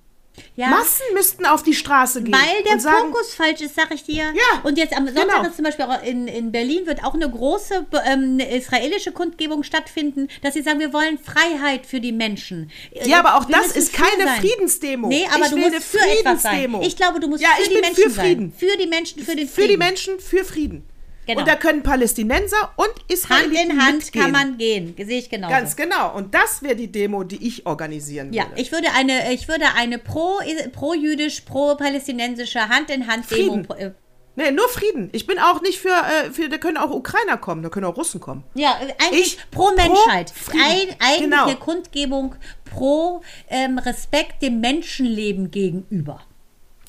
Ja. 0.55 0.67
Massen 0.69 1.03
müssten 1.13 1.45
auf 1.45 1.63
die 1.63 1.73
Straße 1.73 2.23
gehen. 2.23 2.33
Weil 2.33 2.63
der 2.63 2.79
sagen, 2.79 3.11
Fokus 3.11 3.33
falsch 3.33 3.61
ist, 3.61 3.75
sag 3.75 3.93
ich 3.93 4.03
dir. 4.03 4.33
Ja. 4.33 4.61
Und 4.63 4.77
jetzt 4.77 4.95
am 4.95 5.05
Sonntag 5.05 5.37
genau. 5.37 5.47
ist 5.47 5.55
zum 5.55 5.65
Beispiel 5.65 5.85
auch 5.85 6.03
in, 6.03 6.27
in 6.27 6.51
Berlin 6.51 6.85
wird 6.85 7.03
auch 7.03 7.13
eine 7.13 7.29
große 7.29 7.85
ähm, 8.05 8.39
israelische 8.39 9.11
Kundgebung 9.11 9.63
stattfinden, 9.63 10.27
dass 10.41 10.53
sie 10.53 10.61
sagen, 10.61 10.79
wir 10.79 10.93
wollen 10.93 11.17
Freiheit 11.17 11.85
für 11.85 11.99
die 11.99 12.11
Menschen. 12.11 12.71
Ja, 13.05 13.19
aber 13.19 13.35
auch 13.35 13.47
wir 13.47 13.55
das 13.55 13.75
ist 13.75 13.93
keine 13.93 14.23
sein. 14.23 14.39
Friedensdemo. 14.39 15.07
Nee, 15.07 15.27
aber 15.33 15.45
ich 15.45 15.51
du 15.51 15.57
musst 15.57 15.83
für 15.83 15.99
etwas 15.99 16.43
sein. 16.43 16.75
Ich 16.81 16.95
glaube, 16.95 17.19
du 17.19 17.27
musst 17.27 17.43
ja, 17.43 17.49
für 17.61 17.69
die 17.69 17.81
Menschen 17.81 18.03
für 18.03 18.09
Frieden. 18.09 18.53
sein. 18.57 18.69
Für 18.69 18.77
die 18.77 18.87
Menschen, 18.87 19.23
für 19.23 19.35
den 19.35 19.47
Frieden. 19.47 19.49
Für 19.49 19.67
die 19.67 19.77
Menschen, 19.77 20.19
für 20.19 20.43
Frieden. 20.43 20.96
Genau. 21.27 21.41
Und 21.41 21.47
da 21.47 21.55
können 21.55 21.83
Palästinenser 21.83 22.71
und 22.77 22.89
Israeliten 23.09 23.57
Hand 23.57 23.69
in 23.71 23.85
Hand 23.85 23.97
mitgehen. 23.97 24.23
kann 24.23 24.31
man 24.31 24.57
gehen, 24.57 24.95
sehe 24.97 25.19
ich 25.19 25.29
genau. 25.29 25.49
Ganz 25.49 25.75
genau. 25.75 26.15
Und 26.15 26.33
das 26.33 26.63
wäre 26.63 26.75
die 26.75 26.91
Demo, 26.91 27.23
die 27.23 27.45
ich 27.45 27.65
organisieren 27.65 28.27
würde. 28.27 28.37
Ja, 28.37 28.45
ich 28.55 28.71
würde 28.71 28.87
eine, 28.95 29.33
ich 29.33 29.47
würde 29.47 29.65
eine 29.75 29.99
pro, 29.99 30.39
pro 30.71 30.93
jüdisch, 30.93 31.41
pro 31.41 31.75
palästinensische 31.75 32.69
Hand 32.69 32.89
in 32.89 33.07
Hand 33.07 33.29
Demo. 33.29 33.63
Äh, 33.75 33.91
Nee, 34.39 34.51
nur 34.51 34.69
Frieden. 34.69 35.09
Ich 35.13 35.25
bin 35.25 35.39
auch 35.39 35.63
nicht 35.63 35.79
für, 35.79 35.89
äh, 35.89 36.29
für, 36.31 36.47
da 36.47 36.59
können 36.59 36.77
auch 36.77 36.91
Ukrainer 36.91 37.37
kommen, 37.37 37.63
da 37.63 37.69
können 37.69 37.87
auch 37.87 37.97
Russen 37.97 38.21
kommen. 38.21 38.43
Ja, 38.53 38.77
eigentlich 38.99 39.37
ich, 39.37 39.49
pro 39.49 39.71
Menschheit. 39.71 40.31
Pro 40.45 40.59
Ein, 40.59 40.95
eigentlich 40.99 41.21
genau. 41.21 41.45
eine 41.47 41.55
Kundgebung 41.55 42.35
pro 42.63 43.23
ähm, 43.49 43.79
Respekt 43.79 44.43
dem 44.43 44.59
Menschenleben 44.59 45.49
gegenüber. 45.49 46.21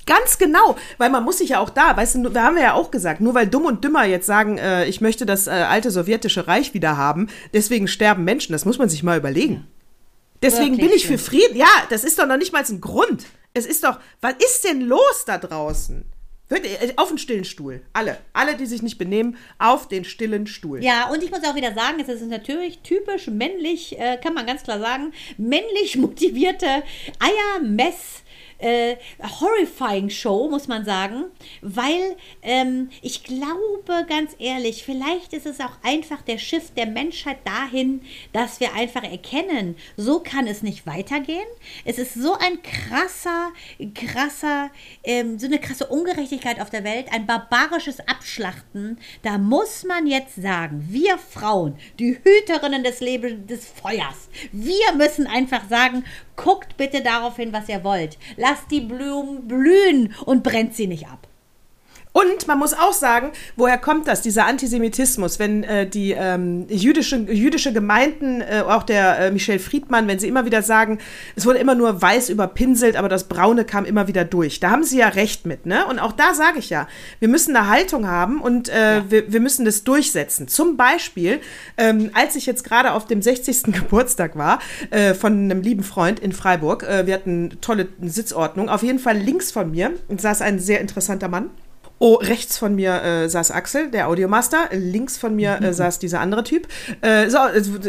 Ganz 0.09 0.39
genau, 0.39 0.77
weil 0.97 1.11
man 1.11 1.23
muss 1.23 1.39
sich 1.39 1.51
ja 1.51 1.61
auch 1.61 1.71
da, 1.71 1.97
weißt 1.97 2.17
du, 2.17 2.35
wir 2.35 2.43
haben 2.43 2.57
ja 2.57 2.73
auch 2.73 2.91
gesagt, 2.91 3.21
nur 3.21 3.35
weil 3.35 3.47
Dumm 3.47 3.67
und 3.67 3.85
Dümmer 3.85 4.05
jetzt 4.07 4.27
sagen, 4.27 4.57
äh, 4.57 4.87
ich 4.87 5.03
möchte 5.03 5.27
das 5.27 5.47
äh, 5.47 5.51
alte 5.51 5.91
sowjetische 5.91 6.49
Reich 6.49 6.73
wieder 6.73 6.97
haben, 6.97 7.29
deswegen 7.53 7.87
sterben 7.87 8.25
Menschen, 8.25 8.53
das 8.53 8.65
muss 8.65 8.79
man 8.79 8.89
sich 8.89 9.03
mal 9.03 9.19
überlegen. 9.19 9.67
Deswegen 10.41 10.79
Wirklich 10.79 10.89
bin 10.89 10.97
ich 10.97 11.07
für 11.07 11.19
Frieden. 11.19 11.57
Ja, 11.57 11.67
das 11.91 12.05
ist 12.05 12.19
doch 12.19 12.27
noch 12.27 12.39
nicht 12.39 12.53
mal 12.53 12.65
ein 12.67 12.81
Grund. 12.81 13.27
Es 13.55 13.67
ist 13.67 13.85
doch, 13.85 13.99
was 14.21 14.35
ist 14.35 14.65
denn 14.65 14.81
los 14.83 15.25
da 15.27 15.37
draußen? 15.37 16.05
Äh, 16.51 16.93
auf 16.97 17.09
den 17.09 17.19
stillen 17.19 17.45
Stuhl. 17.45 17.83
Alle. 17.93 18.19
Alle, 18.33 18.57
die 18.57 18.67
sich 18.67 18.81
nicht 18.81 18.97
benehmen, 18.97 19.37
auf 19.59 19.89
den 19.89 20.05
stillen 20.05 20.47
Stuhl. 20.47 20.83
Ja, 20.83 21.11
und 21.11 21.23
ich 21.23 21.31
muss 21.31 21.45
auch 21.45 21.55
wieder 21.55 21.75
sagen, 21.75 22.01
es 22.01 22.09
ist 22.09 22.27
natürlich 22.27 22.79
typisch 22.79 23.27
männlich, 23.27 23.99
äh, 23.99 24.17
kann 24.17 24.33
man 24.33 24.47
ganz 24.47 24.63
klar 24.63 24.79
sagen, 24.79 25.13
männlich 25.37 25.97
motivierte 25.99 26.83
Eiermess 27.19 28.23
äh, 28.59 28.97
horrifying 29.41 30.11
Show, 30.11 30.49
muss 30.49 30.69
man 30.69 30.85
sagen, 30.85 31.25
weil 31.63 32.17
ähm, 32.43 32.91
ich 33.03 33.25
glaube, 33.25 34.07
ganz 34.09 34.33
ehrlich, 34.39 34.85
vielleicht 34.85 35.33
ist 35.33 35.47
es 35.47 35.61
auch 35.61 35.77
einfach 35.83 36.23
der 36.23 36.39
Schiff 36.39 36.73
der 36.75 36.87
Menschheit 36.87 37.39
dahin, 37.45 38.01
dass 38.33 38.61
wir 38.61 38.75
einfach 38.75 39.05
erkennen, 39.05 39.77
so 39.97 40.21
kann 40.21 40.47
es 40.47 40.63
nicht 40.63 40.87
weitergehen. 40.87 41.47
Es 41.85 41.99
ist 41.99 42.15
so 42.15 42.35
ein 42.35 42.61
krasser, 42.63 43.53
krasser, 43.95 44.71
ähm, 45.05 45.39
so 45.39 45.47
eine 45.47 45.59
krasse 45.59 45.87
Ungerechtigkeit 45.87 46.61
auf 46.61 46.71
der 46.71 46.85
Welt, 46.85 47.07
ein 47.13 47.27
barbarisches 47.27 48.01
Abschlachten. 48.01 48.99
Da 49.23 49.39
muss 49.39 49.85
man 49.85 50.07
jetzt 50.07 50.37
sagen, 50.37 50.87
wir 50.89 51.19
Frauen, 51.19 51.77
die 51.99 52.19
Hüterinnen 52.23 52.83
des 52.83 53.01
Lebens 53.01 53.47
des 53.47 53.67
Feuers, 53.67 54.29
wir 54.53 54.93
müssen 54.97 55.27
einfach 55.27 55.69
sagen, 55.69 56.05
guckt 56.37 56.77
bitte 56.77 57.03
darauf 57.03 57.37
hin, 57.37 57.53
was 57.53 57.69
ihr 57.69 57.85
wollt. 57.85 58.17
Die 58.71 58.81
Blumen 58.81 59.47
blühen 59.47 60.15
und 60.25 60.43
brennt 60.43 60.75
sie 60.75 60.87
nicht 60.87 61.09
ab. 61.09 61.29
Und 62.19 62.49
man 62.49 62.59
muss 62.59 62.73
auch 62.75 62.93
sagen, 62.93 63.31
woher 63.55 63.79
kommt 63.79 64.09
das, 64.09 64.23
dieser 64.23 64.47
Antisemitismus, 64.47 65.39
wenn 65.39 65.63
äh, 65.63 65.89
die 65.89 66.17
ähm, 66.19 66.67
jüdische, 66.69 67.17
jüdische 67.17 67.73
Gemeinden, 67.73 68.41
äh, 68.41 68.65
auch 68.67 68.83
der 68.83 69.21
äh, 69.21 69.31
Michel 69.31 69.61
Friedmann, 69.61 70.09
wenn 70.09 70.19
sie 70.19 70.27
immer 70.27 70.45
wieder 70.45 70.63
sagen, 70.63 70.99
es 71.37 71.47
wurde 71.47 71.61
immer 71.61 71.77
nur 71.77 72.03
weiß 72.03 72.29
überpinselt, 72.31 72.97
aber 72.97 73.09
das 73.09 73.29
Braune 73.29 73.65
kam 73.65 73.85
immer 73.85 74.09
wieder 74.09 74.25
durch. 74.25 74.59
Da 74.59 74.71
haben 74.71 74.83
sie 74.83 74.99
ja 74.99 75.07
recht 75.07 75.47
mit, 75.47 75.65
ne? 75.65 75.87
Und 75.87 76.01
auch 76.01 76.11
da 76.11 76.35
sage 76.35 76.59
ich 76.59 76.71
ja, 76.71 76.89
wir 77.21 77.29
müssen 77.29 77.55
eine 77.55 77.69
Haltung 77.69 78.09
haben 78.09 78.41
und 78.41 78.69
äh, 78.69 78.97
ja. 78.97 79.05
wir, 79.09 79.33
wir, 79.33 79.41
müssen 79.41 79.65
das 79.65 79.85
durchsetzen. 79.85 80.49
Zum 80.49 80.77
Beispiel, 80.77 81.39
ähm, 81.77 82.11
als 82.15 82.35
ich 82.35 82.47
jetzt 82.47 82.65
gerade 82.65 82.95
auf 82.95 83.07
dem 83.07 83.23
60. 83.23 83.63
Geburtstag 83.73 84.35
war, 84.35 84.59
äh, 84.91 85.15
von 85.15 85.35
einem 85.35 85.61
lieben 85.61 85.85
Freund 85.85 86.19
in 86.19 86.33
Freiburg, 86.33 86.83
äh, 86.83 87.07
wir 87.07 87.15
hatten 87.15 87.59
tolle 87.61 87.87
Sitzordnung, 88.03 88.69
auf 88.69 88.83
jeden 88.83 88.99
Fall 88.99 89.17
links 89.19 89.53
von 89.53 89.71
mir 89.71 89.93
saß 90.09 90.43
ein 90.43 90.59
sehr 90.59 90.81
interessanter 90.81 91.29
Mann. 91.29 91.51
Oh, 91.99 92.15
rechts 92.15 92.59
von 92.59 92.75
mir 92.75 93.03
äh, 93.03 93.29
saß 93.29 93.51
Axel, 93.51 93.91
der 93.91 94.09
Audiomaster. 94.09 94.69
Links 94.73 95.19
von 95.19 95.35
mir 95.35 95.61
äh, 95.61 95.73
saß 95.73 95.99
dieser 95.99 96.21
andere 96.21 96.45
Typ. 96.45 96.69
Äh, 97.01 97.29
so, 97.29 97.39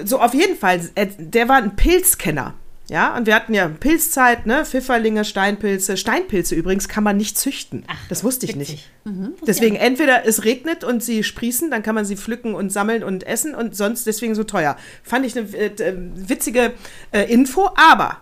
so 0.06 0.20
auf 0.20 0.34
jeden 0.34 0.58
Fall, 0.58 0.82
äh, 0.96 1.08
der 1.18 1.48
war 1.48 1.58
ein 1.58 1.76
Pilzkenner. 1.76 2.56
Ja, 2.90 3.16
und 3.16 3.28
wir 3.28 3.36
hatten 3.36 3.54
ja 3.54 3.68
Pilzzeit, 3.68 4.48
ne? 4.48 4.66
Pfifferlinge, 4.66 5.24
Steinpilze. 5.24 5.96
Steinpilze 5.96 6.56
übrigens 6.56 6.88
kann 6.88 7.04
man 7.04 7.18
nicht 7.18 7.38
züchten. 7.38 7.84
Ach, 7.86 7.96
das 8.10 8.24
wusste 8.24 8.48
ich 8.48 8.56
witzig. 8.56 8.90
nicht. 9.06 9.16
Mhm, 9.16 9.34
deswegen 9.46 9.76
ja. 9.76 9.82
entweder 9.82 10.26
es 10.26 10.44
regnet 10.44 10.84
und 10.84 11.04
sie 11.04 11.24
sprießen, 11.24 11.70
dann 11.70 11.84
kann 11.84 11.94
man 11.94 12.06
sie 12.06 12.18
pflücken 12.18 12.56
und 12.56 12.72
sammeln 12.72 13.04
und 13.04 13.28
essen 13.28 13.54
und 13.54 13.76
sonst 13.76 14.08
deswegen 14.08 14.34
so 14.34 14.44
teuer. 14.44 14.76
Fand 15.04 15.24
ich 15.24 15.38
eine 15.38 15.48
äh, 15.48 15.94
witzige 16.16 16.74
äh, 17.12 17.32
Info, 17.32 17.70
aber 17.76 18.18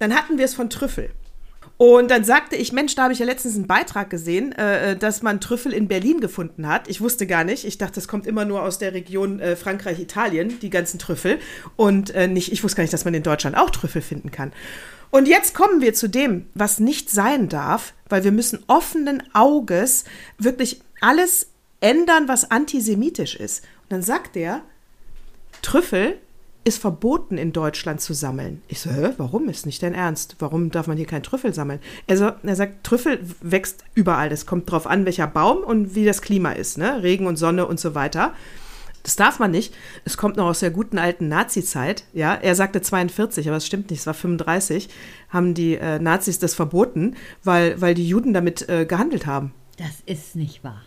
dann 0.00 0.12
hatten 0.12 0.36
wir 0.36 0.46
es 0.46 0.54
von 0.54 0.68
Trüffel. 0.68 1.10
Und 1.78 2.10
dann 2.10 2.24
sagte 2.24 2.56
ich, 2.56 2.72
Mensch, 2.72 2.96
da 2.96 3.04
habe 3.04 3.12
ich 3.12 3.20
ja 3.20 3.24
letztens 3.24 3.54
einen 3.54 3.68
Beitrag 3.68 4.10
gesehen, 4.10 4.50
äh, 4.52 4.96
dass 4.96 5.22
man 5.22 5.40
Trüffel 5.40 5.72
in 5.72 5.86
Berlin 5.86 6.20
gefunden 6.20 6.66
hat. 6.66 6.88
Ich 6.88 7.00
wusste 7.00 7.24
gar 7.24 7.44
nicht. 7.44 7.64
Ich 7.64 7.78
dachte, 7.78 7.94
das 7.94 8.08
kommt 8.08 8.26
immer 8.26 8.44
nur 8.44 8.62
aus 8.62 8.78
der 8.78 8.94
Region 8.94 9.38
äh, 9.38 9.54
Frankreich, 9.54 10.00
Italien, 10.00 10.58
die 10.58 10.70
ganzen 10.70 10.98
Trüffel. 10.98 11.38
Und 11.76 12.10
äh, 12.10 12.26
nicht, 12.26 12.50
ich 12.50 12.64
wusste 12.64 12.78
gar 12.78 12.82
nicht, 12.82 12.92
dass 12.92 13.04
man 13.04 13.14
in 13.14 13.22
Deutschland 13.22 13.56
auch 13.56 13.70
Trüffel 13.70 14.02
finden 14.02 14.32
kann. 14.32 14.52
Und 15.10 15.28
jetzt 15.28 15.54
kommen 15.54 15.80
wir 15.80 15.94
zu 15.94 16.08
dem, 16.08 16.46
was 16.54 16.80
nicht 16.80 17.10
sein 17.10 17.48
darf, 17.48 17.94
weil 18.08 18.24
wir 18.24 18.32
müssen 18.32 18.58
offenen 18.66 19.22
Auges 19.32 20.04
wirklich 20.36 20.80
alles 21.00 21.46
ändern, 21.80 22.26
was 22.26 22.50
antisemitisch 22.50 23.36
ist. 23.36 23.62
Und 23.84 23.92
dann 23.92 24.02
sagt 24.02 24.36
er, 24.36 24.62
Trüffel 25.62 26.18
ist 26.64 26.80
verboten 26.80 27.38
in 27.38 27.52
Deutschland 27.52 28.00
zu 28.00 28.12
sammeln. 28.12 28.62
Ich 28.68 28.80
so, 28.80 28.90
hä, 28.90 29.10
warum 29.16 29.48
ist 29.48 29.64
nicht 29.64 29.82
dein 29.82 29.94
Ernst? 29.94 30.36
Warum 30.38 30.70
darf 30.70 30.86
man 30.86 30.96
hier 30.96 31.06
keinen 31.06 31.22
Trüffel 31.22 31.54
sammeln? 31.54 31.80
Also, 32.08 32.32
er 32.42 32.56
sagt, 32.56 32.84
Trüffel 32.84 33.20
wächst 33.40 33.84
überall. 33.94 34.30
Es 34.32 34.44
kommt 34.44 34.70
drauf 34.70 34.86
an, 34.86 35.06
welcher 35.06 35.26
Baum 35.26 35.58
und 35.58 35.94
wie 35.94 36.04
das 36.04 36.20
Klima 36.20 36.52
ist, 36.52 36.76
ne? 36.76 37.02
Regen 37.02 37.26
und 37.26 37.36
Sonne 37.36 37.66
und 37.66 37.80
so 37.80 37.94
weiter. 37.94 38.34
Das 39.02 39.16
darf 39.16 39.38
man 39.38 39.50
nicht. 39.50 39.74
Es 40.04 40.18
kommt 40.18 40.36
noch 40.36 40.46
aus 40.46 40.60
der 40.60 40.70
guten 40.70 40.98
alten 40.98 41.28
Nazi-Zeit. 41.28 42.04
Ja, 42.12 42.34
er 42.34 42.54
sagte 42.54 42.82
42, 42.82 43.48
aber 43.48 43.56
es 43.56 43.66
stimmt 43.66 43.90
nicht. 43.90 44.00
Es 44.00 44.06
war 44.06 44.12
35. 44.12 44.90
Haben 45.30 45.54
die 45.54 45.76
äh, 45.76 45.98
Nazis 45.98 46.38
das 46.38 46.54
verboten, 46.54 47.16
weil, 47.42 47.80
weil 47.80 47.94
die 47.94 48.06
Juden 48.06 48.34
damit 48.34 48.68
äh, 48.68 48.84
gehandelt 48.84 49.24
haben. 49.24 49.54
Das 49.78 50.02
ist 50.04 50.36
nicht 50.36 50.62
wahr. 50.64 50.82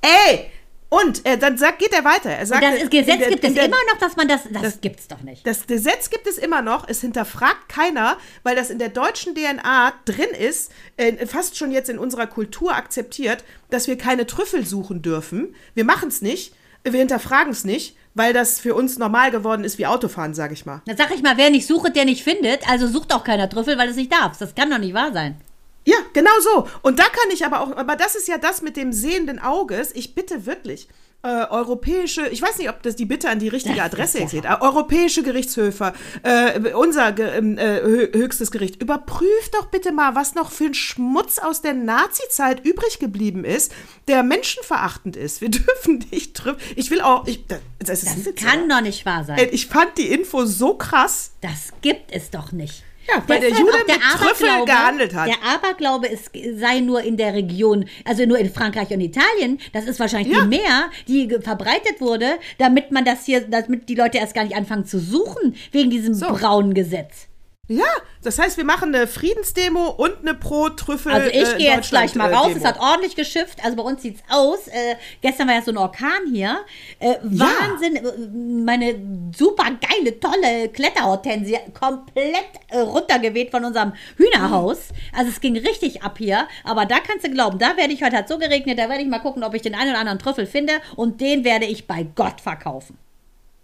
Ey, 0.00 0.50
und 0.90 1.24
äh, 1.24 1.38
dann 1.38 1.56
sagt, 1.56 1.78
geht 1.78 1.92
er 1.92 2.04
weiter. 2.04 2.30
Er 2.30 2.44
sagt, 2.44 2.62
das 2.64 2.90
Gesetz 2.90 3.18
der, 3.18 3.28
gibt 3.28 3.44
es 3.44 3.54
der, 3.54 3.66
immer 3.66 3.76
noch, 3.92 3.98
dass 3.98 4.16
man 4.16 4.26
das. 4.26 4.42
Das, 4.50 4.62
das 4.62 4.80
gibt's 4.80 5.06
doch 5.06 5.20
nicht. 5.20 5.46
Das 5.46 5.68
Gesetz 5.68 6.10
gibt 6.10 6.26
es 6.26 6.36
immer 6.36 6.62
noch. 6.62 6.88
Es 6.88 7.00
hinterfragt 7.00 7.68
keiner, 7.68 8.18
weil 8.42 8.56
das 8.56 8.70
in 8.70 8.80
der 8.80 8.88
deutschen 8.88 9.36
DNA 9.36 9.92
drin 10.04 10.30
ist, 10.36 10.72
äh, 10.96 11.24
fast 11.26 11.56
schon 11.56 11.70
jetzt 11.70 11.88
in 11.88 11.98
unserer 11.98 12.26
Kultur 12.26 12.74
akzeptiert, 12.74 13.44
dass 13.70 13.86
wir 13.86 13.96
keine 13.96 14.26
Trüffel 14.26 14.66
suchen 14.66 15.00
dürfen. 15.00 15.54
Wir 15.74 15.84
machen 15.84 16.08
es 16.08 16.22
nicht. 16.22 16.54
Wir 16.82 16.98
hinterfragen 16.98 17.52
es 17.52 17.64
nicht, 17.64 17.96
weil 18.14 18.32
das 18.32 18.58
für 18.58 18.74
uns 18.74 18.98
normal 18.98 19.30
geworden 19.30 19.64
ist 19.64 19.78
wie 19.78 19.86
Autofahren, 19.86 20.34
sag 20.34 20.50
ich 20.50 20.66
mal. 20.66 20.82
Dann 20.86 20.96
sag 20.96 21.14
ich 21.14 21.22
mal, 21.22 21.36
wer 21.36 21.50
nicht 21.50 21.66
sucht, 21.68 21.94
der 21.94 22.04
nicht 22.04 22.24
findet. 22.24 22.68
Also 22.68 22.88
sucht 22.88 23.14
auch 23.14 23.22
keiner 23.22 23.48
Trüffel, 23.48 23.78
weil 23.78 23.90
es 23.90 23.96
nicht 23.96 24.12
darf. 24.12 24.38
Das 24.38 24.56
kann 24.56 24.70
doch 24.70 24.78
nicht 24.78 24.94
wahr 24.94 25.12
sein. 25.12 25.36
Ja, 25.84 25.96
genau 26.12 26.30
so. 26.40 26.68
Und 26.82 26.98
da 26.98 27.04
kann 27.04 27.30
ich 27.32 27.44
aber 27.44 27.60
auch, 27.60 27.76
aber 27.76 27.96
das 27.96 28.14
ist 28.14 28.28
ja 28.28 28.38
das 28.38 28.62
mit 28.62 28.76
dem 28.76 28.92
sehenden 28.92 29.38
Auges. 29.38 29.94
Ich 29.94 30.14
bitte 30.14 30.46
wirklich, 30.46 30.88
äh, 31.22 31.46
europäische, 31.50 32.28
ich 32.28 32.40
weiß 32.40 32.58
nicht, 32.58 32.70
ob 32.70 32.82
das 32.82 32.96
die 32.96 33.04
Bitte 33.04 33.28
an 33.28 33.38
die 33.38 33.48
richtige 33.48 33.82
Adresse 33.82 34.20
jetzt 34.20 34.30
geht, 34.30 34.46
äh, 34.46 34.56
europäische 34.60 35.22
Gerichtshöfe, 35.22 35.92
äh, 36.22 36.72
unser 36.72 37.18
ähm, 37.18 37.58
äh, 37.58 37.80
höchstes 38.12 38.50
Gericht, 38.50 38.80
überprüft 38.80 39.54
doch 39.54 39.66
bitte 39.66 39.92
mal, 39.92 40.14
was 40.14 40.34
noch 40.34 40.50
für 40.50 40.64
ein 40.64 40.74
Schmutz 40.74 41.38
aus 41.38 41.60
der 41.60 41.74
Nazi-Zeit 41.74 42.64
übrig 42.64 43.00
geblieben 43.00 43.44
ist, 43.44 43.72
der 44.08 44.22
menschenverachtend 44.22 45.16
ist. 45.16 45.42
Wir 45.42 45.50
dürfen 45.50 46.04
nicht 46.10 46.32
drüber. 46.32 46.56
Ich 46.74 46.90
will 46.90 47.02
auch. 47.02 47.26
Ich, 47.26 47.46
das, 47.46 47.60
das, 47.78 48.00
das 48.00 48.34
kann 48.36 48.68
doch 48.68 48.80
nicht 48.80 49.04
wahr 49.04 49.24
sein. 49.24 49.38
Ich 49.52 49.66
fand 49.66 49.98
die 49.98 50.08
Info 50.08 50.46
so 50.46 50.74
krass. 50.74 51.32
Das 51.42 51.72
gibt 51.82 52.12
es 52.12 52.30
doch 52.30 52.52
nicht. 52.52 52.82
Ja, 53.08 53.22
weil 53.26 53.40
der 53.40 53.50
Jude 53.50 53.72
der 53.88 53.96
mit 53.96 54.04
Trüffel 54.18 54.64
gehandelt 54.64 55.14
hat. 55.14 55.28
Der 55.28 55.42
Aberglaube 55.42 56.06
ist, 56.06 56.30
sei 56.54 56.80
nur 56.80 57.02
in 57.02 57.16
der 57.16 57.34
Region, 57.34 57.86
also 58.04 58.24
nur 58.26 58.38
in 58.38 58.52
Frankreich 58.52 58.90
und 58.90 59.00
Italien. 59.00 59.58
Das 59.72 59.86
ist 59.86 59.98
wahrscheinlich 59.98 60.36
ja. 60.36 60.42
die 60.42 60.48
mehr, 60.48 60.90
die 61.08 61.28
verbreitet 61.40 62.00
wurde, 62.00 62.38
damit 62.58 62.92
man 62.92 63.04
das 63.04 63.24
hier, 63.24 63.40
damit 63.40 63.88
die 63.88 63.94
Leute 63.94 64.18
erst 64.18 64.34
gar 64.34 64.44
nicht 64.44 64.56
anfangen 64.56 64.84
zu 64.84 64.98
suchen, 64.98 65.56
wegen 65.72 65.90
diesem 65.90 66.14
so. 66.14 66.28
braunen 66.28 66.74
Gesetz. 66.74 67.29
Ja, 67.70 67.84
das 68.24 68.36
heißt, 68.40 68.56
wir 68.56 68.64
machen 68.64 68.92
eine 68.92 69.06
Friedensdemo 69.06 69.90
und 69.90 70.22
eine 70.22 70.34
Pro-Trüffel. 70.34 71.12
Also 71.12 71.28
ich 71.28 71.54
äh, 71.54 71.56
gehe 71.56 71.70
jetzt 71.70 71.90
gleich 71.90 72.16
mal 72.16 72.34
raus. 72.34 72.50
Es 72.56 72.64
hat 72.64 72.80
ordentlich 72.80 73.14
geschifft. 73.14 73.64
Also 73.64 73.76
bei 73.76 73.84
uns 73.84 74.02
sieht 74.02 74.16
es 74.16 74.22
aus. 74.28 74.66
Äh, 74.66 74.96
gestern 75.20 75.46
war 75.46 75.54
ja 75.54 75.62
so 75.62 75.70
ein 75.70 75.76
Orkan 75.76 76.26
hier. 76.32 76.58
Äh, 76.98 77.14
ja. 77.30 77.46
Wahnsinn. 77.46 77.94
Äh, 77.94 78.64
meine 78.64 78.96
super 79.38 79.66
geile, 79.70 80.18
tolle 80.18 80.68
Kletterhortensie 80.70 81.58
komplett 81.78 82.48
äh, 82.70 82.78
runtergeweht 82.78 83.52
von 83.52 83.64
unserem 83.64 83.92
Hühnerhaus. 84.16 84.88
Also 85.16 85.30
es 85.30 85.40
ging 85.40 85.56
richtig 85.56 86.02
ab 86.02 86.18
hier. 86.18 86.48
Aber 86.64 86.86
da 86.86 86.98
kannst 86.98 87.24
du 87.24 87.30
glauben, 87.30 87.60
da 87.60 87.76
werde 87.76 87.92
ich 87.92 88.02
heute 88.02 88.16
hat 88.16 88.28
so 88.28 88.38
geregnet. 88.38 88.80
Da 88.80 88.88
werde 88.88 89.04
ich 89.04 89.08
mal 89.08 89.20
gucken, 89.20 89.44
ob 89.44 89.54
ich 89.54 89.62
den 89.62 89.76
einen 89.76 89.90
oder 89.90 90.00
anderen 90.00 90.18
Trüffel 90.18 90.46
finde. 90.46 90.72
Und 90.96 91.20
den 91.20 91.44
werde 91.44 91.66
ich 91.66 91.86
bei 91.86 92.04
Gott 92.16 92.40
verkaufen. 92.40 92.98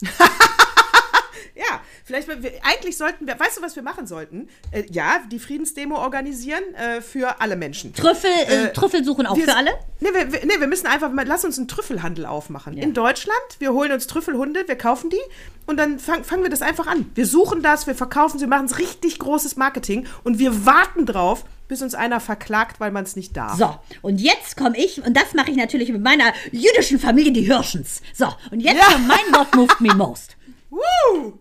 ja, 1.57 1.81
Vielleicht, 2.07 2.29
eigentlich 2.63 2.97
sollten 2.97 3.27
wir, 3.27 3.37
weißt 3.37 3.59
du, 3.59 3.63
was 3.63 3.75
wir 3.75 3.83
machen 3.83 4.07
sollten? 4.07 4.49
Äh, 4.71 4.85
ja, 4.93 5.23
die 5.29 5.41
Friedensdemo 5.41 5.97
organisieren 5.97 6.63
äh, 6.77 7.01
für 7.01 7.41
alle 7.41 7.57
Menschen. 7.57 7.93
Trüffel, 7.95 8.31
äh, 8.31 8.67
äh 8.67 8.73
Trüffel 8.73 9.05
suchen 9.05 9.27
auch 9.27 9.37
wir, 9.37 9.43
für 9.43 9.57
alle? 9.57 9.73
Nee 9.99 10.15
wir, 10.15 10.33
wir, 10.33 10.47
nee, 10.47 10.61
wir 10.61 10.69
müssen 10.69 10.87
einfach, 10.87 11.11
lass 11.13 11.45
uns 11.45 11.59
einen 11.59 11.67
Trüffelhandel 11.67 12.25
aufmachen. 12.25 12.77
Ja. 12.77 12.85
In 12.85 12.95
Deutschland, 12.95 13.37
wir 13.59 13.73
holen 13.73 13.91
uns 13.91 14.07
Trüffelhunde, 14.07 14.69
wir 14.69 14.79
kaufen 14.79 15.11
die 15.11 15.19
und 15.67 15.79
dann 15.79 15.99
fang, 15.99 16.23
fangen 16.23 16.45
wir 16.45 16.49
das 16.49 16.63
einfach 16.63 16.87
an. 16.87 17.11
Wir 17.17 17.27
suchen 17.27 17.61
das, 17.61 17.89
wir 17.89 17.97
verkaufen 17.97 18.39
sie, 18.39 18.45
wir 18.45 18.51
machen 18.51 18.67
es 18.67 18.79
richtig 18.79 19.19
großes 19.19 19.57
Marketing 19.57 20.07
und 20.23 20.39
wir 20.39 20.65
warten 20.65 21.07
drauf, 21.07 21.45
bis 21.67 21.83
uns 21.83 21.97
einer 21.97 22.21
verklagt, 22.21 22.79
weil 22.79 22.93
man 22.93 23.03
es 23.03 23.17
nicht 23.17 23.37
darf. 23.37 23.59
So, 23.59 23.75
und 24.01 24.21
jetzt 24.21 24.57
komme 24.57 24.79
ich, 24.79 25.05
und 25.05 25.17
das 25.17 25.35
mache 25.35 25.51
ich 25.51 25.57
natürlich 25.57 25.91
mit 25.91 26.03
meiner 26.03 26.33
jüdischen 26.53 27.01
Familie, 27.01 27.33
die 27.33 27.43
Hirschens. 27.43 28.01
So, 28.15 28.29
und 28.53 28.61
jetzt 28.61 28.77
ja. 28.77 28.93
kommt 28.93 29.09
mein 29.09 29.33
What 29.33 29.57
Moved 29.57 29.81
Me 29.81 29.93
Most. 29.93 30.37
Woo! 30.71 31.41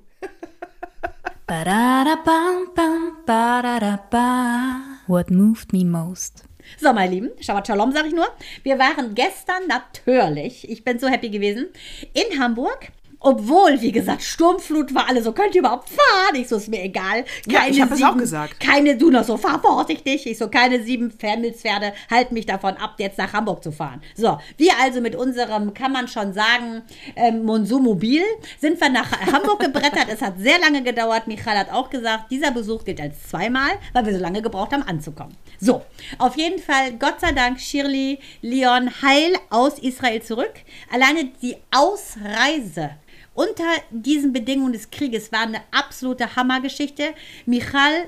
What 5.05 5.29
moved 5.29 5.73
me 5.73 5.85
most? 5.85 6.43
So, 6.79 6.91
meine 6.91 7.11
Lieben, 7.11 7.29
Shabbat 7.39 7.67
Shalom, 7.67 7.91
sage 7.91 8.07
ich 8.07 8.15
nur. 8.15 8.25
Wir 8.63 8.79
waren 8.79 9.13
gestern 9.13 9.67
natürlich, 9.67 10.67
ich 10.67 10.83
bin 10.83 10.97
so 10.97 11.07
happy 11.07 11.29
gewesen, 11.29 11.67
in 12.13 12.39
Hamburg 12.39 12.91
obwohl, 13.25 13.81
wie 13.81 13.91
gesagt, 13.91 14.21
Sturmflut 14.21 14.93
war 14.93 15.09
alle 15.09 15.23
so, 15.23 15.31
könnt 15.31 15.55
ihr 15.55 15.61
überhaupt 15.61 15.89
fahren? 15.89 16.35
Ich 16.35 16.47
so, 16.47 16.57
ist 16.57 16.67
mir 16.67 16.83
egal. 16.83 17.25
Keine 17.49 17.65
ja, 17.65 17.71
ich 17.71 17.81
habe 17.81 17.95
es 17.95 18.03
auch 18.03 18.15
gesagt. 18.15 18.59
Keine, 18.59 18.97
du 18.97 19.09
noch 19.09 19.23
so, 19.23 19.35
fahr 19.35 19.59
vorsichtig. 19.59 20.27
Ich 20.27 20.37
so, 20.37 20.47
keine 20.47 20.83
sieben 20.83 21.09
Fernmilzpferde 21.09 21.93
halten 22.11 22.35
mich 22.35 22.45
davon 22.45 22.77
ab, 22.77 22.93
jetzt 22.99 23.17
nach 23.17 23.33
Hamburg 23.33 23.63
zu 23.63 23.71
fahren. 23.71 24.03
So, 24.15 24.37
wir 24.57 24.73
also 24.79 25.01
mit 25.01 25.15
unserem, 25.15 25.73
kann 25.73 25.91
man 25.91 26.07
schon 26.07 26.33
sagen, 26.33 26.83
ähm, 27.15 27.43
Monsumobil 27.43 28.21
sind 28.59 28.79
wir 28.79 28.89
nach 28.89 29.11
Hamburg 29.31 29.59
gebrettert. 29.59 30.05
es 30.09 30.21
hat 30.21 30.37
sehr 30.37 30.59
lange 30.59 30.83
gedauert. 30.83 31.25
Michael 31.25 31.57
hat 31.57 31.71
auch 31.71 31.89
gesagt, 31.89 32.29
dieser 32.29 32.51
Besuch 32.51 32.83
gilt 32.83 33.01
als 33.01 33.27
zweimal, 33.27 33.71
weil 33.93 34.05
wir 34.05 34.13
so 34.13 34.21
lange 34.21 34.43
gebraucht 34.43 34.71
haben, 34.71 34.83
anzukommen. 34.83 35.35
So, 35.59 35.81
auf 36.19 36.37
jeden 36.37 36.61
Fall, 36.61 36.93
Gott 36.99 37.21
sei 37.21 37.31
Dank, 37.31 37.59
Shirley, 37.59 38.19
Leon 38.43 38.91
heil 39.01 39.33
aus 39.49 39.79
Israel 39.79 40.21
zurück. 40.21 40.53
Alleine 40.91 41.31
die 41.41 41.57
Ausreise 41.71 42.91
unter 43.35 43.65
diesen 43.91 44.33
Bedingungen 44.33 44.73
des 44.73 44.89
Krieges 44.89 45.31
war 45.31 45.41
eine 45.41 45.61
absolute 45.71 46.35
Hammergeschichte. 46.35 47.13
Michal, 47.45 48.07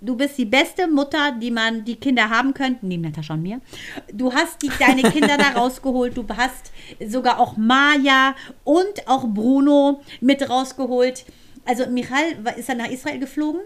du 0.00 0.16
bist 0.16 0.36
die 0.36 0.44
beste 0.44 0.88
Mutter, 0.88 1.32
die 1.32 1.50
man 1.50 1.84
die 1.84 1.96
Kinder 1.96 2.28
haben 2.28 2.52
könnte, 2.52 2.84
neben 2.86 3.04
Natascha 3.04 3.34
und 3.34 3.42
mir. 3.42 3.60
Du 4.12 4.32
hast 4.32 4.60
die, 4.62 4.70
deine 4.78 5.02
Kinder 5.10 5.38
da 5.38 5.50
rausgeholt. 5.56 6.16
Du 6.16 6.26
hast 6.36 6.72
sogar 7.06 7.38
auch 7.38 7.56
Maja 7.56 8.34
und 8.64 9.06
auch 9.06 9.26
Bruno 9.26 10.02
mit 10.20 10.48
rausgeholt. 10.48 11.24
Also 11.64 11.86
Michal 11.88 12.24
ist 12.56 12.68
dann 12.68 12.78
nach 12.78 12.90
Israel 12.90 13.18
geflogen 13.18 13.60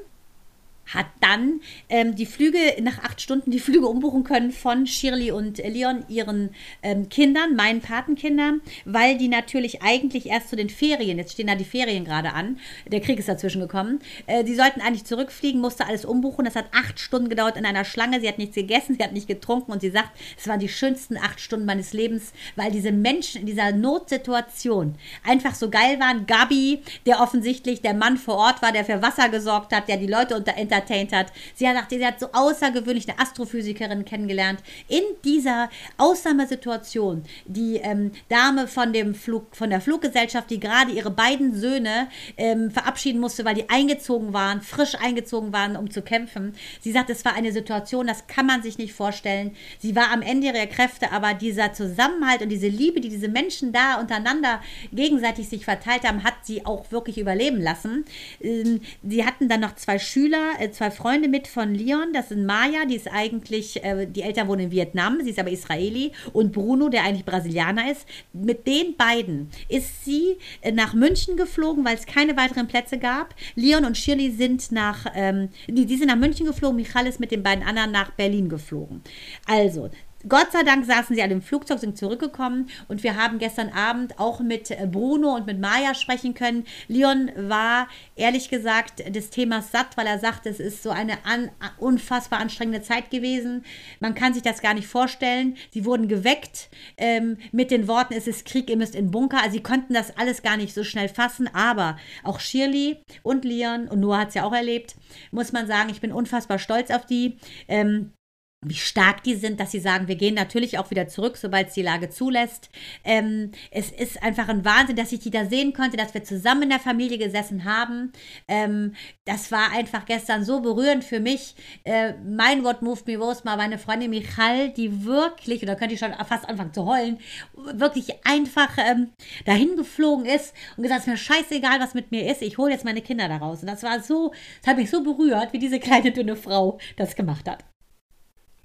hat 0.95 1.07
dann 1.21 1.61
ähm, 1.89 2.15
die 2.17 2.27
Flüge 2.27 2.59
nach 2.83 3.03
acht 3.03 3.21
Stunden 3.21 3.51
die 3.51 3.61
Flüge 3.61 3.87
umbuchen 3.87 4.25
können 4.25 4.53
von 4.53 4.87
Shirley 4.87 5.31
und 5.31 5.59
Leon, 5.59 6.05
ihren 6.09 6.51
ähm, 6.83 7.09
Kindern, 7.09 7.57
meinen 7.57 7.81
Patenkindern, 7.81 8.61
weil 8.85 9.19
die 9.19 9.29
natürlich 9.29 9.83
eigentlich 9.83 10.27
erst 10.27 10.49
zu 10.49 10.57
den 10.57 10.71
Ferien, 10.71 11.19
jetzt 11.19 11.33
stehen 11.33 11.47
da 11.47 11.55
die 11.55 11.65
Ferien 11.65 12.05
gerade 12.05 12.33
an, 12.33 12.59
der 12.87 13.01
Krieg 13.01 13.19
ist 13.19 13.29
dazwischen 13.29 13.61
gekommen, 13.61 14.01
äh, 14.27 14.45
die 14.45 14.55
sollten 14.55 14.81
eigentlich 14.81 15.05
zurückfliegen, 15.05 15.61
musste 15.61 15.87
alles 15.87 16.05
umbuchen. 16.05 16.45
Das 16.45 16.57
hat 16.57 16.67
acht 16.73 16.99
Stunden 16.99 17.29
gedauert 17.29 17.57
in 17.57 17.67
einer 17.67 17.85
Schlange. 17.85 18.21
Sie 18.21 18.29
hat 18.29 18.39
nichts 18.39 18.55
gegessen, 18.55 18.97
sie 18.97 19.05
hat 19.05 19.13
nicht 19.13 19.29
getrunken 19.29 19.73
und 19.73 19.81
sie 19.81 19.91
sagt, 19.91 20.11
es 20.37 20.49
waren 20.49 20.61
die 20.61 20.69
schönsten 20.69 21.17
acht 21.17 21.41
Stunden 21.41 21.67
meines 21.67 21.93
Lebens, 21.93 22.33
weil 22.57 22.71
diese 22.71 22.93
Menschen 22.93 23.43
in 23.43 23.47
dieser 23.47 23.73
Notsituation 23.73 24.95
einfach 25.25 25.55
so 25.55 25.71
geil 25.71 26.01
waren. 26.01 26.27
Gabi, 26.27 26.83
der 27.07 27.21
offensichtlich 27.21 27.83
der 27.83 27.95
Mann 27.95 28.17
vor 28.17 28.37
Ort 28.37 28.63
war, 28.63 28.73
der 28.73 28.85
für 28.85 29.03
Wasser 29.03 29.29
gesorgt 29.29 29.73
hat, 29.73 29.89
der 29.89 29.97
die 29.97 30.07
Leute 30.07 30.37
unter 30.37 30.57
entertained 30.79 31.13
hat. 31.13 31.33
Sie 31.55 31.69
hat, 31.69 31.91
sie 31.91 32.05
hat 32.05 32.21
so 32.21 32.29
außergewöhnlich 32.33 33.09
eine 33.09 33.19
Astrophysikerin 33.19 34.05
kennengelernt. 34.05 34.61
In 34.89 35.03
dieser 35.25 35.71
Ausnahmesituation, 35.97 37.25
die 37.47 37.77
ähm, 37.77 38.13
Dame 38.29 38.69
von, 38.69 38.93
dem 38.93 39.15
Flug, 39.15 39.55
von 39.55 39.71
der 39.71 39.81
Fluggesellschaft, 39.81 40.51
die 40.51 40.61
gerade 40.61 40.93
ihre 40.93 41.11
beiden 41.11 41.55
Söhne 41.55 42.09
ähm, 42.37 42.71
verabschieden 42.71 43.21
musste, 43.21 43.45
weil 43.45 43.55
die 43.55 43.69
eingezogen 43.69 44.33
waren, 44.33 44.61
frisch 44.61 44.95
eingezogen 44.95 45.53
waren, 45.53 45.77
um 45.77 45.91
zu 45.91 46.03
kämpfen. 46.03 46.55
Sie 46.81 46.93
sagt, 46.93 47.11
es 47.11 47.25
war 47.25 47.35
eine 47.35 47.53
Situation, 47.53 48.07
das 48.07 48.27
kann 48.27 48.47
man 48.47 48.63
sich 48.63 48.79
nicht 48.79 48.93
vorstellen. 48.93 49.57
Sie 49.79 49.97
war 49.97 50.11
am 50.13 50.23
Ende 50.23 50.49
ihrer 50.49 50.67
Kräfte, 50.67 51.13
aber 51.13 51.35
dieser 51.35 51.73
Zusammenhalt 51.73 52.43
und 52.43 52.49
diese 52.49 52.69
Liebe, 52.69 53.01
die 53.01 53.09
diese 53.09 53.29
Menschen 53.29 53.73
da 53.73 54.01
untereinander 54.01 54.61
gegenseitig 54.93 55.49
sich 55.49 55.65
verteilt 55.65 56.05
haben, 56.05 56.25
hat 56.25 56.35
sie 56.43 56.65
auch 56.65 56.91
wirklich 56.91 57.19
überleben 57.19 57.61
lassen. 57.61 58.05
Ähm, 58.41 58.81
sie 59.03 59.25
hatten 59.25 59.49
dann 59.49 59.61
noch 59.61 59.75
zwei 59.75 59.99
Schüler, 59.99 60.53
zwei 60.71 60.91
Freunde 60.91 61.29
mit 61.29 61.47
von 61.47 61.75
Leon. 61.75 62.13
Das 62.13 62.29
sind 62.29 62.47
Maya, 62.47 62.85
die 62.89 62.97
ist 62.97 63.09
eigentlich, 63.09 63.83
äh, 63.85 64.07
die 64.07 64.23
Eltern 64.23 64.49
wohnen 64.49 64.67
in 64.67 64.71
Vietnam, 64.71 65.19
sie 65.23 65.31
ist 65.31 65.39
aber 65.39 65.51
Israeli. 65.51 66.13
Und 66.33 66.53
Bruno, 66.53 66.89
der 66.89 67.05
eigentlich 67.05 67.25
Brasilianer 67.25 67.91
ist. 67.91 68.07
Mit 68.33 68.67
den 68.67 68.97
beiden 68.97 69.51
ist 69.69 70.05
sie 70.05 70.37
äh, 70.61 70.73
nach 70.73 70.95
München 70.95 71.37
geflogen, 71.37 71.85
weil 71.85 71.97
es 71.97 72.07
keine 72.07 72.37
weiteren 72.37 72.69
Plätze 72.69 72.99
gab. 72.99 73.35
Leon 73.55 73.85
und 73.85 73.97
Shirley 73.97 74.31
sind 74.31 74.71
nach, 74.73 75.07
ähm, 75.15 75.49
die, 75.67 75.87
die 75.87 75.97
sind 75.97 76.09
nach 76.09 76.17
München 76.17 76.47
geflogen. 76.47 76.77
Michal 76.77 77.07
ist 77.07 77.21
mit 77.21 77.31
den 77.31 77.43
beiden 77.43 77.65
anderen 77.65 77.93
nach 77.93 78.11
Berlin 78.13 78.49
geflogen. 78.49 79.03
Also, 79.47 79.91
Gott 80.27 80.51
sei 80.51 80.65
Dank 80.65 80.85
saßen 80.85 81.15
sie 81.15 81.23
alle 81.23 81.33
im 81.33 81.43
Flugzeug, 81.43 81.79
sind 81.79 81.97
zurückgekommen 81.97 82.69
und 82.89 83.05
wir 83.05 83.15
haben 83.15 83.39
gestern 83.39 83.69
Abend 83.69 84.19
auch 84.19 84.41
mit 84.41 84.71
äh, 84.73 84.89
Bruno 84.91 85.37
und 85.37 85.47
mit 85.47 85.61
Maya 85.61 85.95
sprechen 85.95 86.35
können. 86.35 86.65
Leon 86.89 87.31
war 87.37 87.87
ehrlich 88.17 88.49
gesagt 88.49 89.15
des 89.15 89.31
Themas 89.31 89.71
satt, 89.71 89.97
weil 89.97 90.09
er 90.09 90.19
sagt, 90.19 90.47
es 90.47 90.59
ist 90.59 90.83
so 90.83 90.91
eine 90.91 91.25
an, 91.25 91.51
unfassbar 91.79 92.41
anstrengende 92.41 92.83
Zeit 92.83 93.13
gewesen. 93.13 93.65
Man 94.01 94.17
kann 94.17 94.35
sich 94.35 94.43
das 94.43 94.61
gar 94.61 94.75
nicht 94.75 94.89
vorstellen. 94.89 95.57
Sie 95.71 95.85
wurden 95.85 96.09
geweckt 96.09 96.69
ähm, 96.97 97.37
mit 97.53 97.71
den 97.71 97.87
Worten, 97.87 98.15
es 98.15 98.27
ist 98.27 98.45
Krieg, 98.45 98.69
ihr 98.71 98.77
müsst 98.77 98.97
in 98.97 99.13
Bunker. 99.13 99.39
Also 99.39 99.53
sie 99.53 99.63
konnten 99.63 99.95
das 99.95 100.17
alles 100.17 100.43
gar 100.43 100.57
nicht 100.57 100.75
so 100.75 100.83
schnell 100.83 101.09
fassen, 101.09 101.49
aber 101.55 101.97
auch 102.25 102.41
Shirley 102.41 102.99
und 103.23 103.45
Leon 103.45 103.87
und 103.87 104.01
Noah 104.01 104.19
hat 104.19 104.29
es 104.31 104.35
ja 104.35 104.43
auch 104.43 104.53
erlebt, 104.53 104.97
muss 105.31 105.53
man 105.53 105.69
sagen, 105.69 105.91
ich 105.91 106.01
bin 106.01 106.13
unfassbar 106.13 106.59
stolz 106.59 106.91
auf 106.91 107.07
die. 107.07 107.39
Ähm, 107.69 108.13
wie 108.61 108.75
stark 108.75 109.23
die 109.23 109.37
sind, 109.37 109.61
dass 109.61 109.71
sie 109.71 109.79
sagen, 109.79 110.09
wir 110.09 110.17
gehen 110.17 110.35
natürlich 110.35 110.79
auch 110.79 110.91
wieder 110.91 111.07
zurück, 111.07 111.37
sobald 111.37 111.69
es 111.69 111.75
die 111.75 111.83
Lage 111.83 112.11
zulässt. 112.11 112.71
Ähm, 113.05 113.53
es 113.71 113.93
ist 113.93 114.21
einfach 114.21 114.49
ein 114.49 114.65
Wahnsinn, 114.65 114.97
dass 114.97 115.13
ich 115.13 115.21
die 115.21 115.31
da 115.31 115.47
sehen 115.47 115.73
konnte, 115.73 115.97
dass 115.97 116.13
wir 116.13 116.25
zusammen 116.25 116.65
in 116.65 116.71
der 116.71 116.81
Familie 116.81 117.19
gesessen 117.19 117.65
haben. 117.65 118.13
Ähm, 118.49 118.95
das 119.27 119.53
war 119.53 119.71
einfach 119.71 120.07
gestern 120.07 120.45
so 120.45 120.61
berührend 120.61 121.05
für 121.05 121.21
mich. 121.21 121.55
Äh, 121.85 122.15
mein 122.15 122.65
Wort 122.65 122.83
moved 122.83 123.07
me 123.07 123.17
most 123.17 123.45
mal 123.45 123.57
meine 123.57 123.79
Freundin 123.79 124.11
Michal, 124.11 124.71
die 124.71 125.05
wirklich, 125.05 125.63
oder 125.63 125.77
könnte 125.77 125.95
ich 125.95 126.01
schon 126.01 126.13
fast 126.27 126.49
anfangen 126.49 126.75
zu 126.75 126.85
heulen, 126.85 127.19
wirklich 127.55 128.27
einfach 128.27 128.77
ähm, 128.77 129.11
dahin 129.47 129.77
geflogen 129.77 130.27
ist 130.27 130.53
und 130.77 130.83
gesagt, 130.83 131.03
es 131.03 131.07
ist 131.07 131.11
mir 131.13 131.17
scheißegal, 131.17 131.79
was 131.79 131.95
mit 131.95 132.11
mir 132.11 132.29
ist, 132.29 132.43
ich 132.43 132.59
hole 132.59 132.73
jetzt 132.73 132.85
meine 132.85 133.03
Kinder 133.03 133.29
daraus. 133.29 133.61
Und 133.61 133.69
das 133.69 133.85
war 133.85 134.01
so, 134.01 134.33
das 134.63 134.71
hat 134.71 134.79
mich 134.79 134.91
so 134.91 135.05
berührt, 135.05 135.53
wie 135.53 135.61
diese 135.61 135.79
kleine 135.79 136.11
dünne 136.11 136.35
Frau 136.35 136.79
das 136.97 137.15
gemacht 137.15 137.49
hat. 137.49 137.65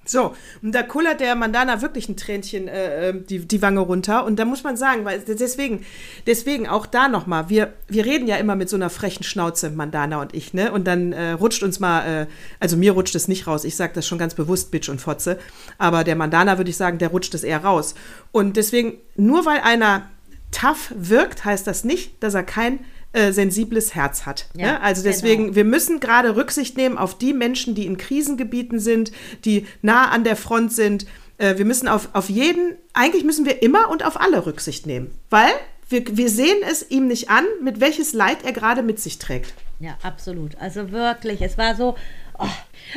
So, 0.05 0.35
und 0.61 0.73
da 0.75 0.83
kullert 0.83 1.21
der 1.21 1.35
Mandana 1.35 1.81
wirklich 1.81 2.09
ein 2.09 2.17
Tränchen 2.17 2.67
äh, 2.67 3.09
ähm, 3.09 3.25
die, 3.27 3.39
die 3.39 3.61
Wange 3.61 3.79
runter. 3.79 4.25
Und 4.25 4.37
da 4.37 4.45
muss 4.45 4.63
man 4.63 4.75
sagen, 4.75 5.05
weil 5.05 5.19
deswegen, 5.19 5.85
deswegen 6.27 6.67
auch 6.67 6.85
da 6.85 7.07
nochmal, 7.07 7.49
wir, 7.49 7.73
wir 7.87 8.05
reden 8.05 8.27
ja 8.27 8.35
immer 8.35 8.55
mit 8.55 8.69
so 8.69 8.75
einer 8.75 8.89
frechen 8.89 9.23
Schnauze, 9.23 9.69
Mandana 9.69 10.21
und 10.21 10.35
ich, 10.35 10.53
ne? 10.53 10.71
Und 10.71 10.85
dann 10.85 11.13
äh, 11.13 11.31
rutscht 11.31 11.63
uns 11.63 11.79
mal, 11.79 12.23
äh, 12.23 12.27
also 12.59 12.75
mir 12.75 12.91
rutscht 12.91 13.15
es 13.15 13.29
nicht 13.29 13.47
raus, 13.47 13.63
ich 13.63 13.75
sage 13.75 13.93
das 13.95 14.05
schon 14.05 14.17
ganz 14.17 14.33
bewusst, 14.35 14.71
Bitch 14.71 14.89
und 14.89 14.99
Fotze. 14.99 15.39
Aber 15.77 16.03
der 16.03 16.15
Mandana 16.15 16.57
würde 16.57 16.69
ich 16.69 16.77
sagen, 16.77 16.97
der 16.97 17.09
rutscht 17.09 17.33
es 17.33 17.43
eher 17.43 17.63
raus. 17.63 17.95
Und 18.33 18.57
deswegen, 18.57 18.97
nur 19.15 19.45
weil 19.45 19.61
einer 19.61 20.09
tough 20.51 20.91
wirkt, 20.95 21.45
heißt 21.45 21.65
das 21.65 21.83
nicht, 21.83 22.21
dass 22.21 22.33
er 22.33 22.43
kein 22.43 22.79
äh, 23.13 23.31
sensibles 23.31 23.95
Herz 23.95 24.25
hat. 24.25 24.47
Ja, 24.55 24.73
ne? 24.73 24.81
Also 24.81 25.03
deswegen, 25.03 25.43
genau. 25.43 25.55
wir 25.55 25.63
müssen 25.65 25.99
gerade 25.99 26.35
Rücksicht 26.35 26.77
nehmen 26.77 26.97
auf 26.97 27.17
die 27.17 27.33
Menschen, 27.33 27.75
die 27.75 27.85
in 27.85 27.97
Krisengebieten 27.97 28.79
sind, 28.79 29.11
die 29.45 29.67
nah 29.81 30.09
an 30.09 30.23
der 30.23 30.35
Front 30.35 30.73
sind. 30.73 31.05
Äh, 31.37 31.57
wir 31.57 31.65
müssen 31.65 31.87
auf, 31.87 32.09
auf 32.13 32.29
jeden, 32.29 32.75
eigentlich 32.93 33.23
müssen 33.23 33.45
wir 33.45 33.61
immer 33.61 33.89
und 33.89 34.05
auf 34.05 34.19
alle 34.19 34.45
Rücksicht 34.45 34.85
nehmen, 34.85 35.11
weil 35.29 35.51
wir, 35.89 36.17
wir 36.17 36.29
sehen 36.29 36.57
es 36.69 36.89
ihm 36.89 37.07
nicht 37.07 37.29
an, 37.29 37.45
mit 37.61 37.79
welches 37.79 38.13
Leid 38.13 38.39
er 38.43 38.51
gerade 38.51 38.81
mit 38.81 38.99
sich 38.99 39.19
trägt. 39.19 39.53
Ja, 39.79 39.97
absolut. 40.01 40.55
Also 40.59 40.91
wirklich, 40.91 41.41
es 41.41 41.57
war 41.57 41.75
so, 41.75 41.95
Oh, 42.39 42.47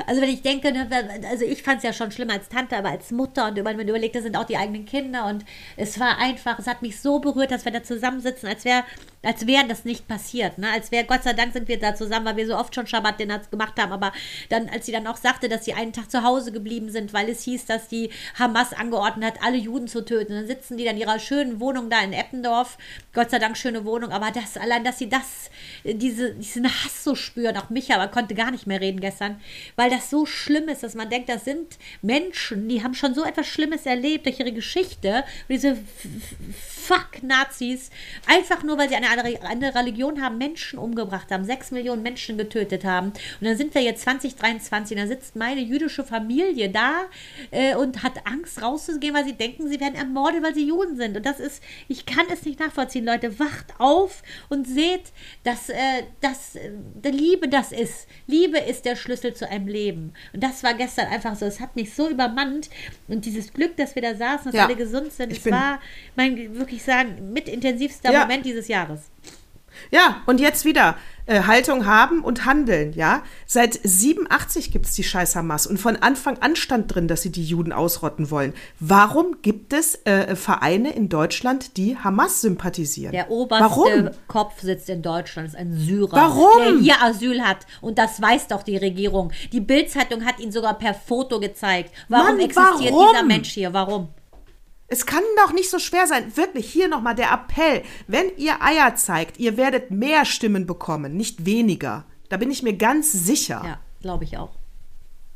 also 0.07 0.21
wenn 0.21 0.29
ich 0.29 0.43
denke, 0.43 0.73
ne, 0.73 0.89
also 1.29 1.45
ich 1.45 1.63
fand 1.63 1.79
es 1.79 1.85
ja 1.85 1.93
schon 1.93 2.11
schlimm 2.11 2.31
als 2.31 2.49
Tante, 2.49 2.77
aber 2.77 2.91
als 2.91 3.11
Mutter 3.11 3.49
und 3.49 3.57
wenn 3.57 3.65
man 3.65 3.89
überlegt, 3.89 4.15
das 4.15 4.23
sind 4.23 4.37
auch 4.37 4.45
die 4.45 4.57
eigenen 4.57 4.85
Kinder 4.85 5.27
und 5.27 5.45
es 5.77 5.99
war 5.99 6.19
einfach, 6.19 6.59
es 6.59 6.67
hat 6.67 6.83
mich 6.83 7.01
so 7.01 7.19
berührt, 7.19 7.51
dass 7.51 7.65
wir 7.65 7.73
da 7.73 7.83
zusammensitzen, 7.83 8.49
als 8.49 8.65
wäre 8.65 8.85
als 9.23 9.45
wäre 9.47 9.67
das 9.67 9.85
nicht 9.85 10.07
passiert, 10.07 10.57
ne? 10.57 10.71
als 10.71 10.93
wäre, 10.93 11.05
Gott 11.05 11.25
sei 11.25 11.33
Dank 11.33 11.53
sind 11.53 11.67
wir 11.67 11.81
da 11.81 11.97
zusammen, 11.97 12.27
weil 12.27 12.37
wir 12.37 12.47
so 12.47 12.57
oft 12.57 12.73
schon 12.75 12.87
Schabbat 12.87 13.19
gemacht 13.19 13.75
haben, 13.77 13.91
aber 13.91 14.13
dann, 14.51 14.69
als 14.69 14.87
sie 14.87 14.93
dann 14.93 15.07
auch 15.09 15.17
sagte, 15.17 15.49
dass 15.49 15.65
sie 15.65 15.75
einen 15.75 15.93
Tag 15.93 16.13
zu 16.13 16.23
Hause 16.23 16.53
geblieben 16.53 16.91
sind, 16.91 17.13
weil 17.13 17.29
es 17.29 17.43
hieß, 17.43 17.67
dass 17.67 17.89
die 17.89 18.11
Hamas 18.39 18.73
angeordnet 18.73 19.35
hat, 19.35 19.43
alle 19.43 19.57
Juden 19.57 19.89
zu 19.89 20.05
töten, 20.05 20.33
dann 20.33 20.47
sitzen 20.47 20.77
die 20.77 20.85
dann 20.85 20.95
in 20.95 21.01
ihrer 21.01 21.19
schönen 21.19 21.59
Wohnung 21.59 21.91
da 21.91 22.03
in 22.03 22.13
Eppendorf, 22.13 22.79
Gott 23.13 23.31
sei 23.31 23.41
Dank 23.41 23.57
schöne 23.57 23.85
Wohnung, 23.85 24.13
aber 24.13 24.31
das, 24.31 24.57
allein, 24.57 24.85
dass 24.85 24.99
sie 24.99 25.09
das, 25.09 25.51
diese, 25.83 26.35
diesen 26.35 26.67
Hass 26.67 27.03
so 27.03 27.17
spüren, 27.17 27.57
auch 27.57 27.69
mich, 27.69 27.93
aber 27.93 28.07
konnte 28.07 28.37
gar 28.37 28.53
nicht 28.53 28.69
mehr 28.69 28.81
reden 28.81 29.01
gestern, 29.01 29.27
kann, 29.27 29.41
weil 29.87 29.97
das 29.97 30.11
so 30.11 30.27
schlimm 30.27 30.69
ist, 30.69 30.83
dass 30.83 30.97
man 30.97 31.09
denkt, 31.09 31.29
das 31.29 31.45
sind 31.45 31.79
Menschen, 32.03 32.69
die 32.69 32.83
haben 32.83 32.95
schon 32.95 33.15
so 33.15 33.25
etwas 33.25 33.47
Schlimmes 33.47 33.87
erlebt 33.87 34.27
durch 34.27 34.41
ihre 34.41 34.51
Geschichte. 34.51 35.19
Und 35.19 35.51
diese 35.51 35.79
Fuck-Nazis, 36.87 37.91
einfach 38.27 38.65
nur, 38.65 38.79
weil 38.79 38.89
sie 38.89 38.97
eine 38.97 39.11
andere 39.11 39.75
Religion 39.77 40.21
haben, 40.21 40.39
Menschen 40.39 40.81
umgebracht 40.81 41.31
haben, 41.31 41.45
sechs 41.45 41.71
Millionen 41.71 42.03
Menschen 42.03 42.37
getötet 42.37 42.85
haben. 42.85 43.09
Und 43.41 43.47
dann 43.47 43.57
sind 43.57 43.77
wir 43.77 43.83
jetzt 43.83 44.03
2023, 44.03 44.97
da 44.97 45.07
sitzt 45.07 45.37
meine 45.37 45.61
jüdische 45.61 46.03
Familie 46.03 46.69
da 46.69 47.03
äh, 47.53 47.77
und 47.77 48.03
hat 48.03 48.27
Angst 48.27 48.61
rauszugehen, 48.61 49.15
weil 49.15 49.25
sie 49.25 49.35
denken, 49.35 49.69
sie 49.69 49.79
werden 49.79 49.95
ermordet, 49.95 50.43
weil 50.43 50.55
sie 50.55 50.67
Juden 50.67 50.97
sind. 50.97 51.17
Und 51.17 51.25
das 51.25 51.39
ist, 51.39 51.63
ich 51.87 52.07
kann 52.07 52.27
es 52.33 52.45
nicht 52.45 52.59
nachvollziehen, 52.59 53.05
Leute. 53.05 53.39
Wacht 53.39 53.67
auf 53.79 54.25
und 54.49 54.67
seht, 54.67 55.13
dass, 55.45 55.69
äh, 55.69 56.03
dass 56.21 56.57
äh, 56.57 56.71
Liebe 57.05 57.49
das 57.49 57.71
ist. 57.71 58.09
Liebe 58.27 58.59
ist 58.59 58.85
der 58.85 58.97
Schlüssel 58.97 59.33
zu 59.33 59.49
einem 59.49 59.69
Leben. 59.69 59.76
Und 60.33 60.43
das 60.43 60.63
war 60.63 60.75
gestern 60.75 61.07
einfach 61.09 61.35
so. 61.37 61.47
Es 61.47 61.61
hat 61.61 61.77
mich 61.77 61.95
so 61.95 62.09
übermannt. 62.09 62.71
Und 63.09 63.25
dieses 63.25 63.53
Glück, 63.53 63.77
dass 63.77 63.95
wir 63.95 64.03
da 64.03 64.15
saßen, 64.15 64.47
dass 64.47 64.55
ja, 64.55 64.67
alle 64.67 64.77
gesund 64.77 65.13
sind, 65.13 65.33
es 65.33 65.47
war 65.47 65.81
mein 66.15 66.55
wirklich 66.55 66.67
wirklich 66.67 66.83
sagen, 66.83 67.33
mit 67.33 67.49
intensivster 67.49 68.13
ja. 68.13 68.21
Moment 68.21 68.45
dieses 68.45 68.69
Jahres. 68.69 69.11
Ja, 69.91 70.23
und 70.27 70.41
jetzt 70.41 70.65
wieder 70.65 70.97
äh, 71.27 71.43
Haltung 71.43 71.87
haben 71.87 72.23
und 72.23 72.45
handeln, 72.45 72.93
ja. 72.95 73.23
Seit 73.47 73.79
87 73.83 74.71
gibt 74.71 74.87
es 74.87 74.95
die 74.95 75.05
scheiß 75.05 75.37
Hamas 75.37 75.67
und 75.67 75.79
von 75.79 75.97
Anfang 75.97 76.39
an 76.39 76.57
stand 76.57 76.95
drin, 76.95 77.09
dass 77.09 77.23
sie 77.23 77.31
die 77.31 77.45
Juden 77.45 77.73
ausrotten 77.73 78.31
wollen. 78.31 78.55
Warum 78.81 79.37
gibt 79.43 79.73
es 79.73 79.97
äh, 80.05 80.37
Vereine 80.37 80.93
in 80.93 81.09
Deutschland, 81.09 81.77
die 81.77 81.97
Hamas 81.97 82.41
sympathisieren? 82.41 83.13
Der 83.13 83.31
oberste 83.31 83.65
Warum? 83.65 84.11
Kopf 84.29 84.61
sitzt 84.61 84.89
in 84.89 85.03
Deutschland, 85.03 85.49
ist 85.49 85.57
ein 85.57 85.77
Syrer, 85.77 86.13
Warum? 86.13 86.59
der 86.59 86.79
hier 86.79 87.03
Asyl 87.03 87.43
hat. 87.43 87.67
Und 87.81 87.99
das 87.99 88.21
weiß 88.21 88.49
doch 88.49 88.63
die 88.63 88.77
Regierung. 88.77 89.33
Die 89.53 89.61
Bildzeitung 89.61 90.25
hat 90.25 90.39
ihn 90.39 90.53
sogar 90.53 90.79
per 90.79 90.95
Foto 90.95 91.41
gezeigt. 91.41 91.93
Warum 92.09 92.37
Mann, 92.37 92.41
existiert 92.41 92.93
warum? 92.93 93.09
dieser 93.13 93.25
Mensch 93.25 93.51
hier? 93.51 93.73
Warum? 93.73 94.09
Es 94.89 95.05
kann 95.05 95.23
doch 95.37 95.53
nicht 95.53 95.71
so 95.71 95.79
schwer 95.79 96.07
sein. 96.07 96.37
Wirklich, 96.37 96.73
hier 96.73 96.89
nochmal 96.89 97.15
der 97.15 97.33
Appell. 97.33 97.83
Wenn 98.07 98.27
ihr 98.37 98.63
Eier 98.63 98.95
zeigt, 98.95 99.39
ihr 99.39 99.57
werdet 99.57 99.91
mehr 99.91 100.25
Stimmen 100.25 100.67
bekommen, 100.67 101.17
nicht 101.17 101.45
weniger. 101.45 102.05
Da 102.29 102.37
bin 102.37 102.51
ich 102.51 102.63
mir 102.63 102.75
ganz 102.75 103.11
sicher. 103.13 103.63
Ja, 103.65 103.81
glaube 104.01 104.25
ich 104.25 104.39
auch. 104.39 104.51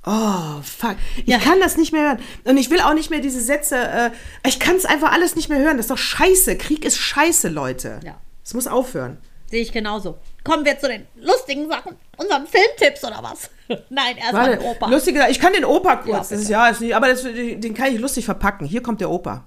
Oh, 0.07 0.63
fuck. 0.63 0.97
Ich 1.19 1.27
ja. 1.27 1.39
kann 1.39 1.61
das 1.61 1.77
nicht 1.77 1.93
mehr 1.93 2.03
hören. 2.03 2.19
Und 2.45 2.57
ich 2.57 2.71
will 2.71 2.81
auch 2.81 2.95
nicht 2.95 3.11
mehr 3.11 3.21
diese 3.21 3.41
Sätze. 3.41 3.77
Äh, 3.77 4.11
ich 4.47 4.59
kann 4.59 4.77
es 4.77 4.87
einfach 4.87 5.13
alles 5.13 5.37
nicht 5.37 5.49
mehr 5.49 5.59
hören. 5.59 5.77
Das 5.77 5.85
ist 5.87 5.91
doch 5.91 5.99
scheiße. 5.99 6.57
Krieg 6.57 6.85
ist 6.85 6.97
scheiße, 6.97 7.49
Leute. 7.49 8.01
Ja. 8.03 8.19
Es 8.43 8.55
muss 8.55 8.67
aufhören. 8.67 9.19
Sehe 9.51 9.61
ich 9.61 9.73
genauso. 9.73 10.19
Kommen 10.43 10.65
wir 10.65 10.79
zu 10.79 10.89
den 10.89 11.07
lustigen 11.17 11.69
Sachen, 11.69 11.97
unseren 12.17 12.47
Filmtipps 12.47 13.05
oder 13.05 13.23
was? 13.23 13.51
Nein, 13.91 14.17
erstmal 14.17 14.57
den 14.57 14.61
Opa. 14.61 14.89
Lustige, 14.89 15.27
ich 15.31 15.39
kann 15.39 15.53
den 15.53 15.65
Opa 15.65 15.97
kurz. 15.97 16.09
Ja, 16.09 16.19
das 16.19 16.33
ist, 16.33 16.49
ja, 16.49 16.69
ist 16.69 16.81
nicht, 16.81 16.95
aber 16.95 17.09
das, 17.09 17.23
den 17.23 17.75
kann 17.75 17.93
ich 17.93 18.01
lustig 18.01 18.25
verpacken. 18.25 18.67
Hier 18.67 18.83
kommt 18.83 19.01
der 19.01 19.11
Opa. 19.11 19.45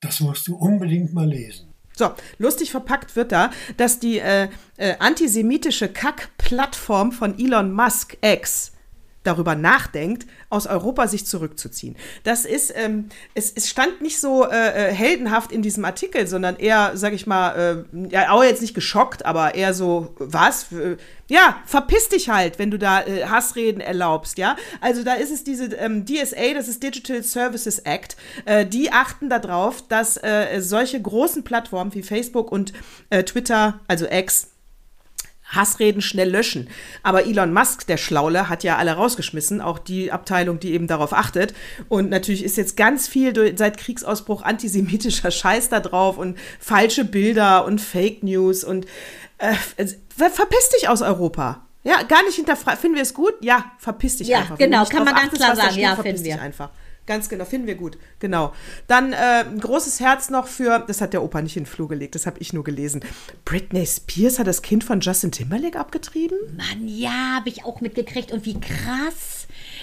Das 0.00 0.20
musst 0.20 0.46
du 0.46 0.56
unbedingt 0.56 1.12
mal 1.12 1.26
lesen. 1.28 1.72
So, 1.94 2.10
lustig 2.38 2.70
verpackt 2.70 3.16
wird 3.16 3.32
da, 3.32 3.50
dass 3.78 3.98
die 3.98 4.18
äh, 4.18 4.48
äh, 4.76 4.96
antisemitische 4.98 5.88
Kack-Plattform 5.88 7.10
von 7.12 7.38
Elon 7.38 7.72
Musk 7.72 8.18
X 8.20 8.72
darüber 9.26 9.54
nachdenkt, 9.54 10.26
aus 10.50 10.66
Europa 10.66 11.08
sich 11.08 11.26
zurückzuziehen. 11.26 11.96
Das 12.24 12.44
ist, 12.44 12.72
ähm, 12.76 13.08
es, 13.34 13.52
es 13.54 13.68
stand 13.68 14.00
nicht 14.00 14.20
so 14.20 14.44
äh, 14.44 14.90
äh 14.90 14.92
heldenhaft 14.92 15.52
in 15.52 15.62
diesem 15.62 15.84
Artikel, 15.84 16.26
sondern 16.26 16.56
eher, 16.56 16.92
sag 16.94 17.12
ich 17.12 17.26
mal, 17.26 17.84
äh, 17.92 18.08
ja, 18.12 18.30
auch 18.30 18.44
jetzt 18.44 18.62
nicht 18.62 18.74
geschockt, 18.74 19.24
aber 19.26 19.54
eher 19.54 19.74
so, 19.74 20.14
was? 20.18 20.66
Ja, 21.28 21.56
verpiss 21.66 22.08
dich 22.08 22.28
halt, 22.28 22.58
wenn 22.58 22.70
du 22.70 22.78
da 22.78 23.02
äh, 23.02 23.24
Hassreden 23.24 23.80
erlaubst, 23.80 24.38
ja. 24.38 24.56
Also 24.80 25.02
da 25.02 25.14
ist 25.14 25.32
es 25.32 25.42
diese 25.42 25.74
ähm, 25.74 26.04
DSA, 26.04 26.54
das 26.54 26.68
ist 26.68 26.82
Digital 26.82 27.22
Services 27.22 27.80
Act, 27.80 28.16
äh, 28.44 28.64
die 28.64 28.92
achten 28.92 29.28
darauf, 29.28 29.86
dass 29.88 30.16
äh, 30.22 30.60
solche 30.60 31.00
großen 31.00 31.42
Plattformen 31.42 31.92
wie 31.94 32.02
Facebook 32.02 32.52
und 32.52 32.72
äh, 33.10 33.24
Twitter, 33.24 33.80
also 33.88 34.06
X, 34.08 34.50
Hassreden 35.48 36.02
schnell 36.02 36.30
löschen. 36.30 36.68
Aber 37.02 37.26
Elon 37.26 37.52
Musk, 37.52 37.86
der 37.86 37.96
Schlaule, 37.96 38.48
hat 38.48 38.64
ja 38.64 38.76
alle 38.76 38.92
rausgeschmissen, 38.92 39.60
auch 39.60 39.78
die 39.78 40.12
Abteilung, 40.12 40.58
die 40.58 40.72
eben 40.72 40.86
darauf 40.86 41.12
achtet. 41.12 41.54
Und 41.88 42.10
natürlich 42.10 42.44
ist 42.44 42.56
jetzt 42.56 42.76
ganz 42.76 43.08
viel 43.08 43.32
durch, 43.32 43.54
seit 43.56 43.78
Kriegsausbruch 43.78 44.42
antisemitischer 44.42 45.30
Scheiß 45.30 45.68
da 45.68 45.80
drauf 45.80 46.18
und 46.18 46.36
falsche 46.58 47.04
Bilder 47.04 47.64
und 47.64 47.80
Fake 47.80 48.22
News 48.22 48.64
und 48.64 48.86
äh, 49.38 49.54
verpiss 50.16 50.70
dich 50.74 50.88
aus 50.88 51.02
Europa. 51.02 51.62
Ja, 51.84 52.02
gar 52.02 52.24
nicht 52.24 52.34
hinterfragen. 52.34 52.80
Finden 52.80 52.96
wir 52.96 53.02
es 53.02 53.14
gut? 53.14 53.34
Ja, 53.40 53.72
verpiss 53.78 54.16
dich 54.16 54.26
ja, 54.26 54.40
einfach. 54.40 54.58
Genau, 54.58 54.84
kann 54.86 55.04
man 55.04 55.14
ganz 55.14 55.32
klar 55.32 55.54
sagen. 55.54 55.78
Ja, 55.78 55.94
finden 55.94 56.24
wir. 56.24 56.42
einfach. 56.42 56.70
Ganz 57.06 57.28
genau, 57.28 57.44
finden 57.44 57.66
wir 57.66 57.76
gut. 57.76 57.98
Genau. 58.18 58.52
Dann 58.88 59.12
äh, 59.12 59.44
ein 59.44 59.60
großes 59.60 60.00
Herz 60.00 60.28
noch 60.28 60.48
für, 60.48 60.84
das 60.86 61.00
hat 61.00 61.12
der 61.12 61.22
Opa 61.22 61.40
nicht 61.40 61.56
in 61.56 61.62
den 61.62 61.68
Flur 61.68 61.88
gelegt, 61.88 62.16
das 62.16 62.26
habe 62.26 62.38
ich 62.40 62.52
nur 62.52 62.64
gelesen. 62.64 63.04
Britney 63.44 63.86
Spears 63.86 64.38
hat 64.38 64.48
das 64.48 64.62
Kind 64.62 64.82
von 64.82 65.00
Justin 65.00 65.30
Timberlake 65.30 65.78
abgetrieben? 65.78 66.38
Mann, 66.56 66.88
ja, 66.88 67.36
habe 67.36 67.48
ich 67.48 67.64
auch 67.64 67.80
mitgekriegt. 67.80 68.32
Und 68.32 68.44
wie 68.44 68.58
krass, 68.58 69.35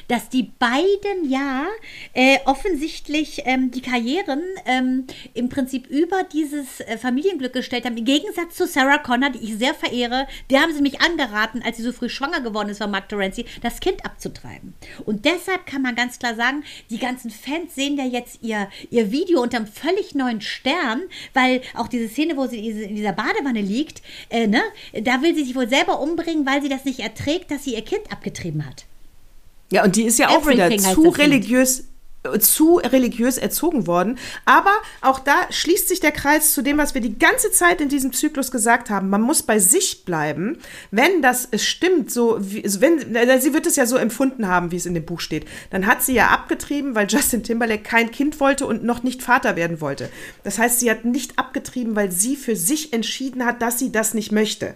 dass 0.08 0.30
die 0.30 0.52
beiden 0.60 1.30
ja 1.30 1.66
äh, 2.14 2.40
offensichtlich 2.46 3.42
ähm, 3.46 3.72
die 3.72 3.82
Karrieren 3.82 4.42
ähm, 4.66 5.06
im 5.34 5.50
Prinzip 5.50 5.88
über 5.88 6.24
dieses 6.24 6.80
äh, 6.82 6.98
Familienglück 6.98 7.54
gestellt 7.54 7.86
haben. 7.86 7.98
Im 7.98 8.06
Gegensatz 8.06 8.56
zu 8.56 8.68
Sarah 8.68 8.98
Connor, 8.98 9.30
die 9.30 9.44
ich 9.44 9.58
sehr 9.58 9.74
verehre, 9.74 10.28
der 10.50 10.62
haben 10.62 10.74
sie 10.74 10.82
mich 10.82 11.02
angeraten, 11.02 11.62
als 11.64 11.78
sie 11.78 11.84
so 11.84 11.92
früh 11.92 12.10
schwanger 12.10 12.42
geworden 12.42 12.70
ist 12.70 12.80
von 12.80 12.92
Mark 12.92 13.10
Terenzi, 13.10 13.46
das 13.62 13.80
Kind 13.80 14.06
abzutreiben. 14.06 14.74
Und 15.06 15.26
deshalb 15.26 15.66
kann 15.66 15.82
man 15.82 15.96
ganz 15.96 16.20
klar 16.20 16.36
sagen, 16.36 16.64
die 16.90 17.00
ganzen 17.00 17.32
Fans 17.32 17.76
sehen 17.76 17.98
ja 17.98 18.06
jetzt 18.06 18.40
ihr, 18.42 18.70
ihr 18.90 19.12
Video 19.12 19.42
unter 19.42 19.58
einem 19.58 19.68
völlig 19.68 20.16
neuen 20.16 20.42
Stern, 20.42 21.02
weil 21.34 21.62
auch 21.74 21.88
diese 21.88 22.08
Szene, 22.08 22.38
wo 22.38 22.48
sie 22.48 22.68
in 22.68 22.96
dieser 22.96 23.14
Badewanne 23.14 23.62
liegt, 23.62 24.02
äh, 24.30 24.48
ne, 24.48 24.62
da 24.94 25.22
will 25.22 25.36
sie 25.36 25.44
sich 25.44 25.56
wohl 25.56 25.70
selber 25.70 26.00
umbringen, 26.00 26.46
weil 26.46 26.62
sie 26.62 26.70
das 26.70 26.86
nicht 26.86 27.00
erträgt, 27.00 27.52
dass 27.52 27.64
sie 27.64 27.74
ihr 27.74 27.84
Kind 27.84 28.12
abgetrieben 28.12 28.66
hat. 28.66 28.86
Ja, 29.74 29.84
und 29.84 29.96
die 29.96 30.04
ist 30.04 30.20
ja 30.20 30.30
auch 30.30 30.48
wieder 30.48 30.70
zu 30.78 31.10
religiös 31.10 31.86
zu 32.40 32.76
religiös 32.78 33.38
erzogen 33.38 33.86
worden. 33.86 34.18
Aber 34.46 34.72
auch 35.02 35.20
da 35.20 35.34
schließt 35.50 35.90
sich 35.90 36.00
der 36.00 36.14
Kreis 36.14 36.54
zu 36.54 36.62
dem, 36.62 36.78
was 36.78 36.94
wir 36.94 37.02
die 37.02 37.20
ganze 37.20 37.52
Zeit 37.52 37.82
in 37.82 37.90
diesem 37.90 38.14
Zyklus 38.14 38.50
gesagt 38.50 38.90
haben. 38.90 39.10
Man 39.10 39.22
muss 39.22 39.44
bei 39.44 39.60
sich 39.60 40.06
bleiben, 40.06 40.58
wenn 40.90 41.22
das 41.22 41.50
stimmt, 41.58 42.12
so 42.12 42.38
wie, 42.40 42.64
wenn 42.64 43.42
sie 43.42 43.54
wird 43.54 43.66
es 43.66 43.76
ja 43.76 43.86
so 43.86 43.98
empfunden 43.98 44.48
haben, 44.48 44.72
wie 44.72 44.78
es 44.78 44.86
in 44.86 44.94
dem 44.94 45.04
Buch 45.04 45.20
steht. 45.20 45.46
Dann 45.70 45.86
hat 45.86 46.02
sie 46.02 46.14
ja 46.14 46.28
abgetrieben, 46.28 46.96
weil 46.96 47.08
Justin 47.10 47.44
Timberlake 47.44 47.84
kein 47.84 48.10
Kind 48.10 48.40
wollte 48.40 48.68
und 48.68 48.86
noch 48.86 49.04
nicht 49.04 49.22
Vater 49.22 49.58
werden 49.58 49.82
wollte. 49.82 50.10
Das 50.46 50.60
heißt, 50.60 50.80
sie 50.80 50.90
hat 50.90 51.04
nicht 51.04 51.38
abgetrieben, 51.38 51.98
weil 51.98 52.10
sie 52.10 52.38
für 52.38 52.56
sich 52.56 52.94
entschieden 52.94 53.44
hat, 53.44 53.62
dass 53.62 53.80
sie 53.80 53.92
das 53.92 54.14
nicht 54.14 54.32
möchte 54.32 54.76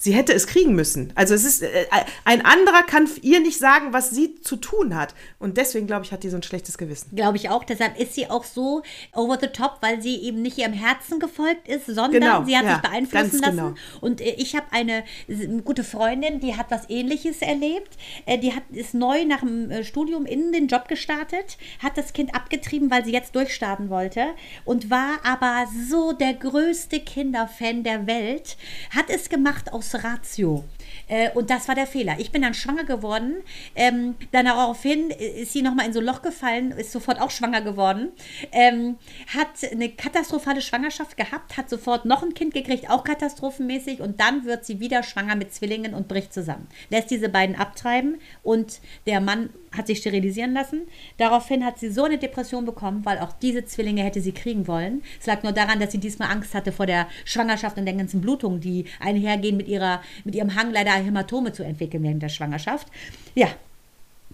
sie 0.00 0.14
hätte 0.14 0.32
es 0.32 0.46
kriegen 0.46 0.74
müssen. 0.74 1.12
Also 1.14 1.34
es 1.34 1.44
ist, 1.44 1.62
äh, 1.62 1.84
ein 2.24 2.44
anderer 2.44 2.82
kann 2.84 3.08
ihr 3.20 3.40
nicht 3.40 3.58
sagen, 3.58 3.92
was 3.92 4.10
sie 4.10 4.40
zu 4.40 4.56
tun 4.56 4.96
hat. 4.96 5.14
Und 5.38 5.58
deswegen, 5.58 5.86
glaube 5.86 6.06
ich, 6.06 6.12
hat 6.12 6.22
die 6.22 6.30
so 6.30 6.36
ein 6.36 6.42
schlechtes 6.42 6.78
Gewissen. 6.78 7.14
Glaube 7.14 7.36
ich 7.36 7.50
auch. 7.50 7.64
Deshalb 7.64 8.00
ist 8.00 8.14
sie 8.14 8.28
auch 8.28 8.44
so 8.44 8.82
over 9.14 9.38
the 9.38 9.48
top, 9.48 9.76
weil 9.82 10.00
sie 10.00 10.16
eben 10.22 10.40
nicht 10.40 10.56
ihrem 10.56 10.72
Herzen 10.72 11.20
gefolgt 11.20 11.68
ist, 11.68 11.84
sondern 11.84 12.12
genau, 12.12 12.44
sie 12.44 12.56
hat 12.56 12.64
ja, 12.64 12.72
sich 12.72 12.82
beeinflussen 12.82 13.40
lassen. 13.40 13.56
Genau. 13.56 13.74
Und 14.00 14.22
äh, 14.22 14.34
ich 14.38 14.56
habe 14.56 14.66
eine, 14.70 15.04
eine, 15.28 15.62
gute 15.62 15.84
Freundin, 15.84 16.40
die 16.40 16.56
hat 16.56 16.70
was 16.70 16.88
ähnliches 16.88 17.42
erlebt. 17.42 17.98
Äh, 18.24 18.38
die 18.38 18.54
hat, 18.54 18.62
ist 18.72 18.94
neu 18.94 19.26
nach 19.26 19.40
dem 19.40 19.70
äh, 19.70 19.84
Studium 19.84 20.24
in 20.24 20.50
den 20.52 20.68
Job 20.68 20.88
gestartet, 20.88 21.58
hat 21.82 21.98
das 21.98 22.14
Kind 22.14 22.34
abgetrieben, 22.34 22.90
weil 22.90 23.04
sie 23.04 23.12
jetzt 23.12 23.34
durchstarten 23.34 23.90
wollte 23.90 24.28
und 24.64 24.88
war 24.88 25.18
aber 25.24 25.66
so 25.90 26.12
der 26.12 26.32
größte 26.32 27.00
Kinderfan 27.00 27.84
der 27.84 28.06
Welt, 28.06 28.56
hat 28.94 29.10
es 29.10 29.28
gemacht 29.28 29.74
aus 29.74 29.89
Ratio. 29.94 30.64
Äh, 31.08 31.30
und 31.30 31.50
das 31.50 31.68
war 31.68 31.74
der 31.74 31.86
Fehler. 31.86 32.16
Ich 32.18 32.32
bin 32.32 32.42
dann 32.42 32.54
schwanger 32.54 32.84
geworden. 32.84 33.36
Ähm, 33.74 34.16
dann 34.32 34.46
daraufhin 34.46 35.10
ist 35.10 35.52
sie 35.52 35.62
nochmal 35.62 35.86
in 35.86 35.92
so 35.92 36.00
ein 36.00 36.06
Loch 36.06 36.22
gefallen, 36.22 36.72
ist 36.72 36.92
sofort 36.92 37.20
auch 37.20 37.30
schwanger 37.30 37.60
geworden. 37.60 38.12
Ähm, 38.52 38.96
hat 39.34 39.48
eine 39.70 39.88
katastrophale 39.90 40.62
Schwangerschaft 40.62 41.16
gehabt, 41.16 41.56
hat 41.56 41.68
sofort 41.70 42.04
noch 42.04 42.22
ein 42.22 42.34
Kind 42.34 42.54
gekriegt, 42.54 42.90
auch 42.90 43.04
katastrophenmäßig. 43.04 44.00
Und 44.00 44.20
dann 44.20 44.44
wird 44.44 44.64
sie 44.64 44.80
wieder 44.80 45.02
schwanger 45.02 45.36
mit 45.36 45.52
Zwillingen 45.52 45.94
und 45.94 46.08
bricht 46.08 46.32
zusammen. 46.32 46.68
Lässt 46.88 47.10
diese 47.10 47.28
beiden 47.28 47.56
abtreiben 47.56 48.20
und 48.42 48.80
der 49.06 49.20
Mann 49.20 49.50
hat 49.76 49.86
sich 49.86 49.98
sterilisieren 49.98 50.52
lassen. 50.52 50.82
Daraufhin 51.16 51.64
hat 51.64 51.78
sie 51.78 51.90
so 51.90 52.04
eine 52.04 52.18
Depression 52.18 52.64
bekommen, 52.64 53.04
weil 53.04 53.18
auch 53.18 53.32
diese 53.32 53.64
Zwillinge 53.64 54.02
hätte 54.02 54.20
sie 54.20 54.32
kriegen 54.32 54.66
wollen. 54.66 55.02
Es 55.20 55.26
lag 55.26 55.42
nur 55.42 55.52
daran, 55.52 55.80
dass 55.80 55.92
sie 55.92 55.98
diesmal 55.98 56.30
Angst 56.30 56.54
hatte 56.54 56.72
vor 56.72 56.86
der 56.86 57.06
Schwangerschaft 57.24 57.76
und 57.78 57.86
den 57.86 57.98
ganzen 57.98 58.20
Blutungen, 58.20 58.60
die 58.60 58.86
einhergehen 58.98 59.56
mit, 59.56 59.68
ihrer, 59.68 60.02
mit 60.24 60.34
ihrem 60.34 60.54
Hang 60.54 60.72
leider 60.72 60.92
Hämatome 60.92 61.52
zu 61.52 61.62
entwickeln 61.62 62.02
während 62.02 62.22
der 62.22 62.28
Schwangerschaft. 62.28 62.88
Ja, 63.34 63.48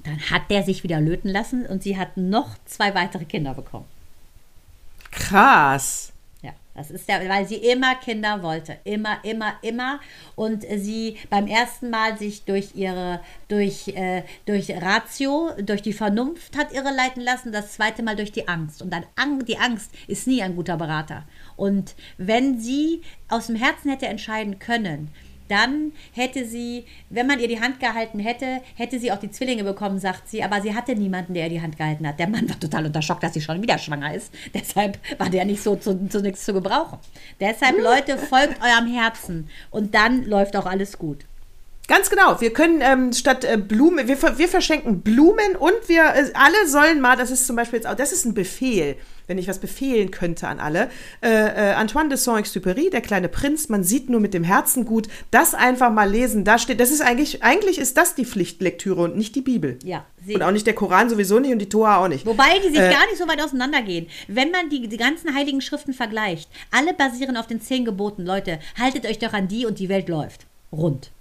dann 0.04 0.20
hat 0.30 0.50
der 0.50 0.62
sich 0.62 0.82
wieder 0.82 1.00
löten 1.00 1.28
lassen 1.28 1.66
und 1.66 1.82
sie 1.82 1.98
hat 1.98 2.16
noch 2.16 2.56
zwei 2.64 2.94
weitere 2.94 3.24
Kinder 3.24 3.54
bekommen. 3.54 3.86
Krass. 5.10 6.12
Das 6.76 6.90
ist 6.90 7.08
ja, 7.08 7.26
weil 7.26 7.46
sie 7.46 7.56
immer 7.56 7.94
Kinder 7.94 8.42
wollte. 8.42 8.76
Immer, 8.84 9.18
immer, 9.24 9.54
immer. 9.62 9.98
Und 10.34 10.64
sie 10.76 11.16
beim 11.30 11.46
ersten 11.46 11.88
Mal 11.88 12.18
sich 12.18 12.44
durch 12.44 12.74
ihre, 12.74 13.20
durch, 13.48 13.88
äh, 13.88 14.22
durch 14.44 14.70
Ratio, 14.70 15.50
durch 15.62 15.80
die 15.80 15.94
Vernunft 15.94 16.56
hat 16.56 16.72
irre 16.72 16.94
leiten 16.94 17.22
lassen, 17.22 17.50
das 17.50 17.72
zweite 17.72 18.02
Mal 18.02 18.16
durch 18.16 18.30
die 18.30 18.46
Angst. 18.46 18.82
Und 18.82 18.92
dann 18.92 19.04
die 19.46 19.58
Angst 19.58 19.90
ist 20.06 20.26
nie 20.26 20.42
ein 20.42 20.54
guter 20.54 20.76
Berater. 20.76 21.24
Und 21.56 21.94
wenn 22.18 22.60
sie 22.60 23.00
aus 23.28 23.46
dem 23.46 23.56
Herzen 23.56 23.90
hätte 23.90 24.06
entscheiden 24.06 24.58
können, 24.58 25.10
dann 25.48 25.92
hätte 26.12 26.44
sie, 26.44 26.84
wenn 27.10 27.26
man 27.26 27.40
ihr 27.40 27.48
die 27.48 27.60
Hand 27.60 27.80
gehalten 27.80 28.18
hätte, 28.18 28.60
hätte 28.74 28.98
sie 28.98 29.12
auch 29.12 29.18
die 29.18 29.30
Zwillinge 29.30 29.64
bekommen, 29.64 29.98
sagt 29.98 30.28
sie. 30.28 30.42
Aber 30.42 30.60
sie 30.60 30.74
hatte 30.74 30.94
niemanden, 30.94 31.34
der 31.34 31.44
ihr 31.44 31.50
die 31.50 31.62
Hand 31.62 31.76
gehalten 31.76 32.06
hat. 32.06 32.18
Der 32.18 32.28
Mann 32.28 32.48
war 32.48 32.58
total 32.58 32.86
unter 32.86 33.02
Schock, 33.02 33.20
dass 33.20 33.34
sie 33.34 33.40
schon 33.40 33.62
wieder 33.62 33.78
schwanger 33.78 34.14
ist. 34.14 34.32
Deshalb 34.54 34.98
war 35.18 35.30
der 35.30 35.44
nicht 35.44 35.62
so 35.62 35.76
zu, 35.76 36.08
zu 36.08 36.20
nichts 36.20 36.44
zu 36.44 36.52
gebrauchen. 36.52 36.98
Deshalb, 37.40 37.78
Leute, 37.80 38.18
folgt 38.18 38.60
eurem 38.62 38.92
Herzen. 38.92 39.48
Und 39.70 39.94
dann 39.94 40.24
läuft 40.24 40.56
auch 40.56 40.66
alles 40.66 40.98
gut. 40.98 41.24
Ganz 41.88 42.10
genau. 42.10 42.40
Wir 42.40 42.52
können 42.52 42.80
ähm, 42.80 43.12
statt 43.12 43.44
äh, 43.44 43.56
Blumen, 43.56 44.08
wir, 44.08 44.38
wir 44.38 44.48
verschenken 44.48 45.02
Blumen 45.02 45.54
und 45.58 45.74
wir 45.86 46.02
äh, 46.02 46.32
alle 46.34 46.66
sollen 46.66 47.00
mal, 47.00 47.16
das 47.16 47.30
ist 47.30 47.46
zum 47.46 47.54
Beispiel 47.54 47.78
jetzt 47.78 47.86
auch, 47.86 47.94
das 47.94 48.10
ist 48.10 48.24
ein 48.24 48.34
Befehl, 48.34 48.96
wenn 49.28 49.38
ich 49.38 49.46
was 49.46 49.60
befehlen 49.60 50.10
könnte 50.10 50.48
an 50.48 50.58
alle. 50.58 50.90
Äh, 51.22 51.30
äh, 51.30 51.74
Antoine 51.74 52.08
de 52.08 52.18
Saint-Exupéry, 52.18 52.90
der 52.90 53.02
kleine 53.02 53.28
Prinz, 53.28 53.68
man 53.68 53.84
sieht 53.84 54.10
nur 54.10 54.20
mit 54.20 54.34
dem 54.34 54.42
Herzen 54.42 54.84
gut, 54.84 55.06
das 55.30 55.54
einfach 55.54 55.92
mal 55.92 56.10
lesen. 56.10 56.44
Da 56.44 56.58
steht, 56.58 56.80
das 56.80 56.90
ist 56.90 57.02
eigentlich, 57.02 57.44
eigentlich 57.44 57.78
ist 57.78 57.96
das 57.96 58.16
die 58.16 58.24
Pflichtlektüre 58.24 59.02
und 59.02 59.16
nicht 59.16 59.36
die 59.36 59.42
Bibel. 59.42 59.78
Ja. 59.84 60.04
Und 60.26 60.42
auch 60.42 60.50
nicht 60.50 60.66
der 60.66 60.74
Koran 60.74 61.08
sowieso 61.08 61.38
nicht 61.38 61.52
und 61.52 61.60
die 61.60 61.68
Tora 61.68 61.98
auch 61.98 62.08
nicht. 62.08 62.26
Wobei 62.26 62.58
die 62.64 62.70
sich 62.70 62.80
äh, 62.80 62.90
gar 62.90 63.06
nicht 63.06 63.18
so 63.18 63.28
weit 63.28 63.40
auseinandergehen. 63.40 64.08
Wenn 64.26 64.50
man 64.50 64.70
die, 64.70 64.88
die 64.88 64.96
ganzen 64.96 65.32
heiligen 65.36 65.60
Schriften 65.60 65.92
vergleicht, 65.92 66.50
alle 66.72 66.94
basieren 66.94 67.36
auf 67.36 67.46
den 67.46 67.60
zehn 67.60 67.84
Geboten. 67.84 68.26
Leute, 68.26 68.58
haltet 68.76 69.06
euch 69.06 69.20
doch 69.20 69.32
an 69.32 69.46
die 69.46 69.66
und 69.66 69.78
die 69.78 69.88
Welt 69.88 70.08
läuft. 70.08 70.46
Rund. 70.72 71.12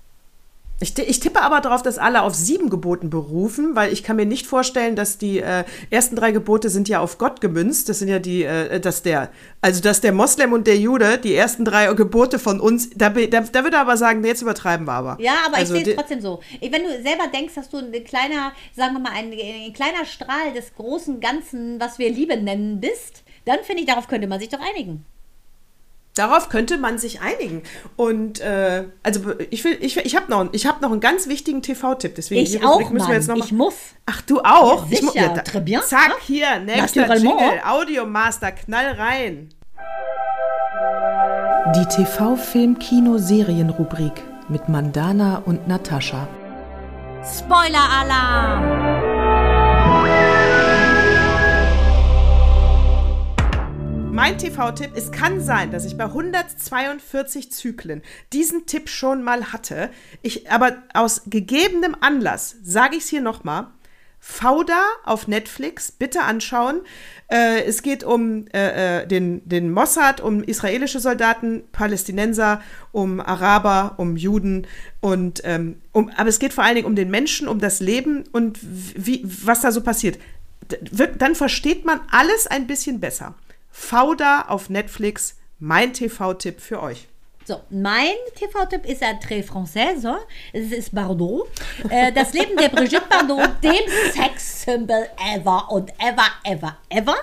Ich, 0.82 0.98
ich, 1.00 1.22
tippe 1.22 1.42
aber 1.42 1.62
darauf, 1.62 1.84
dass 1.84 1.98
alle 1.98 2.22
auf 2.22 2.36
sieben 2.36 2.70
Geboten 2.70 3.10
berufen, 3.10 3.76
weil 3.76 3.94
ich 3.94 4.04
kann 4.04 4.18
mir 4.18 4.26
nicht 4.26 4.46
vorstellen, 4.46 4.98
dass 4.98 5.18
die 5.18 5.40
äh, 5.40 5.64
ersten 5.90 6.18
drei 6.18 6.32
Gebote 6.32 6.70
sind 6.70 6.90
ja 6.90 7.00
auf 7.00 7.18
Gott 7.18 7.40
gemünzt. 7.40 7.88
Das 7.88 8.00
sind 8.00 8.10
ja 8.10 8.20
die, 8.20 8.44
äh, 8.44 8.82
dass 8.82 9.02
der, 9.02 9.30
also 9.62 9.82
dass 9.82 10.02
der 10.02 10.12
Moslem 10.12 10.52
und 10.52 10.68
der 10.68 10.78
Jude 10.78 11.18
die 11.18 11.34
ersten 11.34 11.64
drei 11.64 11.94
Gebote 11.94 12.40
von 12.40 12.60
uns, 12.60 12.90
da, 12.90 13.10
da, 13.10 13.40
da 13.40 13.64
würde 13.64 13.78
er 13.78 13.82
aber 13.82 13.96
sagen, 13.96 14.24
jetzt 14.26 14.42
übertreiben 14.42 14.86
wir 14.86 14.94
aber. 14.94 15.18
Ja, 15.22 15.36
aber 15.46 15.56
also, 15.58 15.76
ich 15.76 15.86
sehe 15.86 15.94
es 15.94 15.98
trotzdem 15.98 16.20
so. 16.20 16.42
Wenn 16.60 16.84
du 16.84 16.90
selber 17.02 17.28
denkst, 17.34 17.56
dass 17.56 17.70
du 17.70 17.78
ein 17.78 17.92
kleiner, 18.04 18.52
sagen 18.76 18.96
wir 18.96 19.00
mal, 19.00 19.14
ein, 19.14 19.32
ein 19.32 19.74
kleiner 19.74 20.04
Strahl 20.04 20.52
des 20.54 20.76
großen 20.76 21.22
Ganzen, 21.22 21.80
was 21.80 22.00
wir 22.00 22.10
Liebe 22.10 22.36
nennen, 22.36 22.82
bist, 22.82 23.24
dann 23.46 23.60
finde 23.64 23.84
ich, 23.84 23.88
darauf 23.88 24.10
könnte 24.10 24.28
man 24.28 24.42
sich 24.42 24.50
doch 24.50 24.60
einigen. 24.60 25.06
Darauf 26.16 26.50
könnte 26.50 26.78
man 26.78 26.98
sich 26.98 27.20
einigen. 27.20 27.64
Und 27.98 28.40
äh, 28.40 28.86
also 29.04 29.34
ich 29.50 29.66
will, 29.66 29.78
ich, 29.82 29.98
ich 29.98 30.16
habe 30.16 30.32
noch, 30.32 30.54
hab 30.54 30.82
noch 30.82 30.92
einen 30.92 31.02
ganz 31.02 31.28
wichtigen 31.28 31.62
TV-Tipp. 31.62 32.16
Deswegen 32.16 32.42
ich 32.42 32.64
auch, 32.64 32.90
müssen 32.90 33.10
wir 33.10 33.16
jetzt 33.16 33.28
noch 33.28 33.36
mal, 33.36 33.44
Ich 33.44 33.52
muss. 33.52 33.76
Ach, 34.06 34.22
du 34.22 34.40
auch? 34.40 34.90
Ja, 34.90 34.98
sicher. 34.98 35.12
Ich 35.14 35.16
ja, 35.16 35.34
Très 35.44 35.60
bien. 35.60 35.82
Zack, 35.82 36.16
hier, 36.22 36.60
nächster 36.60 37.14
Jingle. 37.16 37.60
Audiomaster, 37.66 38.54
knall 38.54 38.94
rein. 38.94 39.50
Die 41.76 41.86
TV-Film-Kino-Serien-Rubrik 41.86 44.24
mit 44.48 44.70
Mandana 44.70 45.42
und 45.46 45.68
Natascha. 45.68 46.30
Spoiler-Alarm! 47.24 49.15
Mein 54.16 54.38
TV-Tipp, 54.38 54.92
es 54.96 55.12
kann 55.12 55.42
sein, 55.42 55.72
dass 55.72 55.84
ich 55.84 55.98
bei 55.98 56.06
142 56.06 57.52
Zyklen 57.52 58.02
diesen 58.32 58.66
Tipp 58.66 58.88
schon 58.88 59.24
mal 59.24 59.52
hatte. 59.52 59.90
Ich, 60.22 60.50
aber 60.50 60.78
aus 60.94 61.24
gegebenem 61.26 61.98
Anlass 62.00 62.56
sage 62.64 62.96
ich 62.96 63.04
es 63.04 63.10
hier 63.10 63.20
nochmal. 63.20 63.68
Fauda 64.22 64.82
auf 65.04 65.28
Netflix, 65.28 65.92
bitte 65.92 66.22
anschauen. 66.22 66.80
Äh, 67.28 67.66
es 67.66 67.84
geht 67.84 68.06
um 68.06 68.48
äh, 68.54 69.02
äh, 69.02 69.06
den, 69.06 69.48
den 69.50 69.70
Mossad, 69.70 70.22
um 70.22 70.42
israelische 70.44 71.02
Soldaten, 71.02 71.64
Palästinenser, 71.74 72.62
um 72.94 73.20
Araber, 73.20 73.96
um 73.98 74.16
Juden 74.16 74.66
und 75.02 75.42
ähm, 75.44 75.82
um, 75.92 76.10
aber 76.16 76.30
es 76.30 76.40
geht 76.40 76.54
vor 76.54 76.64
allen 76.64 76.76
Dingen 76.76 76.88
um 76.88 76.96
den 76.96 77.12
Menschen, 77.12 77.50
um 77.50 77.60
das 77.60 77.82
Leben 77.82 78.24
und 78.32 78.60
wie, 78.62 79.26
was 79.26 79.60
da 79.60 79.74
so 79.74 79.82
passiert. 79.82 80.20
Dann 81.18 81.36
versteht 81.36 81.84
man 81.84 82.00
alles 82.10 82.48
ein 82.48 82.66
bisschen 82.66 83.02
besser. 83.02 83.36
Fauda 83.78 84.46
auf 84.48 84.70
Netflix, 84.70 85.36
mein 85.60 85.92
TV-Tipp 85.92 86.62
für 86.62 86.82
euch. 86.82 87.10
So, 87.44 87.62
mein 87.70 88.16
TV-Tipp 88.36 88.86
ist 88.86 89.04
ein 89.04 89.20
très 89.20 89.44
français. 89.44 90.18
Es 90.54 90.72
ist 90.72 90.96
Bardot. 90.96 91.48
Äh, 91.90 92.14
das 92.14 92.34
Leben 92.34 92.56
der 92.58 92.70
Brigitte 92.70 93.04
Bardot, 93.08 93.62
dem 93.62 93.74
Sex-Symbol 94.14 95.10
ever 95.36 95.70
und 95.70 95.92
ever, 96.00 96.26
ever, 96.46 96.78
ever. 96.90 97.18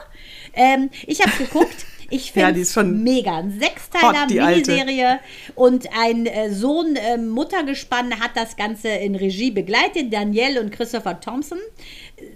Ähm, 0.53 0.91
ich 1.07 1.23
habe 1.23 1.33
geguckt. 1.37 1.87
Ich 2.11 2.31
finde 2.31 2.61
es 2.61 2.75
ja, 2.75 2.83
mega. 2.83 3.39
Ein 3.39 3.59
Sechsteiler 3.59 4.27
Miniserie 4.27 5.21
und 5.55 5.89
ein 5.99 6.27
äh, 6.27 6.51
Sohn-Muttergespann 6.51 8.13
äh, 8.13 8.17
hat 8.17 8.33
das 8.35 8.57
Ganze 8.57 8.89
in 8.89 9.17
Regie 9.17 9.51
begleitet. 9.51 10.13
Danielle 10.13 10.61
und 10.61 10.71
Christopher 10.71 11.19
Thompson. 11.19 11.59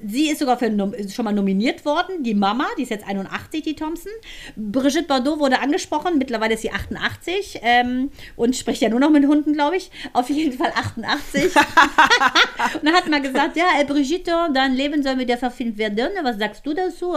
Sie 0.04 0.30
ist 0.30 0.38
sogar 0.38 0.58
für, 0.58 0.70
schon 1.10 1.24
mal 1.24 1.32
nominiert 1.32 1.84
worden, 1.84 2.22
die 2.22 2.34
Mama, 2.34 2.66
die 2.78 2.82
ist 2.82 2.90
jetzt 2.90 3.06
81, 3.06 3.62
die 3.62 3.76
Thompson. 3.76 4.12
Brigitte 4.56 5.04
Bardot 5.04 5.38
wurde 5.38 5.60
angesprochen, 5.60 6.18
mittlerweile 6.18 6.54
ist 6.54 6.62
sie 6.62 6.70
88 6.70 7.60
ähm, 7.62 8.10
und 8.36 8.56
spricht 8.56 8.82
ja 8.82 8.88
nur 8.88 9.00
noch 9.00 9.10
mit 9.10 9.26
Hunden, 9.26 9.52
glaube 9.52 9.76
ich. 9.76 9.90
Auf 10.12 10.30
jeden 10.30 10.56
Fall 10.56 10.72
88. 10.74 11.44
und 12.74 12.84
dann 12.84 12.94
hat 12.94 13.08
man 13.08 13.22
gesagt, 13.22 13.56
ja, 13.56 13.64
äh, 13.80 13.84
Brigitte, 13.84 14.48
dein 14.52 14.74
Leben 14.74 15.02
soll 15.02 15.16
mit 15.16 15.28
der 15.28 15.38
verfilmt 15.38 15.78
werden. 15.78 15.96
Was 16.22 16.38
sagst 16.38 16.66
du 16.66 16.74
dazu? 16.74 17.14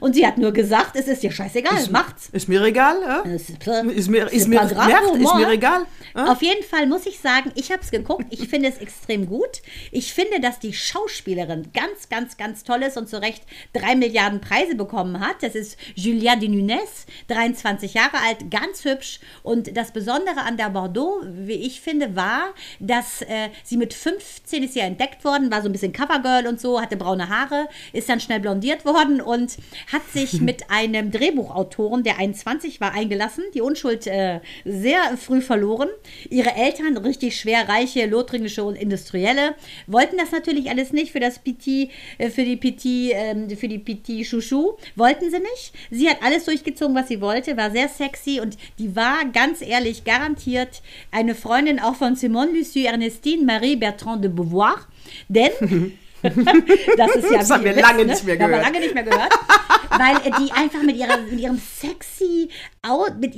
Und 0.00 0.14
sie 0.14 0.26
hat 0.26 0.38
nur 0.38 0.52
gesagt, 0.52 0.96
es 0.96 1.08
ist 1.08 1.22
dir 1.22 1.32
scheißegal, 1.32 1.78
ist, 1.78 1.90
macht's. 1.90 2.28
Ist 2.32 2.48
mir 2.48 2.62
egal, 2.62 2.96
ja? 3.00 3.20
Ist, 3.20 3.50
ist, 3.50 3.58
ist 3.58 4.08
mir, 4.08 4.32
ist 4.32 4.48
mir, 4.48 4.62
merkt, 4.62 5.16
ist 5.16 5.34
mir 5.34 5.50
egal. 5.50 5.86
Ja? 6.14 6.32
Auf 6.32 6.42
jeden 6.42 6.62
Fall 6.64 6.86
muss 6.86 7.06
ich 7.06 7.18
sagen, 7.18 7.52
ich 7.54 7.72
habe 7.72 7.82
es 7.82 7.90
geguckt, 7.90 8.26
ich 8.30 8.48
finde 8.48 8.68
es 8.68 8.78
extrem 8.78 9.26
gut. 9.26 9.62
Ich 9.90 10.12
finde, 10.12 10.40
dass 10.40 10.58
die 10.58 10.72
Schauspielerin 10.72 11.70
ganz 11.72 12.03
ganz, 12.08 12.36
ganz, 12.36 12.64
Tolles 12.64 12.96
und 12.96 13.08
zu 13.08 13.20
Recht 13.20 13.42
drei 13.72 13.96
Milliarden 13.96 14.40
Preise 14.40 14.74
bekommen 14.74 15.20
hat. 15.20 15.36
Das 15.42 15.54
ist 15.54 15.78
Julia 15.94 16.36
de 16.36 16.48
Nunes, 16.48 17.06
23 17.28 17.94
Jahre 17.94 18.18
alt, 18.26 18.50
ganz 18.50 18.84
hübsch. 18.84 19.20
Und 19.42 19.76
das 19.76 19.92
Besondere 19.92 20.40
an 20.46 20.56
der 20.56 20.70
Bordeaux, 20.70 21.20
wie 21.24 21.54
ich 21.54 21.80
finde, 21.80 22.16
war, 22.16 22.54
dass 22.80 23.22
äh, 23.22 23.50
sie 23.62 23.76
mit 23.76 23.94
15 23.94 24.62
ist 24.62 24.76
ja 24.76 24.84
entdeckt 24.84 25.24
worden, 25.24 25.50
war 25.50 25.62
so 25.62 25.68
ein 25.68 25.72
bisschen 25.72 25.92
Covergirl 25.92 26.46
und 26.46 26.60
so, 26.60 26.80
hatte 26.80 26.96
braune 26.96 27.28
Haare, 27.28 27.68
ist 27.92 28.08
dann 28.08 28.20
schnell 28.20 28.40
blondiert 28.40 28.84
worden 28.84 29.20
und 29.20 29.56
hat 29.92 30.02
sich 30.12 30.40
mit 30.40 30.70
einem 30.70 31.10
Drehbuchautoren, 31.10 32.02
der 32.02 32.18
21 32.18 32.80
war, 32.80 32.92
eingelassen, 32.92 33.44
die 33.54 33.60
Unschuld 33.60 34.06
äh, 34.06 34.40
sehr 34.64 35.16
früh 35.16 35.40
verloren. 35.40 35.88
Ihre 36.30 36.54
Eltern, 36.54 36.96
richtig 36.96 37.38
schwer 37.38 37.68
reiche, 37.68 38.06
lothringische 38.06 38.64
und 38.64 38.76
Industrielle, 38.76 39.54
wollten 39.86 40.16
das 40.16 40.32
natürlich 40.32 40.70
alles 40.70 40.92
nicht 40.92 41.12
für 41.12 41.20
das 41.20 41.38
PT 41.38 41.83
äh, 42.18 42.30
für 42.30 42.44
die 42.44 42.56
Petit, 42.56 43.12
ähm, 43.14 43.50
für 43.56 43.68
die 43.68 43.78
Petit 43.78 44.28
Chouchou. 44.28 44.76
Wollten 44.96 45.30
sie 45.30 45.38
nicht. 45.38 45.72
Sie 45.90 46.08
hat 46.08 46.22
alles 46.22 46.44
durchgezogen, 46.44 46.94
was 46.94 47.08
sie 47.08 47.20
wollte, 47.20 47.56
war 47.56 47.70
sehr 47.70 47.88
sexy 47.88 48.40
und 48.40 48.56
die 48.78 48.94
war 48.94 49.24
ganz 49.32 49.62
ehrlich 49.62 50.04
garantiert 50.04 50.82
eine 51.10 51.34
Freundin 51.34 51.80
auch 51.80 51.96
von 51.96 52.16
Simone 52.16 52.52
Lucie 52.52 52.86
Ernestine 52.86 53.44
Marie 53.44 53.76
Bertrand 53.76 54.24
de 54.24 54.30
Beauvoir. 54.30 54.86
Denn 55.28 55.52
das 56.96 57.16
ist 57.16 57.30
ja 57.30 57.38
das 57.38 57.50
haben 57.50 57.64
wir 57.64 57.74
lange 57.74 58.04
ne? 58.04 58.12
nicht 58.12 58.24
mehr 58.24 58.36
gehört. 58.36 58.52
Haben 58.52 58.58
wir 58.58 58.72
lange 58.72 58.80
nicht 58.80 58.94
mehr 58.94 59.02
gehört. 59.02 59.32
weil 59.90 60.16
die 60.40 60.52
einfach 60.52 60.82
mit, 60.82 60.96
ihrer, 60.96 61.18
mit 61.18 61.40
ihrem 61.40 61.58
sexy 61.58 62.48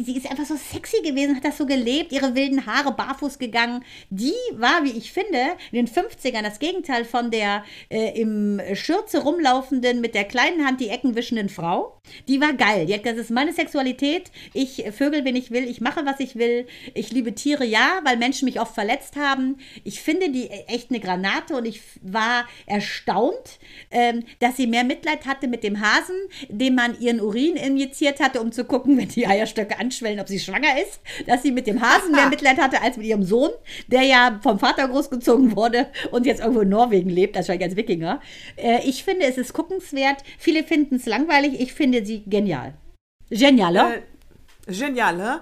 sie 0.05 0.16
ist 0.16 0.30
einfach 0.30 0.44
so 0.44 0.57
sexy 0.57 1.03
gewesen, 1.03 1.36
hat 1.36 1.44
das 1.44 1.59
so 1.59 1.66
gelebt, 1.66 2.12
ihre 2.12 2.34
wilden 2.34 2.66
Haare 2.66 2.92
barfuß 2.92 3.38
gegangen. 3.38 3.84
Die 4.11 4.32
war, 4.53 4.84
wie 4.84 4.90
ich 4.90 5.12
finde, 5.12 5.38
in 5.70 5.84
den 5.84 5.88
50ern 5.88 6.42
das 6.42 6.59
Gegenteil 6.59 7.05
von 7.05 7.30
der 7.30 7.64
äh, 7.88 8.20
im 8.20 8.61
Schürze 8.74 9.22
rumlaufenden, 9.22 10.01
mit 10.01 10.14
der 10.14 10.24
kleinen 10.24 10.66
Hand 10.66 10.80
die 10.80 10.88
Ecken 10.88 11.14
wischenden 11.14 11.49
Frau. 11.49 12.01
Die 12.28 12.40
war 12.40 12.53
geil. 12.53 12.86
Die 12.86 12.94
hat 12.94 13.07
das 13.07 13.16
ist 13.16 13.30
meine 13.30 13.53
Sexualität. 13.53 14.30
Ich 14.53 14.84
vögel, 14.92 15.24
wenn 15.24 15.36
ich 15.36 15.51
will. 15.51 15.68
Ich 15.68 15.80
mache, 15.80 16.05
was 16.05 16.20
ich 16.20 16.36
will. 16.36 16.66
Ich 16.94 17.12
liebe 17.12 17.34
Tiere, 17.34 17.64
ja, 17.64 18.01
weil 18.05 18.16
Menschen 18.16 18.47
mich 18.47 18.61
oft 18.61 18.74
verletzt 18.74 19.16
haben. 19.16 19.59
Ich 19.84 20.01
finde 20.01 20.30
die 20.30 20.51
echt 20.51 20.90
eine 20.90 21.01
Granate 21.01 21.57
und 21.57 21.66
ich 21.66 21.80
war 22.03 22.47
erstaunt, 22.66 23.59
ähm, 23.90 24.24
dass 24.40 24.57
sie 24.57 24.66
mehr 24.66 24.84
Mitleid 24.84 25.26
hatte 25.26 25.49
mit 25.49 25.62
dem 25.62 25.80
Hasen, 25.80 26.16
dem 26.49 26.74
man 26.74 26.99
ihren 27.01 27.20
Urin 27.20 27.57
injiziert 27.57 28.20
hatte, 28.20 28.41
um 28.41 28.53
zu 28.53 28.64
gucken, 28.64 28.97
wenn 28.99 29.09
die 29.09 29.26
Eierstöcke 29.26 29.78
anschwellen, 29.78 30.20
ob 30.20 30.28
sie 30.28 30.39
schwanger 30.39 30.80
ist, 30.82 31.01
dass 31.26 31.43
sie 31.43 31.53
mit 31.53 31.66
dem 31.66 31.80
Hasen 31.80 32.12
mehr 32.12 32.28
Mitleid 32.28 32.59
hatte 32.59 32.82
als 32.82 32.97
mit 32.97 33.07
ihrem 33.07 33.22
Sohn, 33.22 33.51
der 33.89 34.03
ja 34.03 34.41
vom 34.43 34.59
Vater 34.59 34.89
großgezogen 34.89 35.57
wurde 35.57 35.87
und 36.11 36.26
jetzt 36.26 36.41
irgendwo 36.41 36.61
in 36.61 36.68
Norwegen 36.68 37.11
lebt, 37.11 37.37
wahrscheinlich 37.37 37.68
als 37.68 37.76
Wikinger. 37.76 38.20
Äh, 38.57 38.80
ich 38.87 39.05
finde, 39.05 39.26
es 39.26 39.39
ist 39.39 39.53
guckenswert. 39.53 40.22
Viele 40.39 40.64
finden 40.64 40.97
es 40.97 41.07
langweilig. 41.07 41.61
Ich 41.61 41.72
finde 41.72 42.05
sie 42.05 42.22
genial. 42.26 42.74
Genial, 43.30 43.76
äh, 43.76 44.03
Genial, 44.66 45.16
ne? 45.16 45.40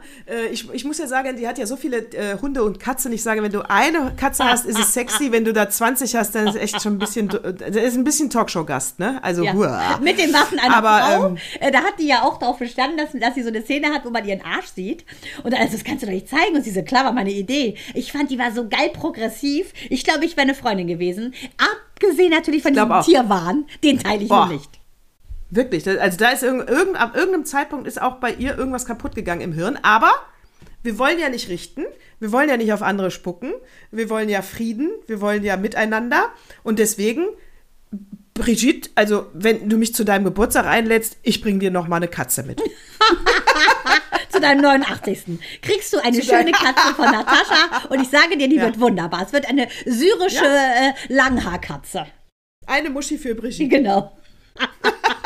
ich, 0.53 0.69
ich 0.73 0.85
muss 0.85 0.99
ja 0.99 1.07
sagen, 1.07 1.37
die 1.37 1.49
hat 1.49 1.57
ja 1.57 1.67
so 1.67 1.77
viele 1.77 1.99
äh, 2.13 2.39
Hunde 2.41 2.63
und 2.63 2.79
Katzen. 2.79 3.13
Ich 3.13 3.23
sage, 3.23 3.43
wenn 3.43 3.53
du 3.53 3.69
eine 3.69 4.13
Katze 4.17 4.45
hast, 4.45 4.67
ist 4.67 4.79
es 4.79 4.93
sexy. 4.93 5.33
Wenn 5.33 5.45
du 5.45 5.53
da 5.53 5.69
20 5.69 6.15
hast, 6.15 6.35
dann 6.35 6.47
ist 6.47 6.57
es 6.57 6.61
echt 6.61 6.83
schon 6.83 6.95
ein 6.95 6.99
bisschen, 6.99 7.29
das 7.29 7.75
ist 7.77 7.97
ein 7.97 8.05
bisschen 8.05 8.29
Talkshow-Gast, 8.31 8.99
ne? 8.99 9.23
Also, 9.23 9.43
ja. 9.45 9.99
Mit 10.03 10.19
den 10.19 10.33
Waffen 10.33 10.59
einer 10.59 10.77
Aber, 10.77 10.99
Frau. 10.99 11.27
Ähm, 11.29 11.39
äh, 11.61 11.71
da 11.71 11.79
hat 11.79 11.99
die 11.99 12.07
ja 12.07 12.23
auch 12.23 12.39
darauf 12.39 12.59
bestanden, 12.59 12.99
dass, 12.99 13.13
dass 13.13 13.35
sie 13.35 13.43
so 13.43 13.49
eine 13.49 13.63
Szene 13.63 13.89
hat, 13.89 14.05
wo 14.05 14.11
man 14.11 14.27
ihren 14.27 14.43
Arsch 14.43 14.69
sieht. 14.75 15.05
Und 15.43 15.55
also, 15.55 15.73
das 15.73 15.85
kannst 15.85 16.03
du 16.03 16.07
doch 16.07 16.13
nicht 16.13 16.29
zeigen. 16.29 16.55
Und 16.55 16.65
sie 16.65 16.71
so, 16.71 16.83
klar, 16.83 17.05
war 17.05 17.13
meine 17.13 17.33
Idee. 17.33 17.77
Ich 17.95 18.13
fand, 18.13 18.31
die 18.31 18.39
war 18.39 18.53
so 18.53 18.69
geil 18.69 18.91
progressiv. 18.93 19.73
Ich 19.89 20.05
glaube, 20.05 20.25
ich 20.25 20.37
wäre 20.37 20.47
eine 20.47 20.55
Freundin 20.55 20.87
gewesen. 20.87 21.35
Abgesehen 21.57 22.31
natürlich 22.31 22.63
von 22.63 22.73
diesem 22.73 22.93
auch. 22.93 23.05
Tierwahn. 23.05 23.67
Den 23.83 23.99
teile 23.99 24.23
ich 24.23 24.29
Boah. 24.29 24.47
nur 24.47 24.57
nicht. 24.57 24.84
Wirklich, 25.55 25.89
also 25.89 26.19
da 26.19 26.31
ist 26.31 26.43
irgend, 26.43 26.69
irgend, 26.69 27.01
ab 27.01 27.15
irgendeinem 27.15 27.45
Zeitpunkt 27.45 27.87
ist 27.87 28.03
auch 28.03 28.17
bei 28.17 28.33
ihr 28.33 28.59
irgendwas 28.59 28.87
kaputt 28.87 29.15
gegangen 29.15 29.41
im 29.41 29.53
Hirn. 29.53 29.79
Aber 29.83 30.11
wir 30.83 30.99
wollen 30.99 31.21
ja 31.21 31.29
nicht 31.29 31.49
richten, 31.49 31.85
wir 32.19 32.33
wollen 32.33 32.49
ja 32.49 32.57
nicht 32.57 32.73
auf 32.73 32.83
andere 32.83 33.13
spucken, 33.13 33.53
wir 33.93 34.11
wollen 34.11 34.29
ja 34.29 34.43
Frieden, 34.43 34.91
wir 35.07 35.21
wollen 35.21 35.45
ja 35.45 35.57
miteinander. 35.57 36.31
Und 36.65 36.81
deswegen, 36.81 37.27
Brigitte, 38.35 38.91
also 38.97 39.27
wenn 39.33 39.69
du 39.69 39.77
mich 39.77 39.95
zu 39.95 40.05
deinem 40.05 40.25
Geburtstag 40.25 40.67
einlädst, 40.67 41.19
ich 41.23 41.41
bring 41.41 41.61
dir 41.61 41.71
noch 41.71 41.87
mal 41.87 41.97
eine 41.97 42.09
Katze 42.09 42.43
mit. 42.43 42.61
zu 44.31 44.41
deinem 44.41 44.61
89. 44.61 45.39
Kriegst 45.63 45.93
du 45.93 46.03
eine 46.03 46.19
zu 46.19 46.25
schöne 46.27 46.51
Katze 46.51 46.95
von 46.97 47.05
Natascha 47.05 47.87
und 47.91 48.03
ich 48.03 48.09
sage 48.09 48.37
dir, 48.37 48.49
die 48.49 48.57
ja. 48.57 48.65
wird 48.65 48.81
wunderbar. 48.81 49.23
Es 49.25 49.33
wird 49.33 49.49
eine 49.49 49.69
syrische 49.87 50.45
ja. 50.45 50.89
äh, 50.89 51.15
Langhaarkatze. 51.15 52.07
Eine 52.67 52.91
Muschi 52.91 53.19
für 53.19 53.37
Brigitte. 53.37 53.69
Genau. 53.69 54.19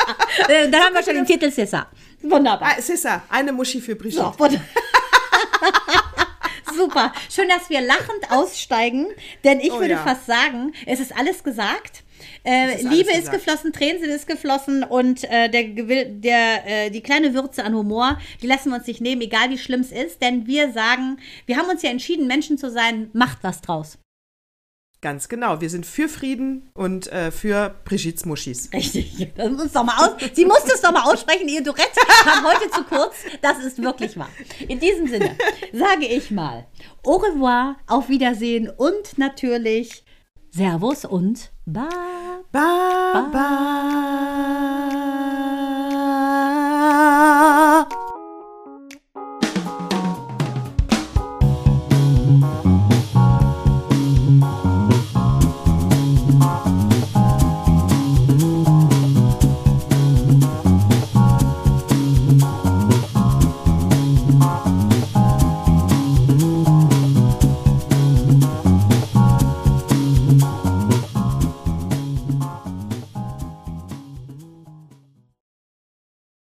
Äh, 0.48 0.68
dann 0.68 0.82
haben 0.82 0.94
wir 0.94 1.02
schon 1.02 1.14
den 1.14 1.26
Titel 1.26 1.50
Sissa. 1.50 1.88
Wunderbar. 2.22 2.74
Ah, 2.76 2.80
Sissa, 2.80 3.22
eine 3.28 3.52
Muschi 3.52 3.80
für 3.80 3.96
Brigitte. 3.96 4.32
So, 4.36 4.38
Super. 6.76 7.12
Schön, 7.30 7.48
dass 7.48 7.70
wir 7.70 7.80
lachend 7.80 8.30
aussteigen, 8.30 9.06
denn 9.44 9.60
ich 9.60 9.72
oh, 9.72 9.80
würde 9.80 9.94
ja. 9.94 10.04
fast 10.04 10.26
sagen, 10.26 10.72
es 10.86 11.00
ist 11.00 11.16
alles 11.16 11.42
gesagt. 11.42 12.04
Äh, 12.44 12.76
ist 12.76 12.84
Liebe 12.84 13.10
ist 13.12 13.30
geflossen, 13.30 13.72
Tränen 13.72 14.00
sind 14.00 14.26
geflossen 14.26 14.84
und 14.84 15.24
äh, 15.24 15.48
der, 15.48 15.64
der, 16.06 16.66
äh, 16.66 16.90
die 16.90 17.00
kleine 17.00 17.34
Würze 17.34 17.64
an 17.64 17.74
Humor, 17.74 18.18
die 18.42 18.46
lassen 18.46 18.70
wir 18.70 18.76
uns 18.76 18.86
nicht 18.86 19.00
nehmen, 19.00 19.22
egal 19.22 19.50
wie 19.50 19.58
schlimm 19.58 19.80
es 19.80 19.92
ist, 19.92 20.22
denn 20.22 20.46
wir 20.46 20.72
sagen, 20.72 21.18
wir 21.46 21.56
haben 21.56 21.68
uns 21.68 21.82
ja 21.82 21.90
entschieden, 21.90 22.26
Menschen 22.26 22.58
zu 22.58 22.70
sein, 22.70 23.10
macht 23.12 23.38
was 23.42 23.60
draus. 23.60 23.98
Ganz 25.00 25.28
genau. 25.28 25.60
Wir 25.60 25.70
sind 25.70 25.86
für 25.86 26.08
Frieden 26.08 26.70
und 26.74 27.06
äh, 27.12 27.30
für 27.30 27.76
Brigittes 27.84 28.24
Muschis. 28.24 28.68
Richtig. 28.72 29.32
Das 29.36 29.50
muss 29.50 29.72
doch 29.72 29.84
mal 29.84 29.96
aus 29.96 30.10
Sie 30.32 30.44
musste 30.44 30.72
es 30.74 30.80
doch 30.80 30.92
mal 30.92 31.04
aussprechen. 31.04 31.48
Ihr 31.48 31.62
Duett 31.62 31.92
kam 32.24 32.44
heute 32.44 32.68
zu 32.70 32.82
kurz. 32.82 33.14
Das 33.40 33.58
ist 33.64 33.80
wirklich 33.80 34.18
wahr. 34.18 34.30
In 34.66 34.80
diesem 34.80 35.06
Sinne 35.06 35.36
sage 35.72 36.06
ich 36.06 36.32
mal 36.32 36.66
au 37.04 37.16
revoir, 37.16 37.76
auf 37.86 38.08
Wiedersehen 38.08 38.68
und 38.76 39.18
natürlich 39.18 40.04
Servus 40.50 41.04
und 41.04 41.52
Bye. 41.64 41.84
Bye. 42.50 42.62
bye. 43.12 43.30
bye. 43.30 44.58